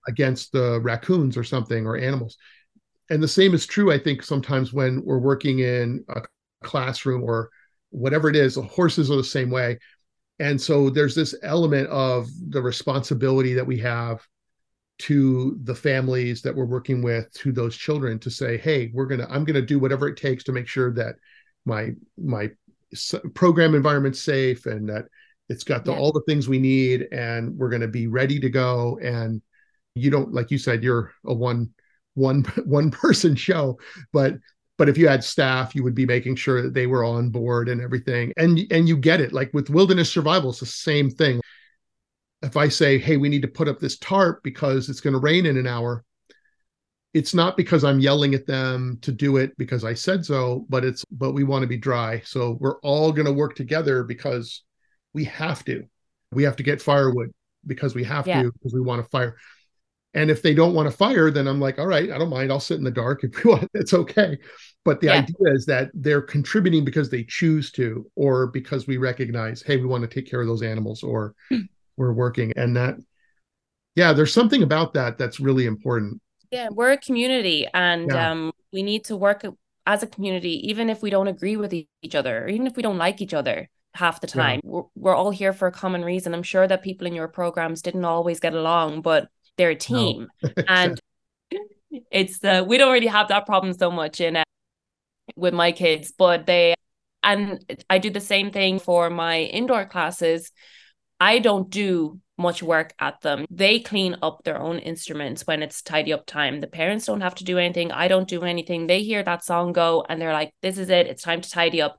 against 0.07 0.51
the 0.51 0.79
raccoons 0.81 1.35
or 1.35 1.43
something 1.43 1.85
or 1.85 1.97
animals 1.97 2.37
and 3.09 3.21
the 3.21 3.27
same 3.27 3.53
is 3.53 3.65
true 3.65 3.91
i 3.91 3.97
think 3.97 4.23
sometimes 4.23 4.73
when 4.73 5.03
we're 5.03 5.19
working 5.19 5.59
in 5.59 6.03
a 6.09 6.21
classroom 6.63 7.23
or 7.23 7.49
whatever 7.89 8.29
it 8.29 8.35
is 8.35 8.55
the 8.55 8.61
horses 8.61 9.11
are 9.11 9.17
the 9.17 9.23
same 9.23 9.49
way 9.49 9.77
and 10.39 10.59
so 10.59 10.89
there's 10.89 11.15
this 11.15 11.35
element 11.43 11.87
of 11.89 12.27
the 12.49 12.61
responsibility 12.61 13.53
that 13.53 13.65
we 13.65 13.77
have 13.77 14.25
to 14.97 15.57
the 15.63 15.75
families 15.75 16.41
that 16.41 16.55
we're 16.55 16.65
working 16.65 17.01
with 17.01 17.31
to 17.33 17.51
those 17.51 17.75
children 17.75 18.17
to 18.17 18.29
say 18.29 18.57
hey 18.57 18.91
we're 18.93 19.05
going 19.05 19.19
to 19.19 19.29
i'm 19.29 19.43
going 19.43 19.55
to 19.55 19.61
do 19.61 19.79
whatever 19.79 20.07
it 20.07 20.17
takes 20.17 20.43
to 20.43 20.51
make 20.51 20.67
sure 20.67 20.93
that 20.93 21.15
my 21.65 21.89
my 22.17 22.49
program 23.33 23.75
environment's 23.75 24.21
safe 24.21 24.65
and 24.65 24.87
that 24.87 25.05
it's 25.49 25.63
got 25.63 25.85
the, 25.85 25.91
yeah. 25.91 25.97
all 25.97 26.11
the 26.11 26.23
things 26.27 26.47
we 26.47 26.59
need 26.59 27.07
and 27.11 27.55
we're 27.57 27.69
going 27.69 27.81
to 27.81 27.87
be 27.87 28.07
ready 28.07 28.39
to 28.39 28.49
go 28.49 28.97
and 29.01 29.41
you 29.95 30.09
don't 30.09 30.33
like 30.33 30.49
you 30.49 30.57
said 30.57 30.83
you're 30.83 31.11
a 31.25 31.33
one 31.33 31.69
one 32.15 32.43
one 32.65 32.91
person 32.91 33.35
show 33.35 33.77
but 34.11 34.33
but 34.77 34.89
if 34.89 34.97
you 34.97 35.07
had 35.07 35.23
staff 35.23 35.75
you 35.75 35.83
would 35.83 35.95
be 35.95 36.05
making 36.05 36.35
sure 36.35 36.61
that 36.61 36.73
they 36.73 36.87
were 36.87 37.05
on 37.05 37.29
board 37.29 37.69
and 37.69 37.79
everything. 37.79 38.33
And 38.37 38.59
and 38.71 38.89
you 38.89 38.97
get 38.97 39.21
it. 39.21 39.31
Like 39.31 39.53
with 39.53 39.69
wilderness 39.69 40.11
survival 40.11 40.49
it's 40.49 40.59
the 40.59 40.65
same 40.65 41.09
thing. 41.09 41.39
If 42.41 42.57
i 42.57 42.67
say 42.67 42.97
hey 42.97 43.17
we 43.17 43.29
need 43.29 43.41
to 43.41 43.47
put 43.47 43.67
up 43.67 43.79
this 43.79 43.97
tarp 43.97 44.43
because 44.43 44.89
it's 44.89 45.01
going 45.01 45.13
to 45.13 45.19
rain 45.19 45.45
in 45.45 45.57
an 45.57 45.67
hour 45.67 46.03
it's 47.13 47.33
not 47.33 47.55
because 47.55 47.83
i'm 47.83 47.99
yelling 47.99 48.35
at 48.35 48.45
them 48.45 48.99
to 49.01 49.11
do 49.11 49.37
it 49.37 49.57
because 49.57 49.83
i 49.85 49.93
said 49.93 50.23
so 50.23 50.65
but 50.69 50.83
it's 50.83 51.03
but 51.11 51.31
we 51.31 51.43
want 51.43 51.63
to 51.63 51.67
be 51.67 51.77
dry. 51.77 52.21
So 52.25 52.57
we're 52.59 52.79
all 52.81 53.11
going 53.11 53.25
to 53.25 53.33
work 53.33 53.55
together 53.55 54.03
because 54.03 54.63
we 55.13 55.23
have 55.25 55.63
to. 55.65 55.85
We 56.31 56.43
have 56.43 56.57
to 56.57 56.63
get 56.63 56.81
firewood 56.81 57.31
because 57.65 57.95
we 57.95 58.03
have 58.03 58.27
yeah. 58.27 58.43
to 58.43 58.51
because 58.51 58.73
we 58.73 58.81
want 58.81 59.03
to 59.03 59.09
fire 59.09 59.37
and 60.15 60.31
if 60.31 60.41
they 60.41 60.53
don't 60.53 60.73
want 60.73 60.89
to 60.89 60.95
fire, 60.95 61.29
then 61.29 61.45
I'm 61.45 61.59
like, 61.59 61.77
all 61.77 61.87
right, 61.87 62.09
I 62.09 62.17
don't 62.17 62.29
mind. 62.29 62.49
I'll 62.49 62.59
sit 62.61 62.77
in 62.77 62.85
the 62.85 62.89
dark 62.89 63.23
if 63.23 63.31
you 63.43 63.51
want. 63.51 63.69
It's 63.73 63.93
okay. 63.93 64.37
But 64.85 65.01
the 65.01 65.07
yeah. 65.07 65.17
idea 65.19 65.53
is 65.53 65.65
that 65.65 65.91
they're 65.93 66.21
contributing 66.21 66.85
because 66.85 67.09
they 67.09 67.25
choose 67.25 67.71
to, 67.73 68.09
or 68.15 68.47
because 68.47 68.87
we 68.87 68.97
recognize, 68.97 69.61
hey, 69.61 69.77
we 69.77 69.85
want 69.85 70.03
to 70.03 70.07
take 70.07 70.29
care 70.29 70.41
of 70.41 70.47
those 70.47 70.61
animals, 70.61 71.03
or 71.03 71.35
hmm. 71.49 71.61
we're 71.97 72.13
working. 72.13 72.53
And 72.55 72.77
that, 72.77 72.95
yeah, 73.95 74.13
there's 74.13 74.33
something 74.33 74.63
about 74.63 74.93
that 74.93 75.17
that's 75.17 75.39
really 75.39 75.65
important. 75.65 76.21
Yeah, 76.49 76.69
we're 76.71 76.91
a 76.91 76.97
community, 76.97 77.67
and 77.73 78.09
yeah. 78.09 78.31
um, 78.31 78.53
we 78.71 78.83
need 78.83 79.03
to 79.05 79.17
work 79.17 79.43
as 79.85 80.01
a 80.01 80.07
community, 80.07 80.69
even 80.69 80.89
if 80.89 81.01
we 81.01 81.09
don't 81.09 81.27
agree 81.27 81.57
with 81.57 81.73
each 81.73 82.15
other, 82.15 82.45
or 82.45 82.47
even 82.47 82.67
if 82.67 82.77
we 82.77 82.83
don't 82.83 82.97
like 82.97 83.21
each 83.21 83.33
other 83.33 83.69
half 83.95 84.21
the 84.21 84.27
time. 84.27 84.61
Yeah. 84.63 84.69
We're, 84.69 84.83
we're 84.95 85.15
all 85.15 85.31
here 85.31 85.51
for 85.51 85.67
a 85.67 85.71
common 85.71 86.05
reason. 86.05 86.33
I'm 86.33 86.43
sure 86.43 86.67
that 86.67 86.83
people 86.83 87.07
in 87.07 87.15
your 87.15 87.27
programs 87.27 87.81
didn't 87.81 88.05
always 88.05 88.39
get 88.39 88.53
along, 88.53 89.01
but 89.01 89.29
they're 89.57 89.71
a 89.71 89.75
team. 89.75 90.27
No. 90.43 90.49
and 90.67 90.99
it's 92.11 92.39
the 92.39 92.63
we 92.67 92.77
don't 92.77 92.91
really 92.91 93.07
have 93.07 93.29
that 93.29 93.45
problem 93.45 93.73
so 93.73 93.89
much 93.91 94.19
in 94.19 94.35
uh, 94.35 94.43
with 95.35 95.53
my 95.53 95.71
kids, 95.71 96.13
but 96.17 96.45
they 96.45 96.75
and 97.23 97.59
I 97.89 97.97
do 97.97 98.09
the 98.09 98.21
same 98.21 98.51
thing 98.51 98.79
for 98.79 99.09
my 99.09 99.39
indoor 99.39 99.85
classes. 99.85 100.51
I 101.19 101.39
don't 101.39 101.69
do 101.69 102.19
much 102.37 102.61
work 102.61 102.93
at 102.99 103.21
them. 103.21 103.45
They 103.49 103.79
clean 103.79 104.17
up 104.21 104.43
their 104.43 104.59
own 104.59 104.79
instruments 104.79 105.47
when 105.47 105.63
it's 105.63 105.81
tidy 105.81 106.13
up 106.13 106.25
time. 106.25 106.59
The 106.59 106.67
parents 106.67 107.05
don't 107.05 107.21
have 107.21 107.35
to 107.35 107.43
do 107.43 107.57
anything. 107.57 107.91
I 107.91 108.07
don't 108.07 108.27
do 108.27 108.43
anything. 108.43 108.87
They 108.87 109.03
hear 109.03 109.23
that 109.23 109.43
song 109.43 109.71
go 109.71 110.05
and 110.07 110.21
they're 110.21 110.33
like, 110.33 110.53
this 110.61 110.77
is 110.77 110.89
it. 110.89 111.07
It's 111.07 111.23
time 111.23 111.41
to 111.41 111.49
tidy 111.49 111.81
up. 111.81 111.97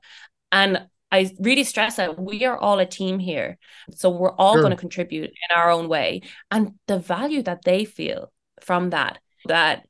And 0.51 0.87
I 1.11 1.31
really 1.39 1.63
stress 1.63 1.95
that 1.95 2.19
we 2.19 2.45
are 2.45 2.57
all 2.57 2.79
a 2.79 2.85
team 2.85 3.19
here. 3.19 3.57
So 3.95 4.09
we're 4.09 4.35
all 4.35 4.53
sure. 4.53 4.61
going 4.61 4.71
to 4.71 4.77
contribute 4.77 5.29
in 5.29 5.55
our 5.55 5.69
own 5.69 5.87
way. 5.87 6.21
And 6.51 6.73
the 6.87 6.99
value 6.99 7.43
that 7.43 7.63
they 7.63 7.85
feel 7.85 8.31
from 8.61 8.89
that, 8.89 9.19
that 9.47 9.87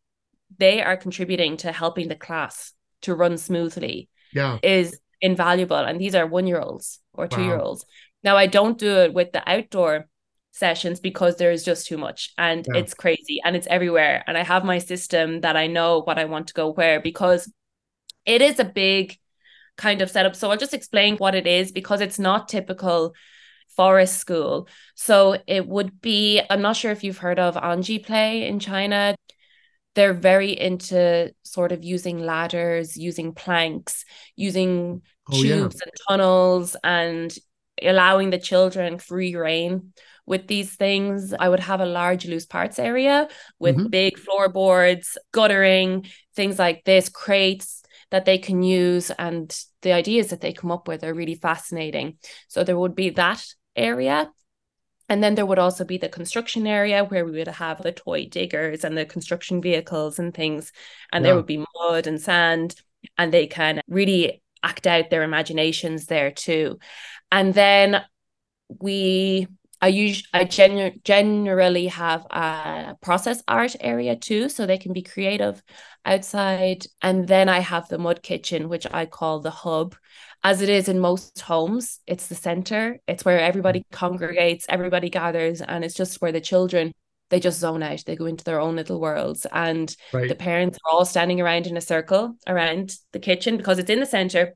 they 0.58 0.82
are 0.82 0.98
contributing 0.98 1.58
to 1.58 1.72
helping 1.72 2.08
the 2.08 2.16
class 2.16 2.74
to 3.02 3.16
run 3.16 3.38
smoothly 3.38 4.10
yeah. 4.34 4.60
is 4.62 5.00
invaluable. 5.22 5.78
And 5.78 6.00
these 6.00 6.16
are 6.16 6.28
one 6.28 6.48
year 6.48 6.60
olds 6.60 7.00
or 7.14 7.28
two 7.28 7.44
year 7.44 7.60
olds. 7.60 7.86
Now, 8.24 8.38
I 8.38 8.48
don't 8.48 8.78
do 8.78 8.98
it 8.98 9.14
with 9.14 9.32
the 9.32 9.48
outdoor 9.50 10.08
sessions 10.52 11.00
because 11.00 11.38
there's 11.38 11.64
just 11.64 11.88
too 11.88 11.98
much 11.98 12.34
and 12.38 12.66
yeah. 12.68 12.80
it's 12.80 12.94
crazy 12.94 13.40
and 13.44 13.56
it's 13.56 13.68
everywhere. 13.68 14.24
And 14.28 14.38
I 14.38 14.44
have 14.44 14.66
my 14.66 14.80
system 14.80 15.42
that 15.42 15.56
I 15.56 15.68
know 15.68 16.02
what 16.02 16.18
I 16.18 16.26
want 16.26 16.48
to 16.48 16.54
go 16.54 16.72
where 16.72 17.00
because 17.00 17.52
it 18.26 18.42
is 18.42 18.60
a 18.60 18.66
big 18.66 19.18
kind 19.78 20.02
of 20.02 20.10
setup. 20.10 20.36
So 20.36 20.50
I'll 20.52 20.58
just 20.58 20.74
explain 20.74 21.18
what 21.18 21.36
it 21.36 21.48
is 21.48 21.72
because 21.72 22.02
it's 22.02 22.20
not 22.20 22.50
typical 22.50 23.14
forest 23.76 24.18
school. 24.18 24.68
So 24.96 25.38
it 25.46 25.68
would 25.68 26.02
be, 26.02 26.42
I'm 26.50 26.62
not 26.62 26.76
sure 26.76 26.92
if 26.92 27.04
you've 27.04 27.20
heard 27.20 27.40
of 27.40 27.56
Anji 27.56 28.04
play 28.04 28.48
in 28.48 28.60
China. 28.60 29.16
They're 29.96 30.14
very 30.14 30.52
into 30.52 31.34
sort 31.44 31.72
of 31.72 31.84
using 31.84 32.20
ladders, 32.20 32.98
using 32.98 33.34
planks, 33.34 34.04
using 34.36 35.02
oh, 35.32 35.42
tubes 35.42 35.76
yeah. 35.76 35.84
and 35.84 35.92
tunnels, 36.10 36.76
and 36.84 37.36
allowing 37.82 38.32
the 38.32 38.40
children 38.40 38.98
free 38.98 39.36
reign 39.36 39.94
with 40.26 40.48
these 40.48 40.76
things. 40.76 41.34
I 41.34 41.50
would 41.50 41.62
have 41.62 41.80
a 41.80 41.86
large 41.86 42.28
loose 42.28 42.46
parts 42.46 42.80
area 42.80 43.28
with 43.60 43.76
mm-hmm. 43.76 43.88
big 43.88 44.20
floorboards, 44.20 45.18
guttering, 45.32 46.06
things 46.36 46.60
like 46.60 46.84
this, 46.84 47.10
crates 47.10 47.84
that 48.12 48.26
they 48.26 48.38
can 48.38 48.64
use. 48.64 49.12
And 49.12 49.56
the 49.82 49.94
ideas 49.94 50.28
that 50.28 50.42
they 50.42 50.54
come 50.54 50.72
up 50.72 50.88
with 50.88 51.04
are 51.04 51.14
really 51.14 51.36
fascinating. 51.36 52.18
So 52.48 52.64
there 52.64 52.78
would 52.78 52.96
be 52.96 53.12
that 53.12 53.46
area. 53.76 54.32
And 55.10 55.24
then 55.24 55.36
there 55.36 55.46
would 55.46 55.60
also 55.60 55.86
be 55.86 55.98
the 55.98 56.10
construction 56.10 56.68
area 56.68 57.06
where 57.06 57.24
we 57.24 57.32
would 57.32 57.48
have 57.48 57.82
the 57.82 57.94
toy 57.94 58.28
diggers 58.28 58.84
and 58.84 58.98
the 58.98 59.06
construction 59.06 59.62
vehicles 59.62 60.20
and 60.20 60.34
things. 60.34 60.72
And 61.14 61.24
yeah. 61.24 61.30
there 61.30 61.36
would 61.38 61.46
be 61.46 61.66
mud 61.80 62.08
and 62.08 62.20
sand, 62.20 62.76
and 63.18 63.32
they 63.32 63.48
can 63.48 63.82
really 63.88 64.42
act 64.64 64.86
out 64.86 65.10
their 65.10 65.24
imaginations 65.24 66.08
there 66.08 66.32
too. 66.32 66.80
And 67.32 67.54
then 67.54 68.04
we 68.82 69.48
I 69.82 69.90
use 69.90 70.28
I 70.34 70.44
genu- 70.44 70.98
generally 71.04 71.88
have 71.88 72.26
a 72.32 72.96
process 73.02 73.44
art 73.48 73.76
area 73.80 74.16
too, 74.16 74.50
so 74.50 74.66
they 74.66 74.78
can 74.78 74.94
be 74.94 75.04
creative 75.04 75.62
outside. 76.06 76.86
And 77.02 77.28
then 77.28 77.48
I 77.50 77.60
have 77.60 77.88
the 77.88 77.98
mud 77.98 78.24
kitchen, 78.24 78.70
which 78.70 78.88
I 78.92 79.06
call 79.06 79.40
the 79.40 79.52
hub. 79.52 79.96
As 80.44 80.62
it 80.62 80.70
is 80.70 80.88
in 80.88 81.00
most 81.00 81.40
homes, 81.42 82.00
it's 82.08 82.28
the 82.28 82.36
center. 82.36 83.00
It's 83.08 83.26
where 83.26 83.40
everybody 83.40 83.86
congregates, 83.92 84.66
everybody 84.70 85.10
gathers, 85.10 85.62
and 85.62 85.84
it's 85.84 85.96
just 85.96 86.22
where 86.22 86.32
the 86.32 86.42
children 86.42 86.94
they 87.30 87.40
just 87.40 87.60
zone 87.60 87.84
out. 87.84 88.04
They 88.06 88.16
go 88.16 88.26
into 88.26 88.46
their 88.46 88.62
own 88.62 88.78
little 88.78 89.02
worlds, 89.02 89.46
and 89.52 89.94
right. 90.14 90.30
the 90.30 90.36
parents 90.36 90.80
are 90.86 90.92
all 90.92 91.06
standing 91.06 91.42
around 91.42 91.68
in 91.68 91.78
a 91.78 91.82
circle 91.82 92.36
around 92.48 92.96
the 93.12 93.20
kitchen 93.20 93.58
because 93.58 93.80
it's 93.80 93.90
in 93.90 94.00
the 94.00 94.06
center, 94.06 94.54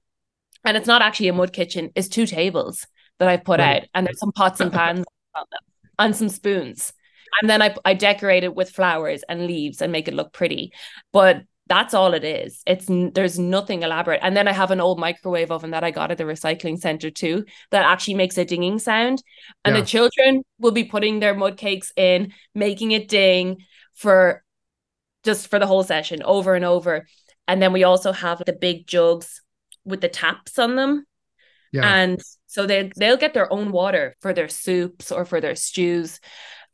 and 0.63 0.77
it's 0.77 0.87
not 0.87 1.01
actually 1.01 1.27
a 1.27 1.33
mud 1.33 1.53
kitchen. 1.53 1.91
It's 1.95 2.07
two 2.07 2.25
tables 2.25 2.87
that 3.21 3.29
I've 3.29 3.43
put 3.43 3.59
right. 3.59 3.83
out, 3.83 3.87
and 3.93 4.07
there's 4.07 4.19
some 4.19 4.31
pots 4.31 4.59
and 4.59 4.73
pans 4.73 5.05
on 5.35 5.45
them, 5.51 5.61
and 5.99 6.15
some 6.15 6.27
spoons. 6.27 6.91
And 7.39 7.49
then 7.49 7.61
I 7.61 7.75
I 7.85 7.93
decorate 7.93 8.43
it 8.43 8.55
with 8.55 8.71
flowers 8.71 9.23
and 9.29 9.45
leaves 9.45 9.81
and 9.81 9.91
make 9.91 10.07
it 10.07 10.15
look 10.15 10.33
pretty. 10.33 10.73
But 11.13 11.43
that's 11.67 11.93
all 11.93 12.13
it 12.15 12.25
is. 12.25 12.63
It's 12.65 12.87
there's 13.13 13.39
nothing 13.39 13.83
elaborate. 13.83 14.19
And 14.23 14.35
then 14.35 14.47
I 14.47 14.53
have 14.53 14.71
an 14.71 14.81
old 14.81 14.99
microwave 14.99 15.51
oven 15.51 15.71
that 15.71 15.83
I 15.83 15.91
got 15.91 16.11
at 16.11 16.17
the 16.17 16.25
recycling 16.25 16.79
center 16.79 17.11
too 17.11 17.45
that 17.69 17.85
actually 17.85 18.15
makes 18.15 18.37
a 18.37 18.43
dinging 18.43 18.79
sound. 18.79 19.23
And 19.63 19.75
yeah. 19.75 19.81
the 19.81 19.87
children 19.87 20.43
will 20.59 20.71
be 20.71 20.83
putting 20.83 21.19
their 21.19 21.35
mud 21.35 21.57
cakes 21.57 21.93
in, 21.95 22.33
making 22.55 22.91
it 22.91 23.07
ding 23.07 23.59
for 23.93 24.43
just 25.23 25.47
for 25.47 25.59
the 25.59 25.67
whole 25.67 25.83
session 25.83 26.23
over 26.23 26.55
and 26.55 26.65
over. 26.65 27.07
And 27.47 27.61
then 27.61 27.71
we 27.71 27.83
also 27.83 28.11
have 28.11 28.43
the 28.43 28.53
big 28.53 28.87
jugs 28.87 29.41
with 29.85 30.01
the 30.01 30.09
taps 30.09 30.57
on 30.59 30.75
them. 30.75 31.05
Yeah. 31.71 31.87
And 31.87 32.19
so 32.51 32.65
they 32.65 32.91
they'll 32.97 33.15
get 33.15 33.33
their 33.33 33.51
own 33.51 33.71
water 33.71 34.17
for 34.19 34.33
their 34.33 34.49
soups 34.49 35.09
or 35.09 35.23
for 35.23 35.39
their 35.39 35.55
stews. 35.55 36.19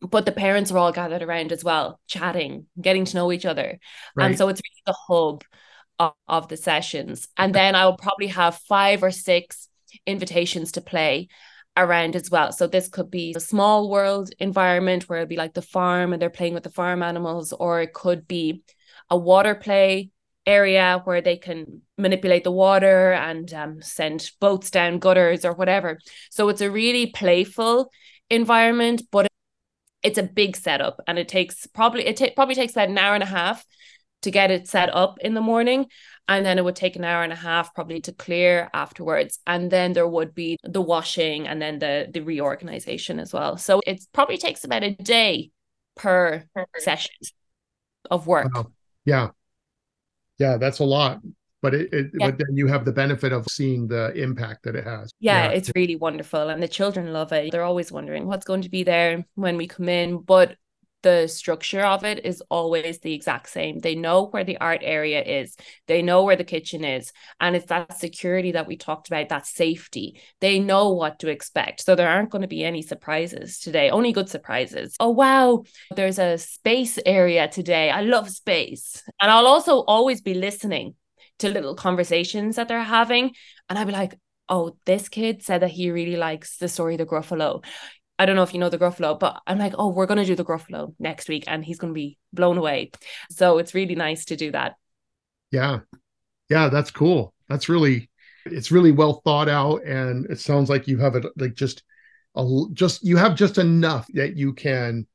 But 0.01 0.25
the 0.25 0.32
parents 0.32 0.71
are 0.71 0.78
all 0.80 0.91
gathered 0.91 1.21
around 1.21 1.51
as 1.51 1.63
well, 1.63 1.99
chatting, 2.07 2.65
getting 2.82 3.05
to 3.05 3.15
know 3.15 3.32
each 3.32 3.45
other. 3.45 3.78
Right. 4.15 4.25
And 4.25 4.38
so 4.38 4.47
it's 4.49 4.59
really 4.59 4.84
the 4.88 4.95
hub 5.07 5.43
of, 5.99 6.13
of 6.28 6.47
the 6.47 6.57
sessions. 6.57 7.28
And 7.38 7.53
then 7.53 7.75
I'll 7.75 7.95
probably 7.95 8.28
have 8.28 8.57
five 8.67 9.03
or 9.03 9.11
six 9.11 9.69
invitations 10.07 10.71
to 10.71 10.82
play 10.82 11.28
around 11.75 12.15
as 12.15 12.32
well. 12.32 12.51
So 12.51 12.65
this 12.65 12.89
could 12.89 13.11
be 13.11 13.34
a 13.36 13.39
small 13.39 13.88
world 13.88 14.32
environment 14.39 15.03
where 15.07 15.19
it'll 15.19 15.30
be 15.30 15.36
like 15.36 15.53
the 15.53 15.61
farm 15.61 16.11
and 16.11 16.19
they're 16.19 16.32
playing 16.32 16.55
with 16.55 16.63
the 16.63 16.71
farm 16.71 17.03
animals, 17.03 17.53
or 17.53 17.82
it 17.82 17.93
could 17.93 18.28
be 18.28 18.63
a 19.11 19.17
water 19.17 19.53
play 19.53 20.09
area 20.47 21.01
where 21.03 21.21
they 21.21 21.37
can 21.37 21.81
manipulate 21.97 22.43
the 22.43 22.51
water 22.51 23.11
and 23.11 23.53
um, 23.53 23.81
send 23.81 24.31
boats 24.39 24.71
down 24.71 24.99
gutters 24.99 25.45
or 25.45 25.53
whatever. 25.53 25.99
So 26.31 26.49
it's 26.49 26.61
a 26.61 26.71
really 26.71 27.07
playful 27.07 27.91
environment, 28.29 29.03
but 29.11 29.27
it's 30.03 30.17
a 30.17 30.23
big 30.23 30.55
setup 30.55 31.01
and 31.07 31.19
it 31.19 31.27
takes 31.27 31.67
probably 31.67 32.05
it 32.05 32.17
ta- 32.17 32.33
probably 32.35 32.55
takes 32.55 32.73
about 32.73 32.89
an 32.89 32.97
hour 32.97 33.13
and 33.13 33.23
a 33.23 33.27
half 33.27 33.65
to 34.21 34.31
get 34.31 34.51
it 34.51 34.67
set 34.67 34.93
up 34.95 35.17
in 35.19 35.33
the 35.33 35.41
morning 35.41 35.87
and 36.27 36.45
then 36.45 36.57
it 36.57 36.63
would 36.63 36.75
take 36.75 36.95
an 36.95 37.03
hour 37.03 37.23
and 37.23 37.33
a 37.33 37.37
half 37.37 37.73
probably 37.73 37.99
to 38.01 38.11
clear 38.13 38.69
afterwards 38.73 39.39
and 39.47 39.71
then 39.71 39.93
there 39.93 40.07
would 40.07 40.33
be 40.33 40.57
the 40.63 40.81
washing 40.81 41.47
and 41.47 41.61
then 41.61 41.79
the 41.79 42.07
the 42.13 42.21
reorganization 42.21 43.19
as 43.19 43.33
well 43.33 43.57
so 43.57 43.81
it 43.85 44.05
probably 44.13 44.37
takes 44.37 44.63
about 44.63 44.83
a 44.83 44.91
day 44.91 45.51
per 45.95 46.43
session 46.77 47.11
of 48.09 48.27
work 48.27 48.53
wow. 48.53 48.71
yeah 49.03 49.29
yeah, 50.38 50.57
that's 50.57 50.79
a 50.79 50.83
lot. 50.83 51.21
But 51.61 51.73
it, 51.73 51.91
it 51.91 52.11
yeah. 52.19 52.29
but 52.29 52.38
then 52.38 52.55
you 52.55 52.67
have 52.67 52.85
the 52.85 52.91
benefit 52.91 53.33
of 53.33 53.45
seeing 53.47 53.88
the 53.88 54.13
impact 54.13 54.63
that 54.63 54.75
it 54.75 54.83
has. 54.83 55.11
Yeah, 55.19 55.45
yeah, 55.45 55.51
it's 55.51 55.71
really 55.75 55.95
wonderful. 55.95 56.49
And 56.49 56.61
the 56.61 56.67
children 56.67 57.11
love 57.11 57.31
it. 57.33 57.51
They're 57.51 57.63
always 57.63 57.91
wondering 57.91 58.27
what's 58.27 58.45
going 58.45 58.61
to 58.61 58.69
be 58.69 58.83
there 58.83 59.25
when 59.35 59.57
we 59.57 59.67
come 59.67 59.89
in. 59.89 60.19
But 60.19 60.55
the 61.03 61.27
structure 61.27 61.81
of 61.81 62.03
it 62.03 62.25
is 62.25 62.41
always 62.49 62.99
the 62.99 63.13
exact 63.13 63.49
same. 63.49 63.79
They 63.79 63.95
know 63.95 64.27
where 64.27 64.43
the 64.43 64.57
art 64.57 64.81
area 64.83 65.23
is, 65.23 65.55
they 65.87 66.01
know 66.01 66.23
where 66.23 66.35
the 66.35 66.43
kitchen 66.43 66.83
is, 66.83 67.11
and 67.39 67.55
it's 67.55 67.67
that 67.67 67.99
security 67.99 68.53
that 68.53 68.67
we 68.67 68.77
talked 68.77 69.07
about, 69.07 69.29
that 69.29 69.45
safety. 69.45 70.19
They 70.41 70.59
know 70.59 70.91
what 70.93 71.19
to 71.19 71.29
expect. 71.29 71.81
So 71.81 71.95
there 71.95 72.09
aren't 72.09 72.31
going 72.31 72.41
to 72.41 72.47
be 72.47 72.63
any 72.63 72.81
surprises 72.81 73.59
today, 73.59 73.89
only 73.89 74.11
good 74.11 74.29
surprises. 74.29 74.95
Oh, 74.99 75.11
wow, 75.11 75.63
there's 75.95 76.19
a 76.19 76.37
space 76.37 76.99
area 77.05 77.47
today. 77.47 77.89
I 77.89 78.01
love 78.01 78.29
space. 78.29 79.03
And 79.21 79.31
I'll 79.31 79.47
also 79.47 79.83
always 79.83 80.21
be 80.21 80.33
listening 80.33 80.95
to 81.39 81.49
little 81.49 81.75
conversations 81.75 82.55
that 82.55 82.67
they're 82.67 82.81
having. 82.81 83.33
And 83.69 83.77
I'll 83.77 83.85
be 83.85 83.91
like, 83.91 84.17
oh, 84.49 84.77
this 84.85 85.09
kid 85.09 85.43
said 85.43 85.61
that 85.61 85.71
he 85.71 85.91
really 85.91 86.15
likes 86.15 86.57
the 86.57 86.67
story 86.67 86.95
of 86.95 86.99
The 86.99 87.05
Gruffalo. 87.05 87.63
I 88.20 88.26
don't 88.26 88.36
know 88.36 88.43
if 88.43 88.53
you 88.53 88.59
know 88.59 88.70
the 88.70 88.80
Gruffalo, 88.80 89.20
but 89.20 89.41
I'm 89.45 89.59
like, 89.59 89.74
oh, 89.78 89.89
we're 89.89 90.07
going 90.07 90.18
to 90.18 90.26
do 90.26 90.36
the 90.36 90.45
Gruffalo 90.45 90.95
next 90.99 91.30
week 91.30 91.43
and 91.47 91.63
he's 91.63 91.78
going 91.78 91.93
to 91.93 91.97
be 91.97 92.18
blown 92.34 92.57
away. 92.57 92.91
So 93.30 93.59
it's 93.59 93.74
really 93.74 93.95
nice 93.95 94.26
to 94.26 94.36
do 94.36 94.51
that. 94.51 94.76
Yeah. 95.51 95.80
Yeah, 96.49 96.70
that's 96.70 96.91
cool. 96.91 97.34
That's 97.47 97.70
really, 97.70 98.09
it's 98.45 98.72
really 98.72 98.91
well 98.91 99.22
thought 99.24 99.49
out. 99.49 99.84
And 99.86 100.26
it 100.32 100.39
sounds 100.39 100.70
like 100.70 100.88
you 100.88 100.97
have 100.97 101.15
it 101.15 101.26
like 101.38 101.53
just, 101.53 101.84
a, 102.36 102.65
just, 102.74 103.03
you 103.03 103.18
have 103.18 103.36
just 103.36 103.57
enough 103.57 104.07
that 104.13 104.36
you 104.36 104.53
can 104.53 105.05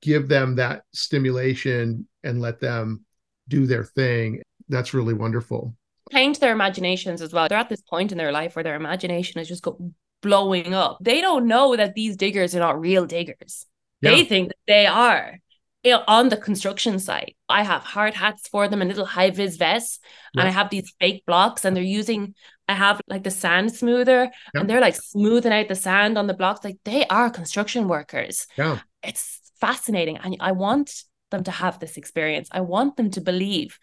give 0.00 0.28
them 0.28 0.56
that 0.56 0.82
stimulation 0.92 2.08
and 2.24 2.40
let 2.40 2.60
them 2.60 3.04
do 3.48 3.66
their 3.66 3.84
thing. 3.84 4.42
That's 4.68 4.94
really 4.94 5.14
wonderful. 5.14 5.76
Paint 6.10 6.40
their 6.40 6.52
imaginations 6.52 7.20
as 7.20 7.32
well. 7.32 7.48
They're 7.48 7.58
at 7.58 7.68
this 7.68 7.82
point 7.82 8.12
in 8.12 8.18
their 8.18 8.32
life 8.32 8.56
where 8.56 8.62
their 8.62 8.76
imagination 8.76 9.40
is 9.40 9.48
just 9.48 9.62
go 9.62 9.92
blowing 10.26 10.74
up. 10.74 10.98
They 11.00 11.20
don't 11.20 11.46
know 11.46 11.76
that 11.76 11.94
these 11.94 12.16
diggers 12.16 12.54
are 12.54 12.60
not 12.60 12.80
real 12.80 13.06
diggers. 13.06 13.66
Yeah. 14.00 14.10
They 14.10 14.24
think 14.24 14.48
that 14.48 14.56
they 14.66 14.86
are 14.86 15.38
you 15.86 15.92
know, 15.92 16.02
on 16.08 16.28
the 16.30 16.36
construction 16.36 16.98
site. 16.98 17.36
I 17.48 17.62
have 17.62 17.82
hard 17.82 18.14
hats 18.14 18.48
for 18.48 18.66
them 18.66 18.82
and 18.82 18.88
little 18.88 19.06
high 19.06 19.30
vis 19.30 19.56
vests, 19.56 20.00
yeah. 20.34 20.40
and 20.40 20.48
I 20.48 20.52
have 20.52 20.68
these 20.68 20.92
fake 20.98 21.22
blocks, 21.26 21.64
and 21.64 21.76
they're 21.76 21.94
using. 22.00 22.34
I 22.68 22.74
have 22.74 23.00
like 23.06 23.22
the 23.22 23.30
sand 23.30 23.72
smoother, 23.72 24.22
yeah. 24.52 24.60
and 24.60 24.68
they're 24.68 24.80
like 24.80 24.96
smoothing 24.96 25.52
out 25.52 25.68
the 25.68 25.76
sand 25.76 26.18
on 26.18 26.26
the 26.26 26.34
blocks. 26.34 26.64
Like 26.64 26.78
they 26.84 27.06
are 27.06 27.30
construction 27.30 27.86
workers. 27.86 28.48
Yeah, 28.58 28.80
it's 29.04 29.40
fascinating, 29.60 30.16
and 30.16 30.36
I 30.40 30.52
want 30.52 31.04
them 31.30 31.44
to 31.44 31.52
have 31.52 31.78
this 31.78 31.96
experience. 31.96 32.48
I 32.50 32.62
want 32.62 32.96
them 32.96 33.10
to 33.12 33.20
believe 33.20 33.78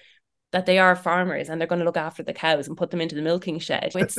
that 0.51 0.65
they 0.65 0.79
are 0.79 0.95
farmers 0.95 1.49
and 1.49 1.59
they're 1.59 1.67
going 1.67 1.79
to 1.79 1.85
look 1.85 1.97
after 1.97 2.21
the 2.21 2.31
cows 2.31 2.67
and 2.67 2.77
put 2.77 2.91
them 2.91 3.01
into 3.01 3.15
the 3.15 3.21
milking 3.21 3.59
shed. 3.59 3.91
It's 3.95 4.17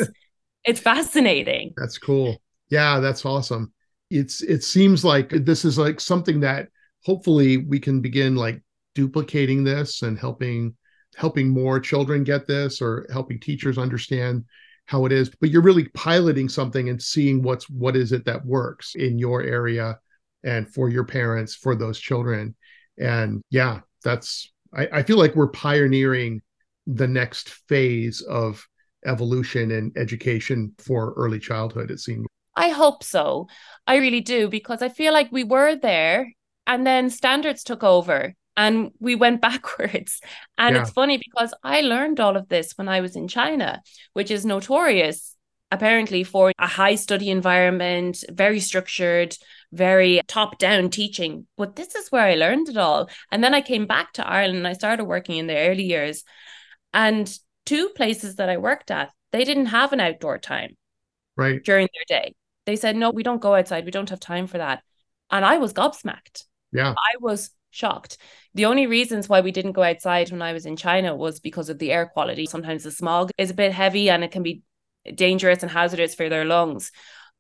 it's 0.64 0.80
fascinating. 0.80 1.74
That's 1.76 1.98
cool. 1.98 2.36
Yeah, 2.70 3.00
that's 3.00 3.24
awesome. 3.24 3.72
It's 4.10 4.42
it 4.42 4.62
seems 4.62 5.04
like 5.04 5.30
this 5.30 5.64
is 5.64 5.78
like 5.78 6.00
something 6.00 6.40
that 6.40 6.68
hopefully 7.04 7.58
we 7.58 7.78
can 7.78 8.00
begin 8.00 8.36
like 8.36 8.62
duplicating 8.94 9.64
this 9.64 10.02
and 10.02 10.18
helping 10.18 10.74
helping 11.16 11.48
more 11.48 11.78
children 11.78 12.24
get 12.24 12.46
this 12.46 12.80
or 12.80 13.06
helping 13.12 13.38
teachers 13.38 13.78
understand 13.78 14.44
how 14.86 15.06
it 15.06 15.12
is 15.12 15.30
but 15.40 15.50
you're 15.50 15.62
really 15.62 15.88
piloting 15.94 16.48
something 16.48 16.88
and 16.88 17.00
seeing 17.00 17.42
what's 17.42 17.68
what 17.70 17.96
is 17.96 18.12
it 18.12 18.24
that 18.24 18.44
works 18.44 18.94
in 18.96 19.18
your 19.18 19.42
area 19.42 19.98
and 20.44 20.72
for 20.72 20.88
your 20.88 21.04
parents 21.04 21.54
for 21.54 21.74
those 21.74 21.98
children 21.98 22.54
and 22.98 23.40
yeah 23.50 23.80
that's 24.02 24.52
I, 24.74 24.88
I 24.92 25.02
feel 25.02 25.18
like 25.18 25.34
we're 25.34 25.48
pioneering 25.48 26.42
the 26.86 27.08
next 27.08 27.50
phase 27.68 28.20
of 28.22 28.66
evolution 29.06 29.70
and 29.70 29.96
education 29.96 30.72
for 30.78 31.12
early 31.16 31.38
childhood 31.38 31.90
it 31.90 32.00
seems 32.00 32.26
i 32.56 32.68
hope 32.68 33.02
so 33.02 33.46
i 33.86 33.96
really 33.96 34.20
do 34.20 34.48
because 34.48 34.82
i 34.82 34.88
feel 34.88 35.12
like 35.12 35.30
we 35.30 35.44
were 35.44 35.76
there 35.76 36.30
and 36.66 36.86
then 36.86 37.10
standards 37.10 37.62
took 37.62 37.82
over 37.82 38.34
and 38.56 38.92
we 39.00 39.14
went 39.14 39.40
backwards. 39.48 40.20
And 40.58 40.76
yeah. 40.76 40.82
it's 40.82 40.90
funny 40.90 41.18
because 41.18 41.52
I 41.62 41.80
learned 41.80 42.20
all 42.20 42.36
of 42.36 42.48
this 42.48 42.72
when 42.76 42.88
I 42.88 43.00
was 43.00 43.16
in 43.16 43.28
China, 43.28 43.82
which 44.12 44.30
is 44.30 44.46
notorious 44.46 45.34
apparently 45.70 46.22
for 46.22 46.52
a 46.58 46.66
high 46.68 46.94
study 46.94 47.30
environment, 47.30 48.22
very 48.30 48.60
structured, 48.60 49.36
very 49.72 50.20
top 50.28 50.58
down 50.58 50.88
teaching. 50.88 51.46
But 51.56 51.74
this 51.74 51.96
is 51.96 52.12
where 52.12 52.22
I 52.22 52.36
learned 52.36 52.68
it 52.68 52.76
all. 52.76 53.10
And 53.32 53.42
then 53.42 53.54
I 53.54 53.60
came 53.60 53.86
back 53.86 54.12
to 54.12 54.26
Ireland 54.26 54.58
and 54.58 54.68
I 54.68 54.74
started 54.74 55.04
working 55.04 55.36
in 55.36 55.48
the 55.48 55.56
early 55.56 55.82
years. 55.82 56.22
And 56.92 57.36
two 57.66 57.90
places 57.90 58.36
that 58.36 58.48
I 58.48 58.56
worked 58.56 58.90
at, 58.90 59.10
they 59.32 59.44
didn't 59.44 59.66
have 59.66 59.92
an 59.92 60.00
outdoor 60.00 60.38
time 60.38 60.76
right 61.36 61.62
during 61.62 61.88
their 61.92 62.20
day. 62.20 62.34
They 62.66 62.76
said, 62.76 62.96
no, 62.96 63.10
we 63.10 63.22
don't 63.22 63.42
go 63.42 63.54
outside. 63.54 63.84
We 63.84 63.90
don't 63.90 64.10
have 64.10 64.20
time 64.20 64.46
for 64.46 64.58
that. 64.58 64.82
And 65.30 65.44
I 65.44 65.58
was 65.58 65.72
gobsmacked. 65.72 66.44
Yeah. 66.72 66.92
I 66.92 67.16
was 67.20 67.50
shocked. 67.70 68.18
The 68.54 68.66
only 68.66 68.86
reasons 68.86 69.28
why 69.28 69.40
we 69.40 69.50
didn't 69.50 69.72
go 69.72 69.82
outside 69.82 70.30
when 70.30 70.42
I 70.42 70.52
was 70.52 70.64
in 70.64 70.76
China 70.76 71.14
was 71.14 71.40
because 71.40 71.68
of 71.68 71.78
the 71.78 71.92
air 71.92 72.06
quality. 72.06 72.46
Sometimes 72.46 72.84
the 72.84 72.90
smog 72.90 73.30
is 73.36 73.50
a 73.50 73.54
bit 73.54 73.72
heavy 73.72 74.08
and 74.08 74.24
it 74.24 74.30
can 74.30 74.42
be 74.42 74.62
dangerous 75.14 75.62
and 75.62 75.70
hazardous 75.70 76.14
for 76.14 76.28
their 76.28 76.44
lungs. 76.44 76.92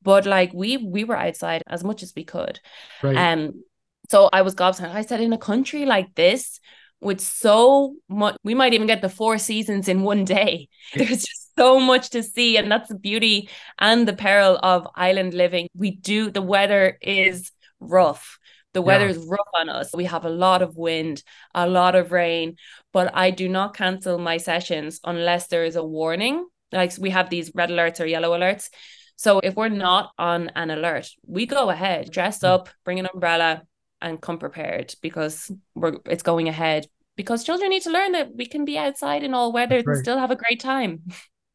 But 0.02 0.26
like 0.26 0.52
we 0.52 0.76
we 0.76 1.04
were 1.04 1.16
outside 1.16 1.62
as 1.66 1.82
much 1.82 2.02
as 2.02 2.12
we 2.14 2.24
could. 2.24 2.60
Right. 3.02 3.16
Um 3.16 3.62
so 4.10 4.28
I 4.32 4.42
was 4.42 4.54
gobsmacked. 4.54 4.94
I 4.94 5.02
said 5.02 5.20
in 5.20 5.32
a 5.32 5.38
country 5.38 5.86
like 5.86 6.14
this 6.14 6.60
with 7.00 7.20
so 7.20 7.96
much 8.08 8.36
we 8.42 8.54
might 8.54 8.74
even 8.74 8.86
get 8.86 9.02
the 9.02 9.08
four 9.08 9.38
seasons 9.38 9.88
in 9.88 10.02
one 10.02 10.24
day. 10.24 10.68
There's 10.94 11.24
just 11.24 11.50
so 11.56 11.78
much 11.78 12.10
to 12.10 12.22
see 12.22 12.56
and 12.56 12.70
that's 12.70 12.88
the 12.88 12.98
beauty 12.98 13.48
and 13.78 14.08
the 14.08 14.14
peril 14.14 14.58
of 14.62 14.88
island 14.94 15.34
living. 15.34 15.68
We 15.74 15.92
do 15.92 16.30
the 16.30 16.42
weather 16.42 16.98
is 17.00 17.50
rough 17.80 18.38
the 18.74 18.82
weather 18.82 19.06
is 19.06 19.18
rough 19.18 19.48
on 19.54 19.68
us. 19.68 19.90
We 19.94 20.04
have 20.06 20.24
a 20.24 20.28
lot 20.28 20.60
of 20.60 20.76
wind, 20.76 21.22
a 21.54 21.66
lot 21.66 21.94
of 21.94 22.10
rain, 22.10 22.56
but 22.92 23.14
I 23.14 23.30
do 23.30 23.48
not 23.48 23.76
cancel 23.76 24.18
my 24.18 24.36
sessions 24.36 25.00
unless 25.04 25.46
there 25.46 25.64
is 25.64 25.76
a 25.76 25.84
warning. 25.84 26.44
Like 26.72 26.92
we 26.98 27.10
have 27.10 27.30
these 27.30 27.52
red 27.54 27.70
alerts 27.70 28.00
or 28.00 28.04
yellow 28.04 28.36
alerts. 28.36 28.68
So 29.16 29.38
if 29.38 29.54
we're 29.54 29.68
not 29.68 30.10
on 30.18 30.50
an 30.56 30.70
alert, 30.70 31.08
we 31.24 31.46
go 31.46 31.70
ahead, 31.70 32.10
dress 32.10 32.40
mm. 32.40 32.48
up, 32.48 32.68
bring 32.84 32.98
an 32.98 33.08
umbrella, 33.14 33.62
and 34.04 34.20
come 34.20 34.38
prepared 34.38 34.94
because 35.00 35.50
we're 35.74 35.96
it's 36.04 36.22
going 36.22 36.48
ahead. 36.48 36.86
Because 37.16 37.44
children 37.44 37.70
need 37.70 37.82
to 37.82 37.90
learn 37.90 38.12
that 38.12 38.34
we 38.36 38.44
can 38.44 38.64
be 38.64 38.76
outside 38.76 39.22
in 39.22 39.34
all 39.34 39.52
weather 39.52 39.76
right. 39.76 39.86
and 39.86 39.98
still 39.98 40.18
have 40.18 40.32
a 40.32 40.36
great 40.36 40.60
time. 40.60 41.02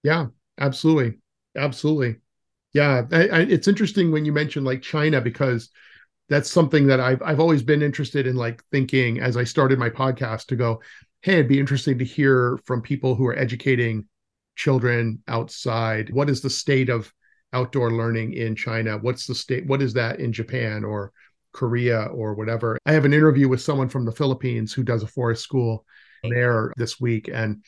Yeah, 0.04 0.28
absolutely, 0.58 1.20
absolutely. 1.58 2.16
Yeah, 2.74 3.04
I, 3.12 3.28
I, 3.28 3.40
it's 3.42 3.68
interesting 3.68 4.12
when 4.12 4.24
you 4.24 4.32
mention 4.32 4.64
like 4.64 4.82
China 4.82 5.20
because 5.20 5.70
that's 6.30 6.50
something 6.50 6.88
that 6.88 7.02
I've 7.02 7.22
I've 7.22 7.42
always 7.42 7.62
been 7.62 7.82
interested 7.82 8.26
in 8.26 8.36
like 8.38 8.64
thinking 8.72 9.20
as 9.20 9.36
I 9.36 9.44
started 9.44 9.78
my 9.78 9.90
podcast 9.90 10.46
to 10.48 10.56
go, 10.56 10.82
hey, 11.22 11.34
it'd 11.34 11.50
be 11.50 11.60
interesting 11.60 12.00
to 12.00 12.06
hear 12.06 12.58
from 12.66 12.82
people 12.82 13.16
who 13.16 13.26
are 13.28 13.38
educating 13.38 14.06
children 14.56 15.22
outside. 15.28 16.10
What 16.14 16.30
is 16.30 16.42
the 16.42 16.50
state 16.50 16.90
of 16.90 17.12
outdoor 17.52 17.92
learning 17.92 18.34
in 18.34 18.56
China? 18.56 18.98
What's 18.98 19.28
the 19.28 19.36
state 19.36 19.68
what 19.68 19.82
is 19.82 19.94
that 19.94 20.22
in 20.22 20.32
Japan 20.32 20.86
or 20.86 21.12
Korea 21.52 22.06
or 22.06 22.34
whatever? 22.34 22.78
I 22.86 22.94
have 22.94 23.06
an 23.06 23.14
interview 23.14 23.48
with 23.48 23.62
someone 23.62 23.90
from 23.90 24.06
the 24.06 24.12
Philippines 24.12 24.74
who 24.74 24.84
does 24.84 25.04
a 25.04 25.08
forest 25.08 25.44
school 25.44 25.86
there 26.24 26.74
this 26.78 27.00
week 27.00 27.30
and 27.32 27.64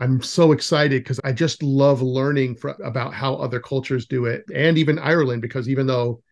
I'm 0.00 0.22
so 0.22 0.52
excited 0.52 1.02
because 1.02 1.20
I 1.24 1.32
just 1.32 1.62
love 1.62 2.02
learning 2.02 2.56
for, 2.56 2.70
about 2.84 3.14
how 3.14 3.34
other 3.34 3.58
cultures 3.58 4.06
do 4.06 4.26
it 4.26 4.44
and 4.54 4.78
even 4.78 4.98
Ireland 4.98 5.42
because 5.42 5.68
even 5.68 5.86
though 5.86 6.22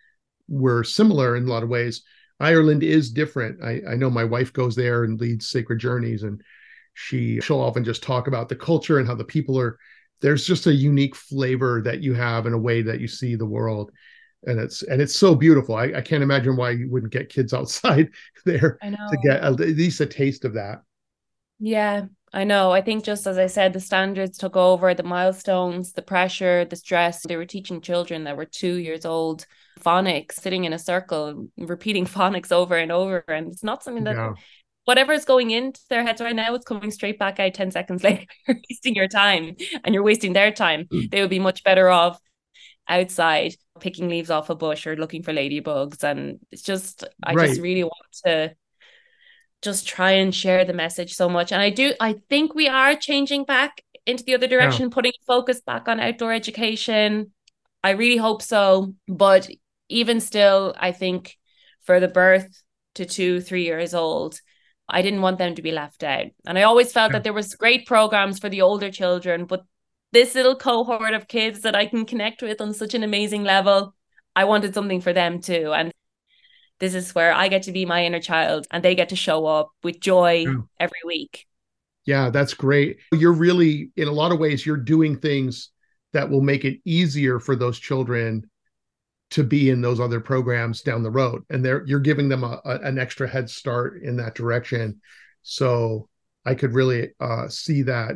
we're 0.48 0.84
similar 0.84 1.36
in 1.36 1.46
a 1.46 1.50
lot 1.50 1.62
of 1.62 1.68
ways. 1.68 2.02
Ireland 2.38 2.82
is 2.82 3.10
different. 3.10 3.62
I, 3.62 3.80
I 3.88 3.94
know 3.94 4.10
my 4.10 4.24
wife 4.24 4.52
goes 4.52 4.76
there 4.76 5.04
and 5.04 5.20
leads 5.20 5.48
sacred 5.48 5.78
journeys, 5.78 6.22
and 6.22 6.42
she 6.94 7.40
she'll 7.40 7.60
often 7.60 7.84
just 7.84 8.02
talk 8.02 8.26
about 8.26 8.48
the 8.48 8.56
culture 8.56 8.98
and 8.98 9.08
how 9.08 9.14
the 9.14 9.24
people 9.24 9.58
are. 9.58 9.78
There's 10.20 10.46
just 10.46 10.66
a 10.66 10.74
unique 10.74 11.14
flavor 11.14 11.82
that 11.82 12.00
you 12.00 12.14
have 12.14 12.46
in 12.46 12.52
a 12.52 12.58
way 12.58 12.82
that 12.82 13.00
you 13.00 13.08
see 13.08 13.36
the 13.36 13.46
world, 13.46 13.90
and 14.46 14.60
it's 14.60 14.82
and 14.82 15.02
it's 15.02 15.16
so 15.16 15.34
beautiful. 15.34 15.74
I, 15.74 15.92
I 15.96 16.00
can't 16.00 16.22
imagine 16.22 16.56
why 16.56 16.70
you 16.70 16.88
wouldn't 16.90 17.12
get 17.12 17.28
kids 17.28 17.52
outside 17.54 18.10
there 18.44 18.78
to 18.82 19.18
get 19.22 19.42
at 19.42 19.58
least 19.58 20.00
a 20.00 20.06
taste 20.06 20.44
of 20.44 20.54
that. 20.54 20.82
Yeah, 21.58 22.06
I 22.32 22.44
know. 22.44 22.70
I 22.70 22.82
think 22.82 23.04
just 23.04 23.26
as 23.26 23.38
I 23.38 23.46
said, 23.46 23.72
the 23.72 23.80
standards 23.80 24.38
took 24.38 24.56
over, 24.56 24.92
the 24.94 25.02
milestones, 25.02 25.92
the 25.92 26.02
pressure, 26.02 26.64
the 26.64 26.76
stress. 26.76 27.22
They 27.26 27.36
were 27.36 27.46
teaching 27.46 27.80
children 27.80 28.24
that 28.24 28.36
were 28.36 28.44
two 28.44 28.74
years 28.74 29.04
old 29.04 29.46
phonics, 29.80 30.32
sitting 30.32 30.64
in 30.64 30.72
a 30.72 30.78
circle, 30.78 31.48
repeating 31.56 32.04
phonics 32.06 32.52
over 32.52 32.76
and 32.76 32.92
over. 32.92 33.24
And 33.28 33.52
it's 33.52 33.64
not 33.64 33.82
something 33.82 34.04
that 34.04 34.16
yeah. 34.86 35.12
is 35.12 35.24
going 35.24 35.50
into 35.50 35.80
their 35.88 36.02
heads 36.02 36.20
right 36.20 36.36
now, 36.36 36.54
it's 36.54 36.66
coming 36.66 36.90
straight 36.90 37.18
back 37.18 37.40
out 37.40 37.54
10 37.54 37.70
seconds 37.70 38.04
later. 38.04 38.26
you're 38.46 38.58
wasting 38.68 38.94
your 38.94 39.08
time 39.08 39.56
and 39.84 39.94
you're 39.94 40.04
wasting 40.04 40.34
their 40.34 40.52
time. 40.52 40.84
Mm. 40.92 41.10
They 41.10 41.20
would 41.22 41.30
be 41.30 41.38
much 41.38 41.64
better 41.64 41.88
off 41.88 42.20
outside 42.88 43.54
picking 43.80 44.08
leaves 44.08 44.30
off 44.30 44.50
a 44.50 44.54
bush 44.54 44.86
or 44.86 44.96
looking 44.96 45.22
for 45.22 45.32
ladybugs. 45.32 46.02
And 46.02 46.40
it's 46.50 46.62
just, 46.62 47.04
I 47.22 47.34
right. 47.34 47.48
just 47.48 47.60
really 47.60 47.84
want 47.84 48.12
to 48.24 48.54
just 49.62 49.86
try 49.86 50.12
and 50.12 50.34
share 50.34 50.64
the 50.64 50.72
message 50.72 51.14
so 51.14 51.28
much. 51.28 51.52
And 51.52 51.62
I 51.62 51.70
do, 51.70 51.94
I 52.00 52.16
think 52.28 52.54
we 52.54 52.68
are 52.68 52.94
changing 52.94 53.44
back 53.44 53.82
into 54.06 54.24
the 54.24 54.34
other 54.34 54.46
direction, 54.46 54.84
yeah. 54.84 54.94
putting 54.94 55.12
focus 55.26 55.60
back 55.60 55.88
on 55.88 56.00
outdoor 56.00 56.32
education. 56.32 57.32
I 57.82 57.90
really 57.90 58.16
hope 58.16 58.42
so. 58.42 58.94
But 59.08 59.48
even 59.88 60.20
still, 60.20 60.74
I 60.78 60.92
think 60.92 61.36
for 61.82 62.00
the 62.00 62.08
birth 62.08 62.62
to 62.96 63.04
two, 63.04 63.40
three 63.40 63.64
years 63.64 63.94
old, 63.94 64.40
I 64.88 65.02
didn't 65.02 65.22
want 65.22 65.38
them 65.38 65.54
to 65.56 65.62
be 65.62 65.72
left 65.72 66.04
out. 66.04 66.26
And 66.46 66.58
I 66.58 66.62
always 66.62 66.92
felt 66.92 67.10
yeah. 67.10 67.14
that 67.14 67.24
there 67.24 67.32
was 67.32 67.54
great 67.54 67.86
programs 67.86 68.38
for 68.38 68.48
the 68.48 68.62
older 68.62 68.90
children, 68.90 69.44
but 69.44 69.64
this 70.12 70.34
little 70.34 70.56
cohort 70.56 71.14
of 71.14 71.28
kids 71.28 71.60
that 71.60 71.74
I 71.74 71.86
can 71.86 72.06
connect 72.06 72.42
with 72.42 72.60
on 72.60 72.72
such 72.72 72.94
an 72.94 73.02
amazing 73.02 73.44
level, 73.44 73.94
I 74.34 74.44
wanted 74.44 74.74
something 74.74 75.00
for 75.00 75.12
them 75.12 75.40
too. 75.40 75.72
And 75.74 75.92
this 76.78 76.94
is 76.94 77.14
where 77.14 77.32
I 77.32 77.48
get 77.48 77.64
to 77.64 77.72
be 77.72 77.86
my 77.86 78.04
inner 78.04 78.20
child 78.20 78.66
and 78.70 78.82
they 78.82 78.94
get 78.94 79.08
to 79.10 79.16
show 79.16 79.46
up 79.46 79.70
with 79.82 80.00
joy 80.00 80.44
yeah. 80.46 80.56
every 80.78 81.00
week. 81.04 81.46
Yeah, 82.04 82.30
that's 82.30 82.54
great. 82.54 82.98
You're 83.12 83.32
really, 83.32 83.90
in 83.96 84.08
a 84.08 84.12
lot 84.12 84.32
of 84.32 84.38
ways, 84.38 84.64
you're 84.64 84.76
doing 84.76 85.18
things 85.18 85.70
that 86.12 86.30
will 86.30 86.40
make 86.40 86.64
it 86.64 86.80
easier 86.84 87.40
for 87.40 87.56
those 87.56 87.78
children 87.78 88.48
to 89.30 89.42
be 89.42 89.70
in 89.70 89.80
those 89.80 89.98
other 89.98 90.20
programs 90.20 90.82
down 90.82 91.02
the 91.02 91.10
road. 91.10 91.42
And 91.50 91.64
they're 91.64 91.84
you're 91.84 91.98
giving 91.98 92.28
them 92.28 92.44
a, 92.44 92.60
a 92.64 92.78
an 92.80 92.98
extra 92.98 93.28
head 93.28 93.50
start 93.50 94.02
in 94.02 94.16
that 94.16 94.36
direction. 94.36 95.00
So 95.42 96.08
I 96.44 96.54
could 96.54 96.74
really 96.74 97.10
uh, 97.18 97.48
see 97.48 97.82
that 97.82 98.12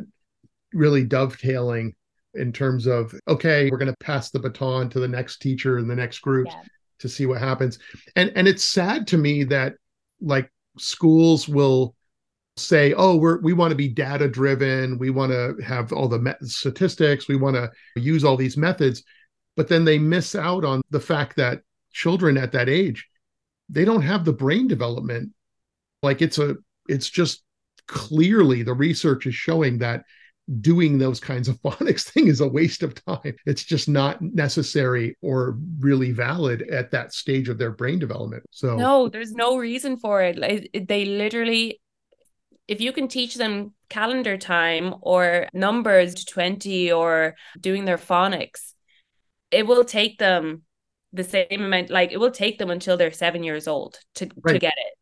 really 0.73 1.05
dovetailing 1.05 1.95
in 2.35 2.53
terms 2.53 2.87
of 2.87 3.14
okay, 3.27 3.71
we're 3.71 3.79
going 3.79 3.93
to 3.93 4.05
pass 4.05 4.31
the 4.31 4.39
baton 4.39 4.89
to 4.91 5.01
the 5.01 5.09
next 5.09 5.39
teacher 5.39 5.79
and 5.79 5.91
the 5.91 5.97
next 5.97 6.21
group. 6.21 6.47
Yeah 6.49 6.62
to 7.01 7.09
see 7.09 7.27
what 7.27 7.41
happens. 7.41 7.79
And 8.14 8.31
and 8.37 8.47
it's 8.47 8.64
sad 8.64 9.07
to 9.09 9.18
me 9.18 9.45
that 9.45 9.75
like 10.21 10.51
schools 10.79 11.49
will 11.49 11.97
say, 12.57 12.95
"Oh, 12.97 13.16
we're 13.16 13.41
we 13.41 13.53
want 13.53 13.71
to 13.71 13.77
be 13.77 13.89
data 13.89 14.29
driven. 14.29 14.99
We 14.99 15.11
want 15.11 15.33
to 15.33 15.57
have 15.64 15.93
all 15.93 16.09
the 16.09 16.18
met- 16.18 16.43
statistics. 16.45 17.27
We 17.27 17.37
want 17.37 17.57
to 17.57 17.71
use 17.97 18.25
all 18.25 18.37
these 18.37 18.57
methods." 18.57 19.03
But 19.57 19.68
then 19.68 19.85
they 19.85 19.99
miss 19.99 20.35
out 20.35 20.64
on 20.64 20.81
the 20.91 21.01
fact 21.01 21.37
that 21.37 21.62
children 21.93 22.39
at 22.39 22.53
that 22.53 22.68
age, 22.68 23.07
they 23.68 23.85
don't 23.85 24.03
have 24.03 24.25
the 24.25 24.33
brain 24.33 24.68
development. 24.68 25.33
Like 26.03 26.23
it's 26.23 26.39
a 26.39 26.57
it's 26.89 27.11
just 27.11 27.43
clearly 27.87 28.62
the 28.62 28.75
research 28.75 29.27
is 29.27 29.35
showing 29.35 29.79
that 29.79 30.05
doing 30.61 30.98
those 30.98 31.20
kinds 31.20 31.48
of 31.48 31.61
phonics 31.62 32.03
thing 32.03 32.26
is 32.26 32.40
a 32.40 32.48
waste 32.48 32.82
of 32.82 32.94
time. 33.05 33.36
It's 33.46 33.64
just 33.64 33.88
not 33.88 34.20
necessary 34.20 35.16
or 35.22 35.59
really 35.78 36.12
valid 36.12 36.62
at 36.62 36.90
that 36.90 37.12
stage 37.12 37.48
of 37.48 37.59
their 37.59 37.70
brain 37.70 37.98
development. 37.98 38.44
So 38.51 38.76
no, 38.76 39.09
there's 39.09 39.32
no 39.32 39.57
reason 39.57 39.96
for 39.96 40.22
it. 40.22 40.36
Like, 40.36 40.70
they 40.88 41.05
literally 41.05 41.80
if 42.70 42.80
you 42.80 42.92
can 42.92 43.09
teach 43.09 43.34
them 43.34 43.74
calendar 43.88 44.36
time 44.36 44.94
or 45.01 45.48
numbers 45.53 46.14
to 46.14 46.24
20 46.24 46.92
or 46.92 47.34
doing 47.59 47.84
their 47.84 47.98
phonics, 47.98 48.74
it 49.51 49.66
will 49.66 49.84
take 49.84 50.18
them 50.18 50.62
the 51.12 51.24
same 51.24 51.46
amount, 51.51 51.90
like 51.90 52.12
it 52.12 52.20
will 52.20 52.30
take 52.30 52.61
them 52.61 52.70
until 52.70 52.96
they're 52.96 53.11
seven 53.11 53.42
years 53.42 53.66
old 53.66 53.98
to, 54.14 54.30
right. 54.42 54.53
to 54.53 54.59
get 54.61 54.74
it. 54.76 54.94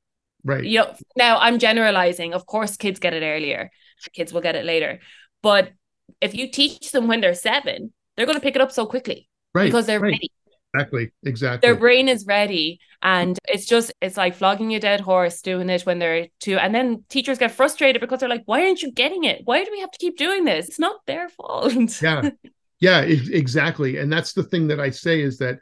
Right. 0.45 0.65
You 0.65 0.79
know, 0.79 0.95
now 1.15 1.39
I'm 1.39 1.59
generalizing. 1.59 2.33
Of 2.33 2.47
course, 2.47 2.79
kids 2.79 3.01
get 3.01 3.13
it 3.13 3.23
earlier, 3.23 3.71
kids 4.15 4.33
will 4.33 4.41
get 4.41 4.57
it 4.57 4.65
later. 4.65 5.01
But 5.43 5.73
if 6.21 6.35
you 6.35 6.51
teach 6.51 6.93
them 6.93 7.07
when 7.07 7.21
they're 7.21 7.35
seven, 7.35 7.93
they're 8.17 8.27
going 8.27 8.37
to 8.39 8.43
pick 8.43 8.57
it 8.57 8.63
up 8.63 8.73
so 8.73 8.87
quickly. 8.87 9.29
Right. 9.55 9.67
Because 9.67 9.87
they're 9.87 10.01
right. 10.01 10.13
ready. 10.13 10.33
Exactly. 10.75 11.11
Exactly. 11.23 11.67
Their 11.67 11.77
brain 11.77 12.09
is 12.09 12.27
ready. 12.27 12.81
And 13.01 13.39
it's 13.47 13.65
just, 13.65 13.93
it's 14.01 14.17
like 14.17 14.35
flogging 14.35 14.75
a 14.75 14.81
dead 14.81 15.01
horse 15.01 15.41
doing 15.41 15.71
it 15.71 15.83
when 15.83 15.99
they're 15.99 16.27
two. 16.41 16.59
And 16.59 16.75
then 16.75 17.05
teachers 17.09 17.39
get 17.39 17.53
frustrated 17.53 18.01
because 18.01 18.21
they're 18.21 18.29
like, 18.29 18.43
why 18.47 18.63
aren't 18.63 18.83
you 18.83 18.93
getting 18.93 19.25
it? 19.25 19.43
Why 19.45 19.65
do 19.65 19.71
we 19.71 19.81
have 19.81 19.91
to 19.93 19.99
keep 19.99 20.19
doing 20.19 20.45
this? 20.45 20.69
It's 20.69 20.79
not 20.79 21.01
their 21.07 21.29
fault. 21.29 21.73
yeah. 22.03 22.31
Yeah, 22.81 23.01
exactly. 23.01 23.99
And 23.99 24.13
that's 24.13 24.35
the 24.35 24.45
thing 24.45 24.69
that 24.69 24.79
I 24.79 24.91
say 24.91 25.21
is 25.21 25.39
that 25.39 25.59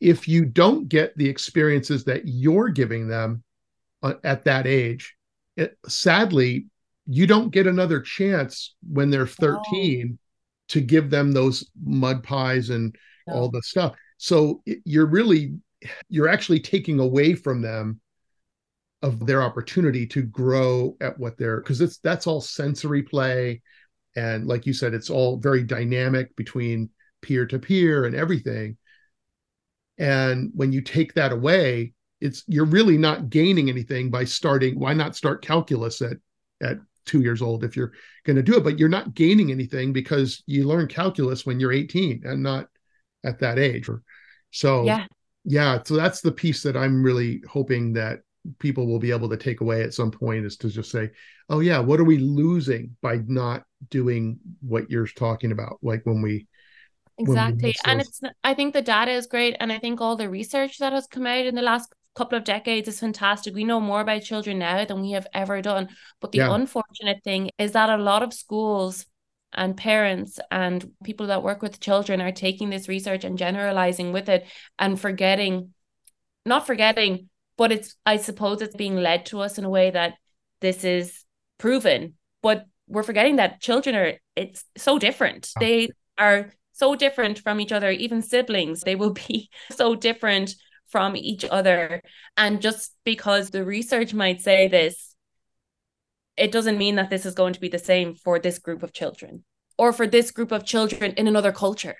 if 0.00 0.28
you 0.28 0.44
don't 0.44 0.86
get 0.86 1.16
the 1.16 1.28
experiences 1.28 2.04
that 2.04 2.26
you're 2.26 2.68
giving 2.68 3.08
them 3.08 3.42
uh, 4.02 4.14
at 4.22 4.44
that 4.44 4.66
age, 4.66 5.16
it, 5.56 5.78
sadly, 5.88 6.66
you 7.10 7.26
don't 7.26 7.50
get 7.50 7.66
another 7.66 8.00
chance 8.00 8.76
when 8.88 9.10
they're 9.10 9.26
13 9.26 10.12
oh. 10.12 10.18
to 10.68 10.80
give 10.80 11.10
them 11.10 11.32
those 11.32 11.68
mud 11.84 12.22
pies 12.22 12.70
and 12.70 12.94
oh. 13.28 13.32
all 13.32 13.50
the 13.50 13.60
stuff. 13.62 13.96
So 14.16 14.62
you're 14.84 15.06
really 15.06 15.54
you're 16.08 16.28
actually 16.28 16.60
taking 16.60 17.00
away 17.00 17.34
from 17.34 17.62
them 17.62 18.00
of 19.02 19.26
their 19.26 19.42
opportunity 19.42 20.06
to 20.06 20.22
grow 20.22 20.96
at 21.00 21.18
what 21.18 21.36
they're 21.36 21.60
because 21.60 21.80
it's 21.80 21.98
that's 21.98 22.26
all 22.26 22.40
sensory 22.40 23.02
play 23.02 23.60
and 24.14 24.46
like 24.46 24.66
you 24.66 24.74
said 24.74 24.92
it's 24.92 25.10
all 25.10 25.38
very 25.38 25.64
dynamic 25.64 26.36
between 26.36 26.90
peer 27.22 27.46
to 27.46 27.58
peer 27.58 28.04
and 28.04 28.14
everything 28.14 28.76
and 29.96 30.50
when 30.54 30.70
you 30.70 30.82
take 30.82 31.14
that 31.14 31.32
away 31.32 31.94
it's 32.20 32.44
you're 32.46 32.66
really 32.66 32.98
not 32.98 33.30
gaining 33.30 33.70
anything 33.70 34.10
by 34.10 34.22
starting 34.22 34.78
why 34.78 34.92
not 34.92 35.16
start 35.16 35.40
calculus 35.40 36.02
at 36.02 36.18
at 36.60 36.76
two 37.10 37.22
years 37.22 37.42
old 37.42 37.64
if 37.64 37.76
you're 37.76 37.92
going 38.24 38.36
to 38.36 38.42
do 38.42 38.56
it 38.56 38.64
but 38.64 38.78
you're 38.78 38.88
not 38.88 39.14
gaining 39.14 39.50
anything 39.50 39.92
because 39.92 40.42
you 40.46 40.64
learn 40.64 40.86
calculus 40.86 41.44
when 41.44 41.58
you're 41.58 41.72
18 41.72 42.22
and 42.24 42.42
not 42.42 42.66
at 43.24 43.38
that 43.40 43.58
age. 43.58 43.88
So 44.50 44.84
yeah. 44.84 45.06
yeah 45.44 45.82
so 45.84 45.94
that's 45.94 46.20
the 46.20 46.32
piece 46.32 46.62
that 46.62 46.76
i'm 46.76 47.02
really 47.02 47.40
hoping 47.48 47.92
that 47.92 48.20
people 48.58 48.86
will 48.86 48.98
be 48.98 49.12
able 49.12 49.28
to 49.28 49.36
take 49.36 49.60
away 49.60 49.82
at 49.82 49.94
some 49.94 50.10
point 50.10 50.44
is 50.46 50.56
to 50.56 50.68
just 50.68 50.90
say 50.90 51.10
oh 51.50 51.60
yeah 51.60 51.78
what 51.78 52.00
are 52.00 52.04
we 52.04 52.18
losing 52.18 52.96
by 53.02 53.20
not 53.26 53.64
doing 53.88 54.38
what 54.60 54.90
you're 54.90 55.06
talking 55.06 55.52
about? 55.52 55.78
Like 55.82 56.04
when 56.04 56.22
we 56.22 56.46
exactly 57.18 57.62
when 57.62 57.62
we 57.62 57.74
and 57.84 58.00
it's 58.00 58.20
i 58.44 58.54
think 58.54 58.72
the 58.72 58.82
data 58.82 59.10
is 59.10 59.26
great 59.26 59.56
and 59.60 59.72
i 59.72 59.78
think 59.78 60.00
all 60.00 60.16
the 60.16 60.28
research 60.28 60.78
that 60.78 60.92
has 60.92 61.06
come 61.06 61.26
out 61.26 61.46
in 61.46 61.54
the 61.54 61.62
last 61.62 61.92
couple 62.14 62.36
of 62.36 62.44
decades 62.44 62.88
is 62.88 63.00
fantastic. 63.00 63.54
We 63.54 63.64
know 63.64 63.80
more 63.80 64.00
about 64.00 64.22
children 64.22 64.58
now 64.58 64.84
than 64.84 65.00
we 65.00 65.12
have 65.12 65.26
ever 65.32 65.62
done. 65.62 65.88
But 66.20 66.32
the 66.32 66.38
yeah. 66.38 66.54
unfortunate 66.54 67.22
thing 67.22 67.50
is 67.58 67.72
that 67.72 67.90
a 67.90 68.02
lot 68.02 68.22
of 68.22 68.34
schools 68.34 69.06
and 69.52 69.76
parents 69.76 70.38
and 70.50 70.92
people 71.02 71.28
that 71.28 71.42
work 71.42 71.62
with 71.62 71.80
children 71.80 72.20
are 72.20 72.32
taking 72.32 72.70
this 72.70 72.88
research 72.88 73.24
and 73.24 73.38
generalizing 73.38 74.12
with 74.12 74.28
it 74.28 74.46
and 74.78 75.00
forgetting 75.00 75.74
not 76.46 76.66
forgetting 76.66 77.28
but 77.56 77.72
it's 77.72 77.96
i 78.06 78.16
suppose 78.16 78.62
it's 78.62 78.76
being 78.76 78.94
led 78.94 79.26
to 79.26 79.40
us 79.40 79.58
in 79.58 79.64
a 79.64 79.68
way 79.68 79.90
that 79.90 80.14
this 80.60 80.84
is 80.84 81.24
proven. 81.58 82.14
But 82.42 82.66
we're 82.88 83.02
forgetting 83.02 83.36
that 83.36 83.60
children 83.60 83.94
are 83.94 84.14
it's 84.36 84.64
so 84.76 84.98
different. 84.98 85.50
They 85.60 85.90
are 86.18 86.52
so 86.72 86.96
different 86.96 87.38
from 87.38 87.60
each 87.60 87.72
other. 87.72 87.90
Even 87.90 88.22
siblings 88.22 88.80
they 88.80 88.96
will 88.96 89.12
be 89.12 89.50
so 89.70 89.94
different 89.94 90.54
from 90.90 91.16
each 91.16 91.44
other 91.50 92.02
and 92.36 92.60
just 92.60 92.94
because 93.04 93.50
the 93.50 93.64
research 93.64 94.12
might 94.12 94.40
say 94.40 94.68
this 94.68 95.10
it 96.36 96.52
doesn't 96.52 96.78
mean 96.78 96.96
that 96.96 97.10
this 97.10 97.26
is 97.26 97.34
going 97.34 97.52
to 97.52 97.60
be 97.60 97.68
the 97.68 97.78
same 97.78 98.14
for 98.14 98.38
this 98.38 98.58
group 98.58 98.82
of 98.82 98.92
children 98.92 99.44
or 99.76 99.92
for 99.92 100.06
this 100.06 100.30
group 100.30 100.52
of 100.52 100.64
children 100.64 101.12
in 101.12 101.26
another 101.26 101.52
culture. 101.52 101.96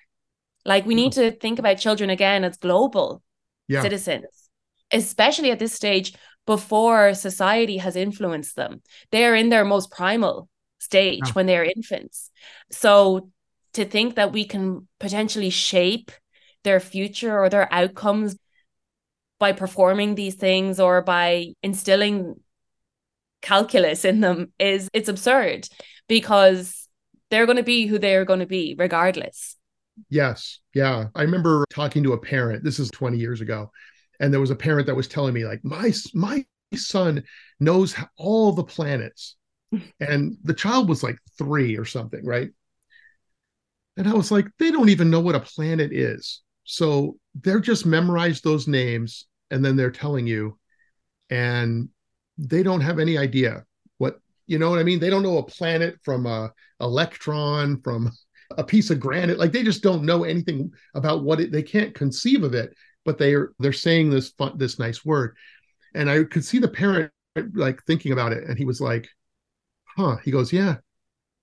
Like 0.65 0.87
we 0.87 0.95
need 0.95 1.13
mm-hmm. 1.13 1.31
to 1.31 1.37
think 1.37 1.59
about 1.59 1.79
children 1.79 2.11
again 2.11 2.45
as 2.45 2.57
global 2.57 3.23
yeah. 3.69 3.83
citizens, 3.83 4.51
especially 4.93 5.51
at 5.51 5.59
this 5.59 5.75
stage 5.75 6.15
before 6.47 7.15
society 7.15 7.79
has 7.79 7.97
influenced 7.97 8.57
them. 8.57 8.83
They're 9.13 9.35
in 9.35 9.51
their 9.51 9.65
most 9.65 9.91
primal 9.91 10.49
stage 10.79 11.23
yeah. 11.27 11.33
when 11.33 11.47
they're 11.47 11.65
infants. 11.65 12.31
So 12.71 13.31
to 13.75 13.85
think 13.85 14.15
that 14.15 14.33
we 14.33 14.45
can 14.45 14.89
potentially 14.99 15.51
shape 15.51 16.11
their 16.65 16.81
future 16.81 17.39
or 17.39 17.49
their 17.49 17.73
outcomes 17.73 18.37
by 19.41 19.53
performing 19.53 20.15
these 20.15 20.37
things 20.37 20.79
or 20.79 21.03
by 21.03 21.55
instilling 21.63 22.37
calculus 23.43 24.05
in 24.05 24.21
them 24.21 24.53
is 24.61 24.89
it's 24.93 25.09
absurd 25.09 25.67
because 26.07 26.87
they're 27.31 27.47
going 27.47 27.57
to 27.57 27.65
be 27.65 27.87
who 27.87 27.99
they're 27.99 28.27
going 28.27 28.41
to 28.41 28.47
be 28.47 28.77
regardless. 28.79 29.57
Yes. 30.09 30.61
Yeah. 30.75 31.07
I 31.15 31.23
remember 31.23 31.65
talking 31.71 32.03
to 32.05 32.13
a 32.13 32.21
parent. 32.21 32.63
This 32.63 32.79
is 32.79 32.91
20 32.91 33.17
years 33.17 33.41
ago. 33.41 33.71
And 34.21 34.33
there 34.33 34.41
was 34.41 34.51
a 34.51 34.57
parent 34.57 34.87
that 34.87 34.95
was 34.95 35.09
telling 35.09 35.33
me 35.35 35.47
like 35.47 35.65
my 35.65 35.93
my 36.15 36.45
son 36.75 37.25
knows 37.59 37.97
all 38.17 38.53
the 38.53 38.65
planets. 38.65 39.37
and 40.01 40.37
the 40.45 40.55
child 40.55 40.89
was 40.89 41.03
like 41.03 41.17
3 41.39 41.79
or 41.79 41.85
something, 41.85 42.25
right? 42.25 42.51
And 43.97 44.07
I 44.07 44.13
was 44.13 44.31
like 44.31 44.47
they 44.59 44.71
don't 44.71 44.91
even 44.91 45.11
know 45.11 45.21
what 45.21 45.35
a 45.35 45.41
planet 45.41 45.93
is. 45.93 46.43
So 46.65 47.17
they're 47.35 47.61
just 47.61 47.87
memorized 47.87 48.45
those 48.45 48.69
names 48.69 49.27
and 49.51 49.65
then 49.65 49.77
they're 49.77 49.91
telling 49.91 50.27
you 50.27 50.59
and 51.31 51.89
they 52.39 52.63
don't 52.63 52.81
have 52.81 52.99
any 52.99 53.19
idea 53.19 53.65
what 53.99 54.19
you 54.47 54.59
know 54.59 54.71
what 54.71 54.81
I 54.81 54.83
mean. 54.83 54.99
They 54.99 55.11
don't 55.11 55.23
know 55.23 55.39
a 55.39 55.45
planet 55.45 55.99
from 56.03 56.27
a 56.27 56.53
electron 56.81 57.81
from 57.83 58.11
a 58.59 58.65
piece 58.65 58.91
of 58.91 58.99
granite. 58.99 59.39
Like 59.39 59.53
they 59.53 59.63
just 59.63 59.83
don't 59.83 60.05
know 60.05 60.25
anything 60.25 60.73
about 60.95 61.23
what 61.23 61.41
it. 61.41 61.53
They 61.53 61.63
can't 61.63 61.95
conceive 61.95 62.43
of 62.43 62.55
it, 62.55 62.75
but 63.05 63.19
they're 63.19 63.53
they're 63.59 63.73
saying 63.73 64.11
this 64.11 64.31
fun, 64.31 64.59
this 64.59 64.79
nice 64.79 65.05
word, 65.05 65.37
and 65.95 66.11
I 66.11 66.25
could 66.25 66.45
see 66.45 66.59
the 66.59 66.69
parent 66.69 67.13
like 67.55 67.83
thinking 67.85 68.13
about 68.13 68.33
it, 68.33 68.45
and 68.49 68.59
he 68.59 68.65
was 68.65 68.81
like, 68.81 69.09
"Huh?" 69.97 70.17
He 70.25 70.31
goes, 70.31 70.53
"Yeah, 70.53 70.79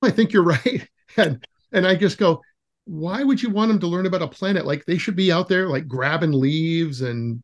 I 0.01 0.11
think 0.11 0.33
you're 0.33 0.43
right." 0.65 0.89
and 1.17 1.45
and 1.71 1.87
I 1.87 1.95
just 1.95 2.17
go, 2.17 2.41
why 2.85 3.23
would 3.23 3.43
you 3.43 3.49
want 3.49 3.67
them 3.69 3.79
to 3.79 3.87
learn 3.87 4.05
about 4.05 4.21
a 4.21 4.27
planet? 4.27 4.65
Like 4.65 4.85
they 4.85 4.97
should 4.97 5.15
be 5.15 5.31
out 5.31 5.49
there 5.49 5.67
like 5.67 5.87
grabbing 5.87 6.31
leaves 6.31 7.01
and 7.01 7.43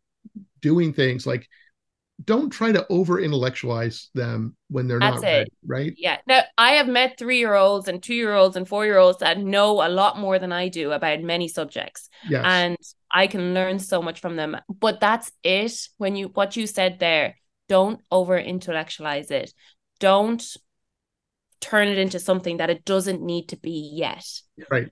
doing 0.64 0.93
things 0.93 1.28
like 1.28 1.47
don't 2.24 2.51
try 2.51 2.72
to 2.72 2.86
over 2.89 3.20
intellectualize 3.20 4.09
them 4.14 4.55
when 4.70 4.88
they're 4.88 4.99
That's 4.99 5.22
not 5.22 5.24
ready, 5.24 5.51
right? 5.66 5.93
Yeah. 5.97 6.18
Now 6.28 6.41
I 6.57 6.74
have 6.74 6.88
met 6.88 7.18
three 7.18 7.39
year 7.39 7.55
olds 7.55 7.88
and 7.88 8.01
two 8.01 8.14
year 8.14 8.34
olds 8.34 8.55
and 8.55 8.68
four 8.68 8.86
year 8.86 8.97
olds 8.97 9.20
that 9.20 9.39
know 9.39 9.86
a 9.86 9.89
lot 9.89 10.18
more 10.18 10.39
than 10.39 10.51
I 10.51 10.70
do 10.70 10.91
about 10.91 11.22
many 11.22 11.47
subjects. 11.47 12.09
Yes. 12.30 12.43
And 12.45 12.78
I 13.11 13.28
can 13.28 13.53
learn 13.53 13.80
so 13.80 14.01
much 14.01 14.22
from 14.22 14.36
them. 14.36 14.55
But 14.70 14.99
that's 14.99 15.32
it. 15.43 15.76
When 15.97 16.16
you 16.16 16.28
what 16.28 16.55
you 16.55 16.68
said 16.68 16.99
there, 16.99 17.36
don't 17.68 17.99
over 18.11 18.38
intellectualize 18.38 19.32
it. 19.32 19.53
Don't 19.99 20.43
turn 21.59 21.88
it 21.88 21.97
into 21.97 22.20
something 22.20 22.57
that 22.57 22.70
it 22.70 22.86
doesn't 22.86 23.22
need 23.22 23.49
to 23.49 23.57
be 23.57 23.91
yet. 23.93 24.26
Right 24.70 24.91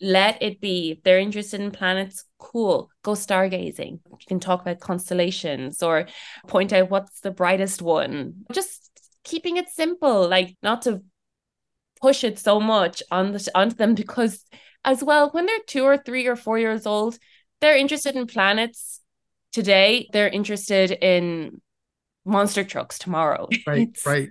let 0.00 0.42
it 0.42 0.60
be. 0.60 0.92
If 0.92 1.02
they're 1.02 1.18
interested 1.18 1.60
in 1.60 1.70
planets, 1.70 2.24
cool. 2.38 2.90
Go 3.02 3.12
stargazing. 3.12 4.00
You 4.10 4.26
can 4.26 4.40
talk 4.40 4.62
about 4.62 4.80
constellations 4.80 5.82
or 5.82 6.06
point 6.46 6.72
out 6.72 6.90
what's 6.90 7.20
the 7.20 7.30
brightest 7.30 7.82
one. 7.82 8.44
Just 8.52 8.90
keeping 9.24 9.56
it 9.56 9.68
simple, 9.68 10.28
like 10.28 10.56
not 10.62 10.82
to 10.82 11.02
push 12.00 12.22
it 12.22 12.38
so 12.38 12.60
much 12.60 13.02
on 13.10 13.32
the 13.32 13.50
onto 13.54 13.76
them 13.76 13.94
because 13.96 14.44
as 14.84 15.02
well, 15.02 15.30
when 15.30 15.46
they're 15.46 15.58
two 15.66 15.84
or 15.84 15.98
three 15.98 16.26
or 16.26 16.36
four 16.36 16.58
years 16.58 16.86
old, 16.86 17.18
they're 17.60 17.76
interested 17.76 18.14
in 18.14 18.26
planets 18.26 19.00
today. 19.52 20.08
They're 20.12 20.28
interested 20.28 20.92
in 20.92 21.60
monster 22.24 22.62
trucks 22.62 22.98
tomorrow. 22.98 23.48
Right, 23.66 23.90
right 24.06 24.28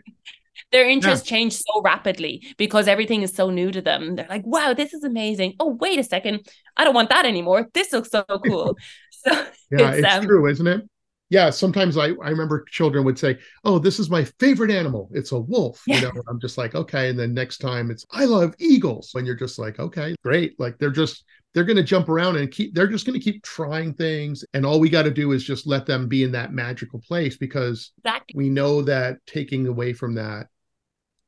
their 0.71 0.87
interests 0.87 1.29
yeah. 1.29 1.37
change 1.37 1.53
so 1.53 1.81
rapidly 1.81 2.45
because 2.57 2.87
everything 2.87 3.21
is 3.21 3.33
so 3.33 3.49
new 3.49 3.71
to 3.71 3.81
them. 3.81 4.15
They're 4.15 4.27
like, 4.29 4.45
wow, 4.45 4.73
this 4.73 4.93
is 4.93 5.03
amazing. 5.03 5.55
Oh, 5.59 5.77
wait 5.79 5.99
a 5.99 6.03
second. 6.03 6.47
I 6.75 6.83
don't 6.83 6.95
want 6.95 7.09
that 7.09 7.25
anymore. 7.25 7.67
This 7.73 7.93
looks 7.93 8.11
so 8.11 8.23
cool. 8.45 8.77
So 9.25 9.31
yeah, 9.71 9.89
it's, 9.89 10.05
it's 10.05 10.15
um, 10.15 10.25
true, 10.25 10.45
isn't 10.45 10.67
it? 10.67 10.87
Yeah, 11.29 11.49
sometimes 11.49 11.97
I, 11.97 12.09
I 12.09 12.29
remember 12.29 12.63
children 12.69 13.03
would 13.03 13.17
say, 13.17 13.39
Oh, 13.65 13.79
this 13.79 13.99
is 13.99 14.11
my 14.11 14.23
favorite 14.39 14.69
animal. 14.69 15.09
It's 15.11 15.31
a 15.31 15.39
wolf. 15.39 15.81
Yeah. 15.87 15.95
You 15.95 16.01
know, 16.03 16.21
I'm 16.29 16.39
just 16.39 16.57
like, 16.57 16.75
okay. 16.75 17.09
And 17.09 17.19
then 17.19 17.33
next 17.33 17.57
time 17.57 17.89
it's 17.89 18.05
I 18.11 18.25
love 18.25 18.53
eagles. 18.59 19.11
And 19.15 19.25
you're 19.25 19.35
just 19.35 19.57
like, 19.57 19.79
okay, 19.79 20.15
great. 20.23 20.57
Like 20.59 20.77
they're 20.77 20.91
just 20.91 21.25
they're 21.53 21.63
going 21.63 21.77
to 21.77 21.83
jump 21.83 22.07
around 22.07 22.37
and 22.37 22.51
keep 22.51 22.75
they're 22.75 22.87
just 22.87 23.07
going 23.07 23.19
to 23.19 23.23
keep 23.23 23.43
trying 23.43 23.91
things 23.91 24.45
and 24.53 24.63
all 24.63 24.79
we 24.79 24.89
got 24.89 25.03
to 25.03 25.11
do 25.11 25.31
is 25.31 25.43
just 25.43 25.65
let 25.65 25.87
them 25.87 26.07
be 26.07 26.23
in 26.23 26.31
that 26.33 26.53
magical 26.53 26.99
place 26.99 27.35
because 27.35 27.91
exactly. 27.97 28.35
we 28.37 28.49
know 28.49 28.83
that 28.83 29.17
taking 29.25 29.65
away 29.65 29.91
from 29.91 30.13
that 30.13 30.47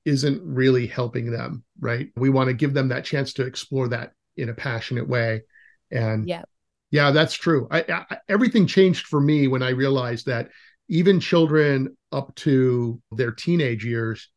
isn't 0.10 0.42
really 0.44 0.88
helping 0.88 1.32
them 1.32 1.64
right? 1.80 2.10
We 2.16 2.30
want 2.30 2.48
to 2.48 2.54
give 2.54 2.74
them 2.74 2.90
that 2.90 3.06
chance 3.06 3.34
to 3.34 3.46
explore 3.46 3.88
that 3.90 4.12
in 4.38 4.50
a 4.50 4.54
passionate 4.54 5.08
way. 5.08 5.44
And 5.92 6.28
yeah 6.28 6.44
yeah 6.92 7.12
that's 7.12 7.34
true. 7.34 7.68
I, 7.72 7.86
I 8.10 8.18
everything 8.28 8.68
changed 8.68 9.08
for 9.08 9.22
me 9.22 9.48
when 9.48 9.64
i 9.64 9.70
realized 9.70 10.26
that 10.26 10.50
even 10.88 11.20
children 11.20 11.96
up 12.12 12.34
to 12.36 13.00
their 13.12 13.32
teenage 13.32 13.86
years 13.86 14.30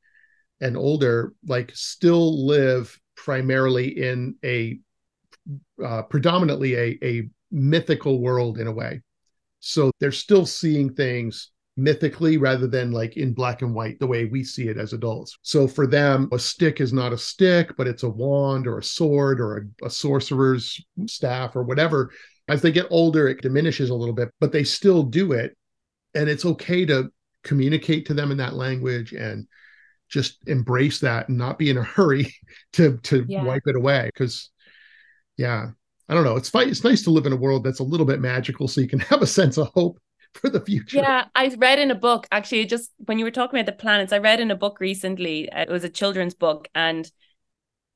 and 0.60 0.76
older 0.76 1.32
like 1.46 1.72
still 1.74 2.46
live 2.46 2.98
primarily 3.16 3.88
in 3.88 4.34
a 4.44 4.78
uh, 5.84 6.02
predominantly 6.02 6.74
a, 6.74 6.98
a 7.02 7.28
mythical 7.50 8.20
world 8.20 8.58
in 8.58 8.66
a 8.66 8.72
way. 8.72 9.00
So 9.60 9.90
they're 9.98 10.12
still 10.12 10.44
seeing 10.44 10.92
things 10.94 11.51
mythically 11.76 12.36
rather 12.36 12.66
than 12.66 12.92
like 12.92 13.16
in 13.16 13.32
black 13.32 13.62
and 13.62 13.74
white 13.74 13.98
the 13.98 14.06
way 14.06 14.26
we 14.26 14.44
see 14.44 14.68
it 14.68 14.76
as 14.76 14.92
adults. 14.92 15.38
So 15.42 15.66
for 15.66 15.86
them, 15.86 16.28
a 16.32 16.38
stick 16.38 16.80
is 16.80 16.92
not 16.92 17.12
a 17.12 17.18
stick, 17.18 17.76
but 17.76 17.86
it's 17.86 18.02
a 18.02 18.08
wand 18.08 18.66
or 18.66 18.78
a 18.78 18.82
sword 18.82 19.40
or 19.40 19.56
a, 19.56 19.86
a 19.86 19.90
sorcerer's 19.90 20.84
staff 21.06 21.56
or 21.56 21.62
whatever. 21.62 22.10
As 22.48 22.60
they 22.60 22.72
get 22.72 22.86
older, 22.90 23.28
it 23.28 23.40
diminishes 23.40 23.90
a 23.90 23.94
little 23.94 24.14
bit, 24.14 24.30
but 24.40 24.52
they 24.52 24.64
still 24.64 25.02
do 25.02 25.32
it. 25.32 25.56
And 26.14 26.28
it's 26.28 26.44
okay 26.44 26.84
to 26.86 27.10
communicate 27.42 28.06
to 28.06 28.14
them 28.14 28.30
in 28.30 28.36
that 28.38 28.54
language 28.54 29.12
and 29.12 29.46
just 30.08 30.46
embrace 30.46 31.00
that 31.00 31.28
and 31.28 31.38
not 31.38 31.58
be 31.58 31.70
in 31.70 31.78
a 31.78 31.82
hurry 31.82 32.34
to 32.74 32.98
to 32.98 33.24
yeah. 33.28 33.42
wipe 33.42 33.62
it 33.66 33.76
away 33.76 34.10
because 34.12 34.50
yeah 35.38 35.70
i 36.08 36.14
don't 36.14 36.24
know 36.24 36.36
it's 36.36 36.50
fine 36.50 36.68
it's 36.68 36.84
nice 36.84 37.02
to 37.02 37.10
live 37.10 37.24
in 37.24 37.32
a 37.32 37.36
world 37.36 37.64
that's 37.64 37.80
a 37.80 37.84
little 37.84 38.04
bit 38.04 38.20
magical 38.20 38.68
so 38.68 38.80
you 38.80 38.88
can 38.88 38.98
have 39.10 39.22
a 39.22 39.26
sense 39.26 39.56
of 39.56 39.68
hope 39.68 39.98
for 40.40 40.48
the 40.48 40.60
future. 40.60 40.98
Yeah 40.98 41.26
i 41.34 41.48
read 41.58 41.78
in 41.78 41.90
a 41.90 41.94
book 41.94 42.26
actually 42.32 42.64
just 42.64 42.90
when 42.98 43.18
you 43.18 43.24
were 43.24 43.30
talking 43.30 43.58
about 43.58 43.66
the 43.66 43.78
planets 43.78 44.12
i 44.12 44.18
read 44.18 44.40
in 44.40 44.50
a 44.50 44.56
book 44.56 44.80
recently 44.80 45.50
uh, 45.50 45.62
it 45.62 45.68
was 45.68 45.84
a 45.84 45.88
children's 45.88 46.34
book 46.34 46.68
and 46.74 47.10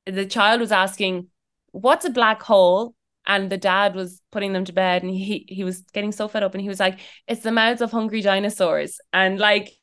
the 0.05 0.25
child 0.25 0.61
was 0.61 0.71
asking 0.71 1.27
what's 1.71 2.05
a 2.05 2.09
black 2.09 2.41
hole? 2.41 2.93
And 3.25 3.49
the 3.49 3.57
dad 3.57 3.93
was 3.93 4.21
putting 4.31 4.53
them 4.53 4.63
to 4.65 4.73
bed 4.73 5.03
and 5.03 5.11
he 5.11 5.45
he 5.49 5.65
was 5.65 5.81
getting 5.93 6.13
so 6.13 6.29
fed 6.29 6.43
up 6.43 6.53
and 6.53 6.61
he 6.61 6.69
was 6.69 6.79
like 6.79 6.99
it's 7.27 7.41
the 7.41 7.51
mouths 7.51 7.81
of 7.81 7.91
hungry 7.91 8.21
dinosaurs. 8.21 8.99
And 9.11 9.37
like 9.37 9.73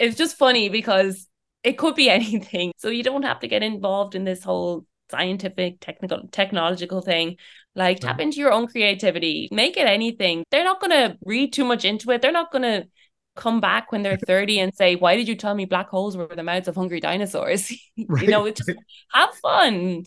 it's 0.00 0.16
just 0.16 0.36
funny 0.36 0.68
because 0.68 1.28
it 1.62 1.78
could 1.78 1.94
be 1.94 2.10
anything. 2.20 2.72
So 2.78 2.88
you 2.88 3.04
don't 3.04 3.22
have 3.22 3.40
to 3.40 3.48
get 3.48 3.62
involved 3.62 4.16
in 4.16 4.24
this 4.24 4.42
whole 4.42 4.86
scientific, 5.08 5.78
technical, 5.80 6.28
technological 6.32 7.00
thing. 7.00 7.36
Like 7.76 8.00
tap 8.00 8.20
into 8.20 8.38
your 8.38 8.52
own 8.52 8.66
creativity, 8.66 9.48
make 9.52 9.76
it 9.76 9.86
anything. 9.86 10.44
They're 10.50 10.64
not 10.64 10.80
going 10.80 10.90
to 10.90 11.16
read 11.24 11.52
too 11.52 11.64
much 11.64 11.84
into 11.84 12.10
it. 12.10 12.20
They're 12.20 12.32
not 12.32 12.50
going 12.50 12.62
to 12.62 12.88
come 13.36 13.60
back 13.60 13.92
when 13.92 14.02
they're 14.02 14.18
30 14.26 14.58
and 14.58 14.74
say, 14.74 14.96
Why 14.96 15.16
did 15.16 15.28
you 15.28 15.36
tell 15.36 15.54
me 15.54 15.66
black 15.66 15.88
holes 15.88 16.16
were 16.16 16.26
the 16.26 16.42
mouths 16.42 16.68
of 16.68 16.74
hungry 16.74 17.00
dinosaurs? 17.00 17.72
Right. 18.08 18.22
you 18.24 18.28
know, 18.28 18.50
just 18.50 18.72
have 19.12 19.34
fun, 19.36 20.02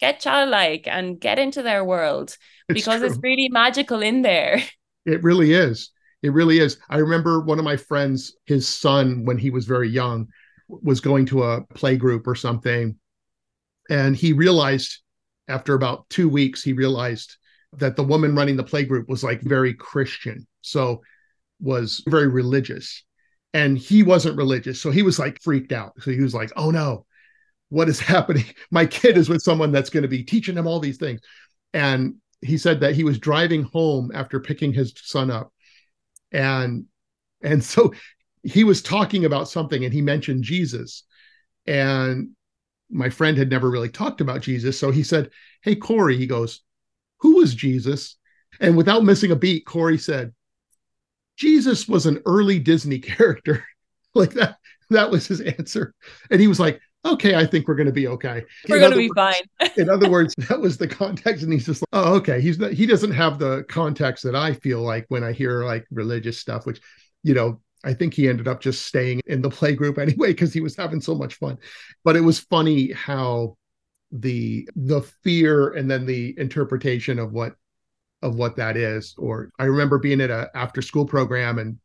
get 0.00 0.20
childlike, 0.20 0.86
and 0.86 1.20
get 1.20 1.38
into 1.38 1.62
their 1.62 1.84
world 1.84 2.36
it's 2.68 2.80
because 2.80 3.00
true. 3.00 3.08
it's 3.08 3.18
really 3.22 3.48
magical 3.50 4.02
in 4.02 4.22
there. 4.22 4.62
It 5.08 5.22
really 5.22 5.52
is. 5.52 5.92
It 6.24 6.32
really 6.32 6.58
is. 6.58 6.78
I 6.90 6.96
remember 6.96 7.38
one 7.38 7.60
of 7.60 7.64
my 7.64 7.76
friends, 7.76 8.34
his 8.44 8.66
son, 8.66 9.24
when 9.24 9.38
he 9.38 9.50
was 9.50 9.64
very 9.64 9.88
young, 9.88 10.26
was 10.66 10.98
going 11.00 11.26
to 11.26 11.44
a 11.44 11.62
play 11.74 11.96
group 11.96 12.26
or 12.26 12.34
something 12.34 12.96
and 13.88 14.16
he 14.16 14.32
realized 14.32 14.98
after 15.48 15.74
about 15.74 16.08
two 16.10 16.28
weeks, 16.28 16.62
he 16.62 16.72
realized 16.72 17.36
that 17.74 17.96
the 17.96 18.04
woman 18.04 18.34
running 18.34 18.56
the 18.56 18.64
playgroup 18.64 19.08
was 19.08 19.22
like 19.22 19.40
very 19.42 19.74
Christian. 19.74 20.46
So 20.62 21.02
was 21.60 22.02
very 22.08 22.28
religious. 22.28 23.04
And 23.54 23.78
he 23.78 24.02
wasn't 24.02 24.36
religious. 24.36 24.80
So 24.80 24.90
he 24.90 25.02
was 25.02 25.18
like 25.18 25.42
freaked 25.42 25.72
out. 25.72 25.92
So 26.00 26.10
he 26.10 26.20
was 26.20 26.34
like, 26.34 26.52
oh 26.56 26.70
no, 26.70 27.06
what 27.68 27.88
is 27.88 28.00
happening? 28.14 28.44
My 28.70 28.86
kid 28.86 29.16
is 29.16 29.28
with 29.28 29.42
someone 29.42 29.72
that's 29.72 29.90
going 29.90 30.02
to 30.02 30.08
be 30.08 30.22
teaching 30.22 30.56
him 30.56 30.66
all 30.66 30.80
these 30.80 30.98
things. 30.98 31.20
And 31.72 32.16
he 32.42 32.58
said 32.58 32.80
that 32.80 32.94
he 32.94 33.04
was 33.04 33.18
driving 33.18 33.62
home 33.62 34.10
after 34.14 34.40
picking 34.40 34.72
his 34.72 34.92
son 34.96 35.30
up. 35.30 35.52
And 36.32 36.86
and 37.42 37.62
so 37.72 37.92
he 38.42 38.64
was 38.64 38.82
talking 38.82 39.24
about 39.24 39.48
something 39.48 39.84
and 39.84 39.92
he 39.92 40.02
mentioned 40.02 40.44
Jesus. 40.44 41.04
And 41.66 42.30
my 42.90 43.10
friend 43.10 43.36
had 43.36 43.50
never 43.50 43.70
really 43.70 43.88
talked 43.88 44.20
about 44.20 44.42
Jesus. 44.42 44.78
So 44.78 44.90
he 44.90 45.02
said, 45.02 45.30
Hey, 45.62 45.74
Corey, 45.74 46.16
he 46.16 46.26
goes, 46.26 46.62
Who 47.20 47.36
was 47.36 47.54
Jesus? 47.54 48.16
And 48.60 48.76
without 48.76 49.04
missing 49.04 49.30
a 49.30 49.36
beat, 49.36 49.66
Corey 49.66 49.98
said, 49.98 50.32
Jesus 51.36 51.86
was 51.86 52.06
an 52.06 52.22
early 52.26 52.58
Disney 52.58 52.98
character. 53.00 53.64
like 54.14 54.32
that, 54.34 54.58
that 54.90 55.10
was 55.10 55.26
his 55.26 55.40
answer. 55.40 55.94
And 56.30 56.40
he 56.40 56.46
was 56.46 56.60
like, 56.60 56.80
okay, 57.04 57.34
I 57.36 57.46
think 57.46 57.68
we're 57.68 57.76
going 57.76 57.86
to 57.86 57.92
be 57.92 58.08
okay. 58.08 58.44
We're 58.68 58.80
going 58.80 58.92
to 58.92 58.96
be 58.96 59.10
words, 59.14 59.42
fine. 59.60 59.70
in 59.76 59.88
other 59.88 60.10
words, 60.10 60.34
that 60.48 60.60
was 60.60 60.76
the 60.76 60.88
context. 60.88 61.44
And 61.44 61.52
he's 61.52 61.66
just 61.66 61.82
like, 61.82 62.04
oh, 62.04 62.14
okay. 62.16 62.40
He's 62.40 62.58
not, 62.58 62.72
he 62.72 62.86
doesn't 62.86 63.12
have 63.12 63.38
the 63.38 63.64
context 63.68 64.24
that 64.24 64.34
I 64.34 64.54
feel 64.54 64.80
like 64.80 65.06
when 65.08 65.22
I 65.22 65.32
hear 65.32 65.64
like 65.64 65.86
religious 65.90 66.38
stuff, 66.38 66.66
which, 66.66 66.80
you 67.22 67.34
know, 67.34 67.60
I 67.86 67.94
think 67.94 68.14
he 68.14 68.28
ended 68.28 68.48
up 68.48 68.60
just 68.60 68.86
staying 68.86 69.20
in 69.26 69.40
the 69.40 69.50
play 69.50 69.74
group 69.74 69.98
anyway 69.98 70.28
because 70.28 70.52
he 70.52 70.60
was 70.60 70.76
having 70.76 71.00
so 71.00 71.14
much 71.14 71.36
fun. 71.36 71.58
But 72.04 72.16
it 72.16 72.20
was 72.20 72.40
funny 72.40 72.92
how 72.92 73.56
the 74.12 74.68
the 74.76 75.02
fear 75.22 75.72
and 75.72 75.90
then 75.90 76.06
the 76.06 76.34
interpretation 76.38 77.18
of 77.18 77.32
what 77.32 77.54
of 78.22 78.34
what 78.36 78.56
that 78.56 78.76
is. 78.76 79.14
Or 79.16 79.50
I 79.58 79.64
remember 79.64 79.98
being 79.98 80.20
at 80.20 80.30
a 80.30 80.50
after 80.54 80.82
school 80.82 81.06
program 81.06 81.58
and 81.58 81.78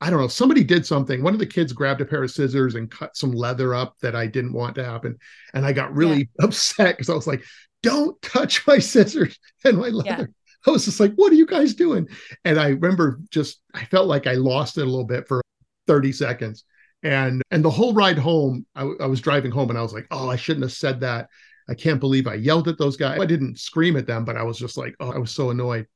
I 0.00 0.10
don't 0.10 0.20
know, 0.20 0.26
somebody 0.26 0.64
did 0.64 0.84
something. 0.84 1.22
One 1.22 1.32
of 1.32 1.38
the 1.38 1.46
kids 1.46 1.72
grabbed 1.72 2.00
a 2.00 2.04
pair 2.04 2.24
of 2.24 2.30
scissors 2.32 2.74
and 2.74 2.90
cut 2.90 3.16
some 3.16 3.30
leather 3.30 3.72
up 3.72 3.94
that 4.00 4.16
I 4.16 4.26
didn't 4.26 4.52
want 4.52 4.74
to 4.74 4.84
happen. 4.84 5.16
And 5.54 5.64
I 5.64 5.72
got 5.72 5.94
really 5.94 6.28
yeah. 6.40 6.46
upset 6.46 6.96
because 6.96 7.08
I 7.08 7.14
was 7.14 7.28
like, 7.28 7.44
don't 7.84 8.20
touch 8.20 8.66
my 8.66 8.80
scissors 8.80 9.38
and 9.64 9.78
my 9.78 9.88
leather. 9.88 10.30
I 10.66 10.70
was 10.70 10.84
just 10.84 11.00
like, 11.00 11.12
what 11.14 11.32
are 11.32 11.36
you 11.36 11.46
guys 11.46 11.74
doing? 11.74 12.08
And 12.44 12.58
I 12.58 12.68
remember 12.68 13.20
just, 13.30 13.60
I 13.74 13.84
felt 13.86 14.06
like 14.06 14.26
I 14.26 14.34
lost 14.34 14.78
it 14.78 14.82
a 14.82 14.90
little 14.90 15.04
bit 15.04 15.26
for 15.26 15.42
30 15.86 16.12
seconds. 16.12 16.64
And 17.02 17.42
and 17.50 17.64
the 17.64 17.70
whole 17.70 17.94
ride 17.94 18.18
home, 18.18 18.64
I, 18.76 18.88
I 19.00 19.06
was 19.06 19.20
driving 19.20 19.50
home 19.50 19.70
and 19.70 19.78
I 19.78 19.82
was 19.82 19.92
like, 19.92 20.06
oh, 20.12 20.30
I 20.30 20.36
shouldn't 20.36 20.62
have 20.62 20.72
said 20.72 21.00
that. 21.00 21.28
I 21.68 21.74
can't 21.74 22.00
believe 22.00 22.26
I 22.26 22.34
yelled 22.34 22.68
at 22.68 22.78
those 22.78 22.96
guys. 22.96 23.20
I 23.20 23.26
didn't 23.26 23.58
scream 23.58 23.96
at 23.96 24.06
them, 24.06 24.24
but 24.24 24.36
I 24.36 24.42
was 24.42 24.58
just 24.58 24.76
like, 24.76 24.94
oh, 25.00 25.10
I 25.10 25.18
was 25.18 25.30
so 25.30 25.50
annoyed. 25.50 25.86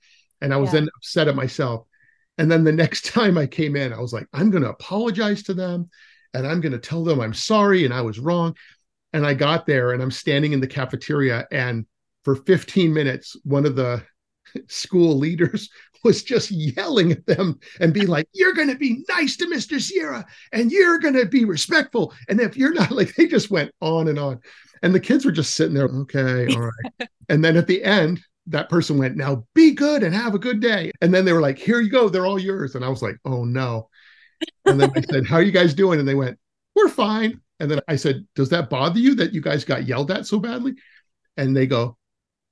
And 0.40 0.52
I 0.52 0.56
was 0.56 0.68
yeah. 0.68 0.80
then 0.80 0.88
upset 0.96 1.28
at 1.28 1.36
myself. 1.36 1.86
And 2.38 2.50
then 2.50 2.64
the 2.64 2.72
next 2.84 3.06
time 3.06 3.38
I 3.38 3.46
came 3.46 3.76
in, 3.76 3.92
I 3.92 4.00
was 4.00 4.12
like, 4.12 4.26
I'm 4.32 4.50
going 4.50 4.62
to 4.62 4.70
apologize 4.70 5.44
to 5.44 5.54
them 5.54 5.90
and 6.34 6.46
I'm 6.46 6.60
going 6.60 6.72
to 6.72 6.78
tell 6.78 7.04
them 7.04 7.20
I'm 7.20 7.34
sorry 7.34 7.84
and 7.84 7.94
I 7.94 8.02
was 8.02 8.18
wrong. 8.18 8.56
And 9.12 9.24
I 9.24 9.34
got 9.34 9.66
there 9.66 9.92
and 9.92 10.02
I'm 10.02 10.10
standing 10.10 10.52
in 10.52 10.60
the 10.60 10.66
cafeteria. 10.66 11.46
And 11.50 11.86
for 12.24 12.36
15 12.36 12.92
minutes, 12.92 13.36
one 13.44 13.64
of 13.64 13.76
the 13.76 14.02
school 14.68 15.16
leaders 15.16 15.68
was 16.04 16.22
just 16.22 16.50
yelling 16.50 17.12
at 17.12 17.26
them 17.26 17.58
and 17.80 17.92
be 17.92 18.06
like, 18.06 18.28
You're 18.32 18.54
going 18.54 18.68
to 18.68 18.76
be 18.76 19.04
nice 19.08 19.36
to 19.38 19.46
Mr. 19.46 19.80
Sierra 19.80 20.24
and 20.52 20.70
you're 20.70 20.98
going 20.98 21.14
to 21.14 21.26
be 21.26 21.44
respectful. 21.44 22.12
And 22.28 22.40
if 22.40 22.56
you're 22.56 22.74
not, 22.74 22.90
like, 22.92 23.14
they 23.14 23.26
just 23.26 23.50
went 23.50 23.72
on 23.80 24.08
and 24.08 24.18
on. 24.18 24.40
And 24.82 24.94
the 24.94 25.00
kids 25.00 25.24
were 25.24 25.32
just 25.32 25.54
sitting 25.54 25.74
there, 25.74 25.86
okay, 25.86 26.54
all 26.54 26.60
right. 26.60 27.08
and 27.28 27.44
then 27.44 27.56
at 27.56 27.66
the 27.66 27.82
end, 27.82 28.20
that 28.46 28.68
person 28.68 28.98
went, 28.98 29.16
Now 29.16 29.44
be 29.54 29.72
good 29.72 30.02
and 30.02 30.14
have 30.14 30.34
a 30.34 30.38
good 30.38 30.60
day. 30.60 30.92
And 31.00 31.12
then 31.12 31.24
they 31.24 31.32
were 31.32 31.40
like, 31.40 31.58
Here 31.58 31.80
you 31.80 31.90
go. 31.90 32.08
They're 32.08 32.26
all 32.26 32.38
yours. 32.38 32.74
And 32.74 32.84
I 32.84 32.88
was 32.88 33.02
like, 33.02 33.18
Oh 33.24 33.44
no. 33.44 33.88
And 34.64 34.80
then 34.80 34.90
I 34.94 35.00
said, 35.00 35.26
How 35.26 35.36
are 35.36 35.42
you 35.42 35.52
guys 35.52 35.74
doing? 35.74 35.98
And 35.98 36.08
they 36.08 36.14
went, 36.14 36.38
We're 36.74 36.88
fine. 36.88 37.40
And 37.58 37.70
then 37.70 37.80
I 37.88 37.96
said, 37.96 38.26
Does 38.34 38.50
that 38.50 38.70
bother 38.70 38.98
you 38.98 39.14
that 39.16 39.32
you 39.32 39.40
guys 39.40 39.64
got 39.64 39.86
yelled 39.86 40.10
at 40.10 40.26
so 40.26 40.38
badly? 40.38 40.74
And 41.36 41.56
they 41.56 41.66
go, 41.66 41.96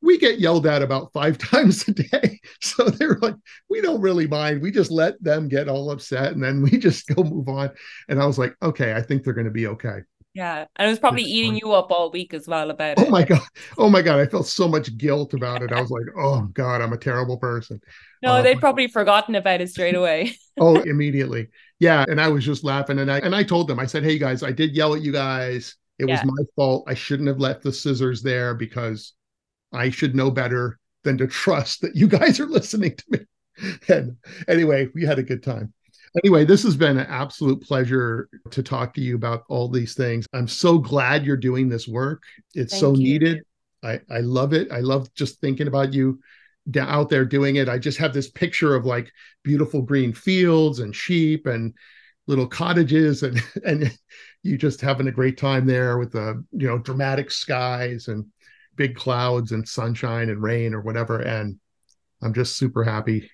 we 0.04 0.18
get 0.18 0.38
yelled 0.38 0.66
at 0.66 0.82
about 0.82 1.12
five 1.12 1.38
times 1.52 1.88
a 1.88 1.92
day. 1.92 2.40
So 2.60 2.84
they're 2.84 3.18
like, 3.20 3.36
we 3.68 3.82
don't 3.82 4.00
really 4.00 4.26
mind. 4.26 4.62
We 4.62 4.70
just 4.70 4.90
let 4.90 5.22
them 5.22 5.48
get 5.48 5.68
all 5.68 5.90
upset 5.90 6.32
and 6.32 6.42
then 6.42 6.62
we 6.62 6.70
just 6.78 7.06
go 7.08 7.22
move 7.22 7.48
on. 7.48 7.70
And 8.08 8.20
I 8.20 8.26
was 8.26 8.38
like, 8.38 8.56
okay, 8.62 8.94
I 8.94 9.02
think 9.02 9.22
they're 9.22 9.34
going 9.34 9.44
to 9.44 9.50
be 9.50 9.66
okay. 9.66 9.98
Yeah. 10.32 10.64
And 10.76 10.88
it 10.88 10.90
was 10.90 10.98
probably 10.98 11.22
it's 11.22 11.30
eating 11.30 11.52
fun. 11.52 11.60
you 11.62 11.72
up 11.72 11.90
all 11.90 12.10
week 12.10 12.32
as 12.32 12.48
well 12.48 12.70
about 12.70 12.98
oh 12.98 13.02
it. 13.02 13.08
Oh 13.08 13.10
my 13.10 13.22
God. 13.22 13.42
Oh 13.76 13.90
my 13.90 14.02
God. 14.02 14.18
I 14.18 14.26
felt 14.26 14.46
so 14.46 14.66
much 14.66 14.96
guilt 14.96 15.34
about 15.34 15.62
it. 15.62 15.72
I 15.72 15.80
was 15.80 15.90
like, 15.90 16.06
oh 16.18 16.42
God, 16.52 16.80
I'm 16.80 16.92
a 16.92 16.98
terrible 16.98 17.36
person. 17.36 17.80
No, 18.22 18.32
uh, 18.32 18.42
they'd 18.42 18.60
probably 18.60 18.88
forgotten 18.88 19.34
about 19.34 19.60
it 19.60 19.68
straight 19.68 19.94
away. 19.94 20.36
oh, 20.58 20.80
immediately. 20.80 21.48
Yeah. 21.80 22.04
And 22.08 22.20
I 22.20 22.28
was 22.28 22.44
just 22.44 22.64
laughing. 22.64 22.98
And 22.98 23.12
I 23.12 23.18
and 23.18 23.34
I 23.34 23.42
told 23.42 23.68
them, 23.68 23.78
I 23.78 23.86
said, 23.86 24.04
Hey 24.04 24.18
guys, 24.18 24.42
I 24.42 24.52
did 24.52 24.74
yell 24.74 24.94
at 24.94 25.02
you 25.02 25.12
guys. 25.12 25.76
It 25.98 26.08
yeah. 26.08 26.14
was 26.14 26.24
my 26.24 26.44
fault. 26.56 26.84
I 26.88 26.94
shouldn't 26.94 27.28
have 27.28 27.38
left 27.38 27.62
the 27.62 27.72
scissors 27.72 28.22
there 28.22 28.54
because 28.54 29.12
I 29.74 29.90
should 29.90 30.14
know 30.14 30.30
better 30.30 30.78
than 31.02 31.18
to 31.18 31.26
trust 31.26 31.82
that 31.82 31.96
you 31.96 32.08
guys 32.08 32.40
are 32.40 32.46
listening 32.46 32.96
to 32.96 33.04
me. 33.10 33.18
And 33.88 34.16
anyway, 34.48 34.88
we 34.94 35.04
had 35.04 35.20
a 35.20 35.22
good 35.22 35.44
time. 35.44 35.72
Anyway, 36.24 36.44
this 36.44 36.64
has 36.64 36.76
been 36.76 36.98
an 36.98 37.06
absolute 37.08 37.62
pleasure 37.62 38.28
to 38.50 38.64
talk 38.64 38.94
to 38.94 39.00
you 39.00 39.14
about 39.14 39.44
all 39.48 39.68
these 39.68 39.94
things. 39.94 40.26
I'm 40.32 40.48
so 40.48 40.76
glad 40.76 41.24
you're 41.24 41.36
doing 41.36 41.68
this 41.68 41.86
work. 41.86 42.24
It's 42.54 42.72
Thank 42.72 42.80
so 42.80 42.94
you. 42.94 43.04
needed. 43.04 43.42
I, 43.84 44.00
I 44.10 44.18
love 44.20 44.54
it. 44.54 44.72
I 44.72 44.80
love 44.80 45.12
just 45.14 45.40
thinking 45.40 45.68
about 45.68 45.92
you 45.92 46.18
out 46.76 47.10
there 47.10 47.24
doing 47.24 47.56
it. 47.56 47.68
I 47.68 47.78
just 47.78 47.98
have 47.98 48.12
this 48.12 48.30
picture 48.30 48.74
of 48.74 48.86
like 48.86 49.12
beautiful 49.42 49.82
green 49.82 50.12
fields 50.12 50.80
and 50.80 50.94
sheep 50.94 51.46
and 51.46 51.74
little 52.26 52.46
cottages 52.46 53.22
and 53.22 53.42
and 53.64 53.96
you 54.42 54.56
just 54.56 54.80
having 54.80 55.08
a 55.08 55.12
great 55.12 55.36
time 55.36 55.66
there 55.66 55.98
with 55.98 56.12
the 56.12 56.44
you 56.52 56.66
know 56.66 56.78
dramatic 56.78 57.30
skies 57.30 58.08
and 58.08 58.26
big 58.76 58.94
clouds 58.94 59.50
and 59.52 59.68
sunshine 59.68 60.30
and 60.30 60.42
rain 60.42 60.74
or 60.74 60.80
whatever 60.80 61.20
and 61.20 61.58
i'm 62.22 62.34
just 62.34 62.56
super 62.56 62.84
happy 62.84 63.30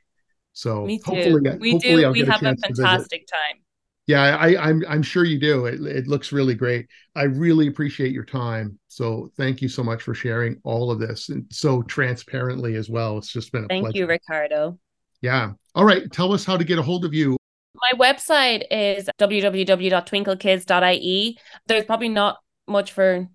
so 0.52 0.84
Me 0.84 0.98
too. 0.98 1.04
hopefully 1.06 1.40
we 1.58 1.72
hopefully 1.72 1.96
do 1.96 2.04
I'll 2.06 2.12
we 2.12 2.20
have 2.20 2.42
a, 2.42 2.50
a 2.50 2.56
fantastic 2.56 3.26
time 3.26 3.62
yeah 4.06 4.36
I, 4.36 4.68
I'm 4.68 4.84
I'm 4.88 5.02
sure 5.02 5.24
you 5.24 5.38
do. 5.38 5.66
It, 5.66 5.80
it 5.82 6.08
looks 6.08 6.32
really 6.32 6.54
great. 6.56 6.88
I 7.14 7.24
really 7.24 7.68
appreciate 7.68 8.12
your 8.12 8.24
time. 8.24 8.76
So 8.88 9.30
thank 9.36 9.62
you 9.62 9.68
so 9.68 9.84
much 9.84 10.02
for 10.02 10.14
sharing 10.14 10.58
all 10.64 10.90
of 10.90 10.98
this 10.98 11.28
and 11.28 11.44
so 11.50 11.82
transparently 11.82 12.74
as 12.74 12.90
well. 12.90 13.18
It's 13.18 13.32
just 13.32 13.52
been 13.52 13.66
a 13.66 13.68
thank 13.68 13.84
pleasure. 13.84 13.98
you, 13.98 14.06
Ricardo. 14.08 14.80
Yeah. 15.22 15.52
All 15.74 15.84
right. 15.84 16.10
Tell 16.10 16.32
us 16.32 16.44
how 16.44 16.56
to 16.56 16.64
get 16.64 16.78
a 16.78 16.82
hold 16.82 17.04
of 17.04 17.12
you. 17.14 17.36
My 17.74 17.92
website 17.98 18.64
is 18.70 19.08
www.twinklekids.ie. 19.18 21.38
There's 21.66 21.84
probably 21.84 22.08
not 22.08 22.38
much 22.66 22.92
for 22.92 23.28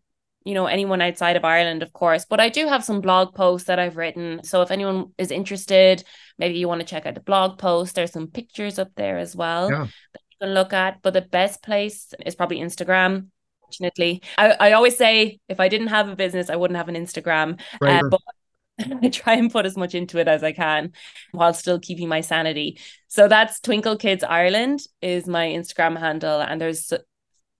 you 0.45 0.53
know 0.53 0.67
anyone 0.67 1.01
outside 1.01 1.35
of 1.35 1.43
Ireland 1.43 1.83
of 1.83 1.91
course 1.91 2.25
but 2.25 2.39
I 2.39 2.49
do 2.49 2.67
have 2.67 2.83
some 2.83 3.01
blog 3.01 3.35
posts 3.35 3.67
that 3.67 3.79
I've 3.79 3.97
written 3.97 4.41
so 4.43 4.61
if 4.61 4.71
anyone 4.71 5.11
is 5.17 5.31
interested 5.31 6.03
maybe 6.37 6.57
you 6.57 6.67
want 6.67 6.81
to 6.81 6.87
check 6.87 7.05
out 7.05 7.15
the 7.15 7.21
blog 7.21 7.57
post 7.57 7.95
there's 7.95 8.11
some 8.13 8.27
pictures 8.27 8.79
up 8.79 8.91
there 8.95 9.17
as 9.17 9.35
well 9.35 9.69
yeah 9.69 9.87
can 10.41 10.53
look 10.53 10.73
at. 10.73 11.01
But 11.01 11.13
the 11.13 11.21
best 11.21 11.63
place 11.63 12.13
is 12.25 12.35
probably 12.35 12.59
Instagram. 12.59 13.27
Fortunately, 13.61 14.21
I, 14.37 14.51
I 14.59 14.71
always 14.73 14.97
say 14.97 15.39
if 15.49 15.59
I 15.59 15.69
didn't 15.69 15.87
have 15.87 16.07
a 16.07 16.15
business, 16.15 16.49
I 16.49 16.55
wouldn't 16.55 16.77
have 16.77 16.89
an 16.89 16.95
Instagram. 16.95 17.59
Right. 17.81 18.03
Uh, 18.03 18.09
but 18.09 18.21
I 19.03 19.09
try 19.09 19.33
and 19.33 19.51
put 19.51 19.65
as 19.65 19.77
much 19.77 19.95
into 19.95 20.19
it 20.19 20.27
as 20.27 20.43
I 20.43 20.51
can 20.51 20.93
while 21.31 21.53
still 21.53 21.79
keeping 21.79 22.07
my 22.07 22.21
sanity. 22.21 22.79
So 23.07 23.27
that's 23.27 23.59
Twinkle 23.59 23.97
Kids 23.97 24.23
Ireland 24.23 24.81
is 25.01 25.27
my 25.27 25.47
Instagram 25.47 25.97
handle, 25.97 26.41
and 26.41 26.61
there's 26.61 26.93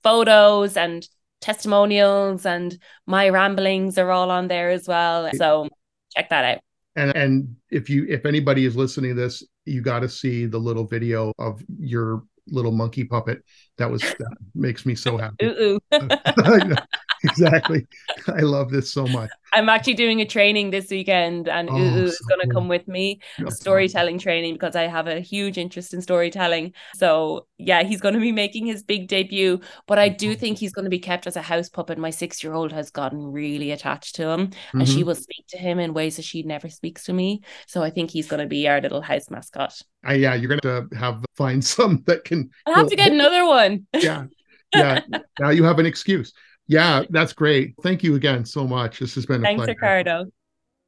photos 0.04 0.78
and 0.78 1.08
testimonials 1.46 2.44
and 2.44 2.76
my 3.06 3.30
ramblings 3.30 4.00
are 4.00 4.12
all 4.12 4.32
on 4.32 4.48
there 4.48 4.72
as 4.72 4.88
well. 4.88 5.30
So 5.36 5.70
check 6.16 6.30
that 6.30 6.44
out. 6.44 6.60
And 6.96 7.16
and 7.16 7.56
if 7.70 7.88
you 7.88 8.06
if 8.10 8.26
anybody 8.26 8.66
is 8.66 8.76
listening 8.76 9.16
to 9.16 9.22
this, 9.22 9.44
you 9.66 9.82
got 9.82 10.00
to 10.00 10.10
see 10.10 10.48
the 10.48 10.58
little 10.58 10.86
video 10.86 11.32
of 11.38 11.64
your 11.78 12.24
little 12.48 12.72
monkey 12.72 13.04
puppet. 13.04 13.44
That 13.78 13.92
was 13.92 14.02
that 14.02 14.38
makes 14.54 14.86
me 14.86 14.96
so 14.96 15.18
happy. 15.18 15.36
Ooh, 15.46 15.80
ooh. 15.94 16.76
exactly. 17.24 17.86
I 18.28 18.42
love 18.42 18.70
this 18.72 18.92
so 18.92 19.06
much. 19.08 19.30
I'm 19.56 19.70
actually 19.70 19.94
doing 19.94 20.20
a 20.20 20.26
training 20.26 20.72
this 20.72 20.90
weekend, 20.90 21.48
and 21.48 21.70
oh, 21.70 21.78
Ooh 21.78 22.04
is 22.04 22.20
going 22.28 22.42
to 22.42 22.48
cool. 22.48 22.62
come 22.62 22.68
with 22.68 22.88
me, 22.88 23.22
storytelling 23.48 24.20
training, 24.20 24.54
because 24.54 24.76
I 24.76 24.84
have 24.84 25.08
a 25.08 25.22
huge 25.22 25.58
interest 25.58 25.94
in 25.94 26.02
storytelling. 26.02 26.74
So, 26.96 27.48
yeah, 27.58 27.84
he's 27.84 28.02
going 28.02 28.16
to 28.16 28.20
be 28.20 28.34
making 28.34 28.66
his 28.66 28.84
big 28.84 29.08
debut, 29.08 29.62
but 29.88 29.98
I 29.98 30.10
do 30.10 30.36
think 30.36 30.58
he's 30.58 30.74
going 30.74 30.84
to 30.84 30.90
be 30.90 31.00
kept 31.00 31.26
as 31.26 31.38
a 31.38 31.42
house 31.42 31.70
puppet. 31.70 31.98
My 31.98 32.10
six 32.10 32.44
year 32.44 32.54
old 32.54 32.74
has 32.74 32.92
gotten 32.92 33.32
really 33.32 33.72
attached 33.72 34.16
to 34.16 34.28
him, 34.28 34.48
mm-hmm. 34.48 34.80
and 34.80 34.90
she 34.90 34.98
mm-hmm. 34.98 35.08
will 35.08 35.16
speak 35.16 35.46
to 35.50 35.58
him 35.58 35.80
in 35.80 35.94
ways 35.94 36.18
that 36.18 36.26
she 36.26 36.44
never 36.44 36.68
speaks 36.70 37.06
to 37.06 37.14
me. 37.14 37.42
So, 37.66 37.82
I 37.82 37.92
think 37.92 38.12
he's 38.12 38.28
going 38.28 38.42
to 38.42 38.48
be 38.48 38.68
our 38.68 38.82
little 38.82 39.02
house 39.02 39.30
mascot. 39.30 39.82
Uh, 40.08 40.14
yeah, 40.14 40.36
you're 40.36 40.50
going 40.50 40.60
to 40.60 40.96
have 40.98 41.24
find 41.36 41.64
some 41.76 42.04
that 42.08 42.26
can. 42.26 42.50
I'll 42.66 42.76
have 42.76 42.90
to 42.90 42.96
get 42.96 43.12
another 43.12 43.46
one. 43.46 43.65
Yeah. 43.94 44.26
Yeah. 44.74 45.00
now 45.40 45.50
you 45.50 45.64
have 45.64 45.80
an 45.80 45.86
excuse. 45.86 46.34
Yeah, 46.68 47.04
that's 47.10 47.34
great. 47.34 47.76
Thank 47.84 48.04
you 48.04 48.16
again 48.16 48.46
so 48.46 48.68
much. 48.68 49.00
This 49.00 49.16
has 49.16 49.26
been 49.26 49.42
Thanks, 49.42 49.60
pleasure. 49.60 49.72
Ricardo. 49.72 50.26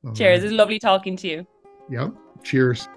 All 0.05 0.13
Cheers. 0.13 0.41
Right. 0.41 0.45
It's 0.45 0.53
lovely 0.53 0.79
talking 0.79 1.15
to 1.17 1.27
you. 1.27 1.47
Yep. 1.89 2.13
Cheers. 2.43 2.87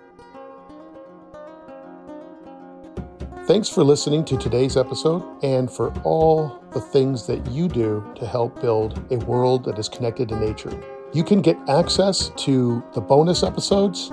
Thanks 3.45 3.69
for 3.69 3.83
listening 3.83 4.25
to 4.27 4.37
today's 4.37 4.77
episode 4.77 5.25
and 5.43 5.71
for 5.71 5.93
all 6.03 6.63
the 6.73 6.81
things 6.81 7.27
that 7.27 7.45
you 7.51 7.69
do 7.69 8.05
to 8.15 8.27
help 8.27 8.61
build 8.61 9.03
a 9.11 9.17
world 9.17 9.65
that 9.65 9.79
is 9.79 9.89
connected 9.89 10.29
to 10.29 10.39
nature. 10.39 10.73
You 11.13 11.25
can 11.25 11.43
get 11.43 11.57
access 11.69 12.31
to 12.37 12.83
the 12.95 13.01
bonus 13.01 13.43
episodes 13.43 14.13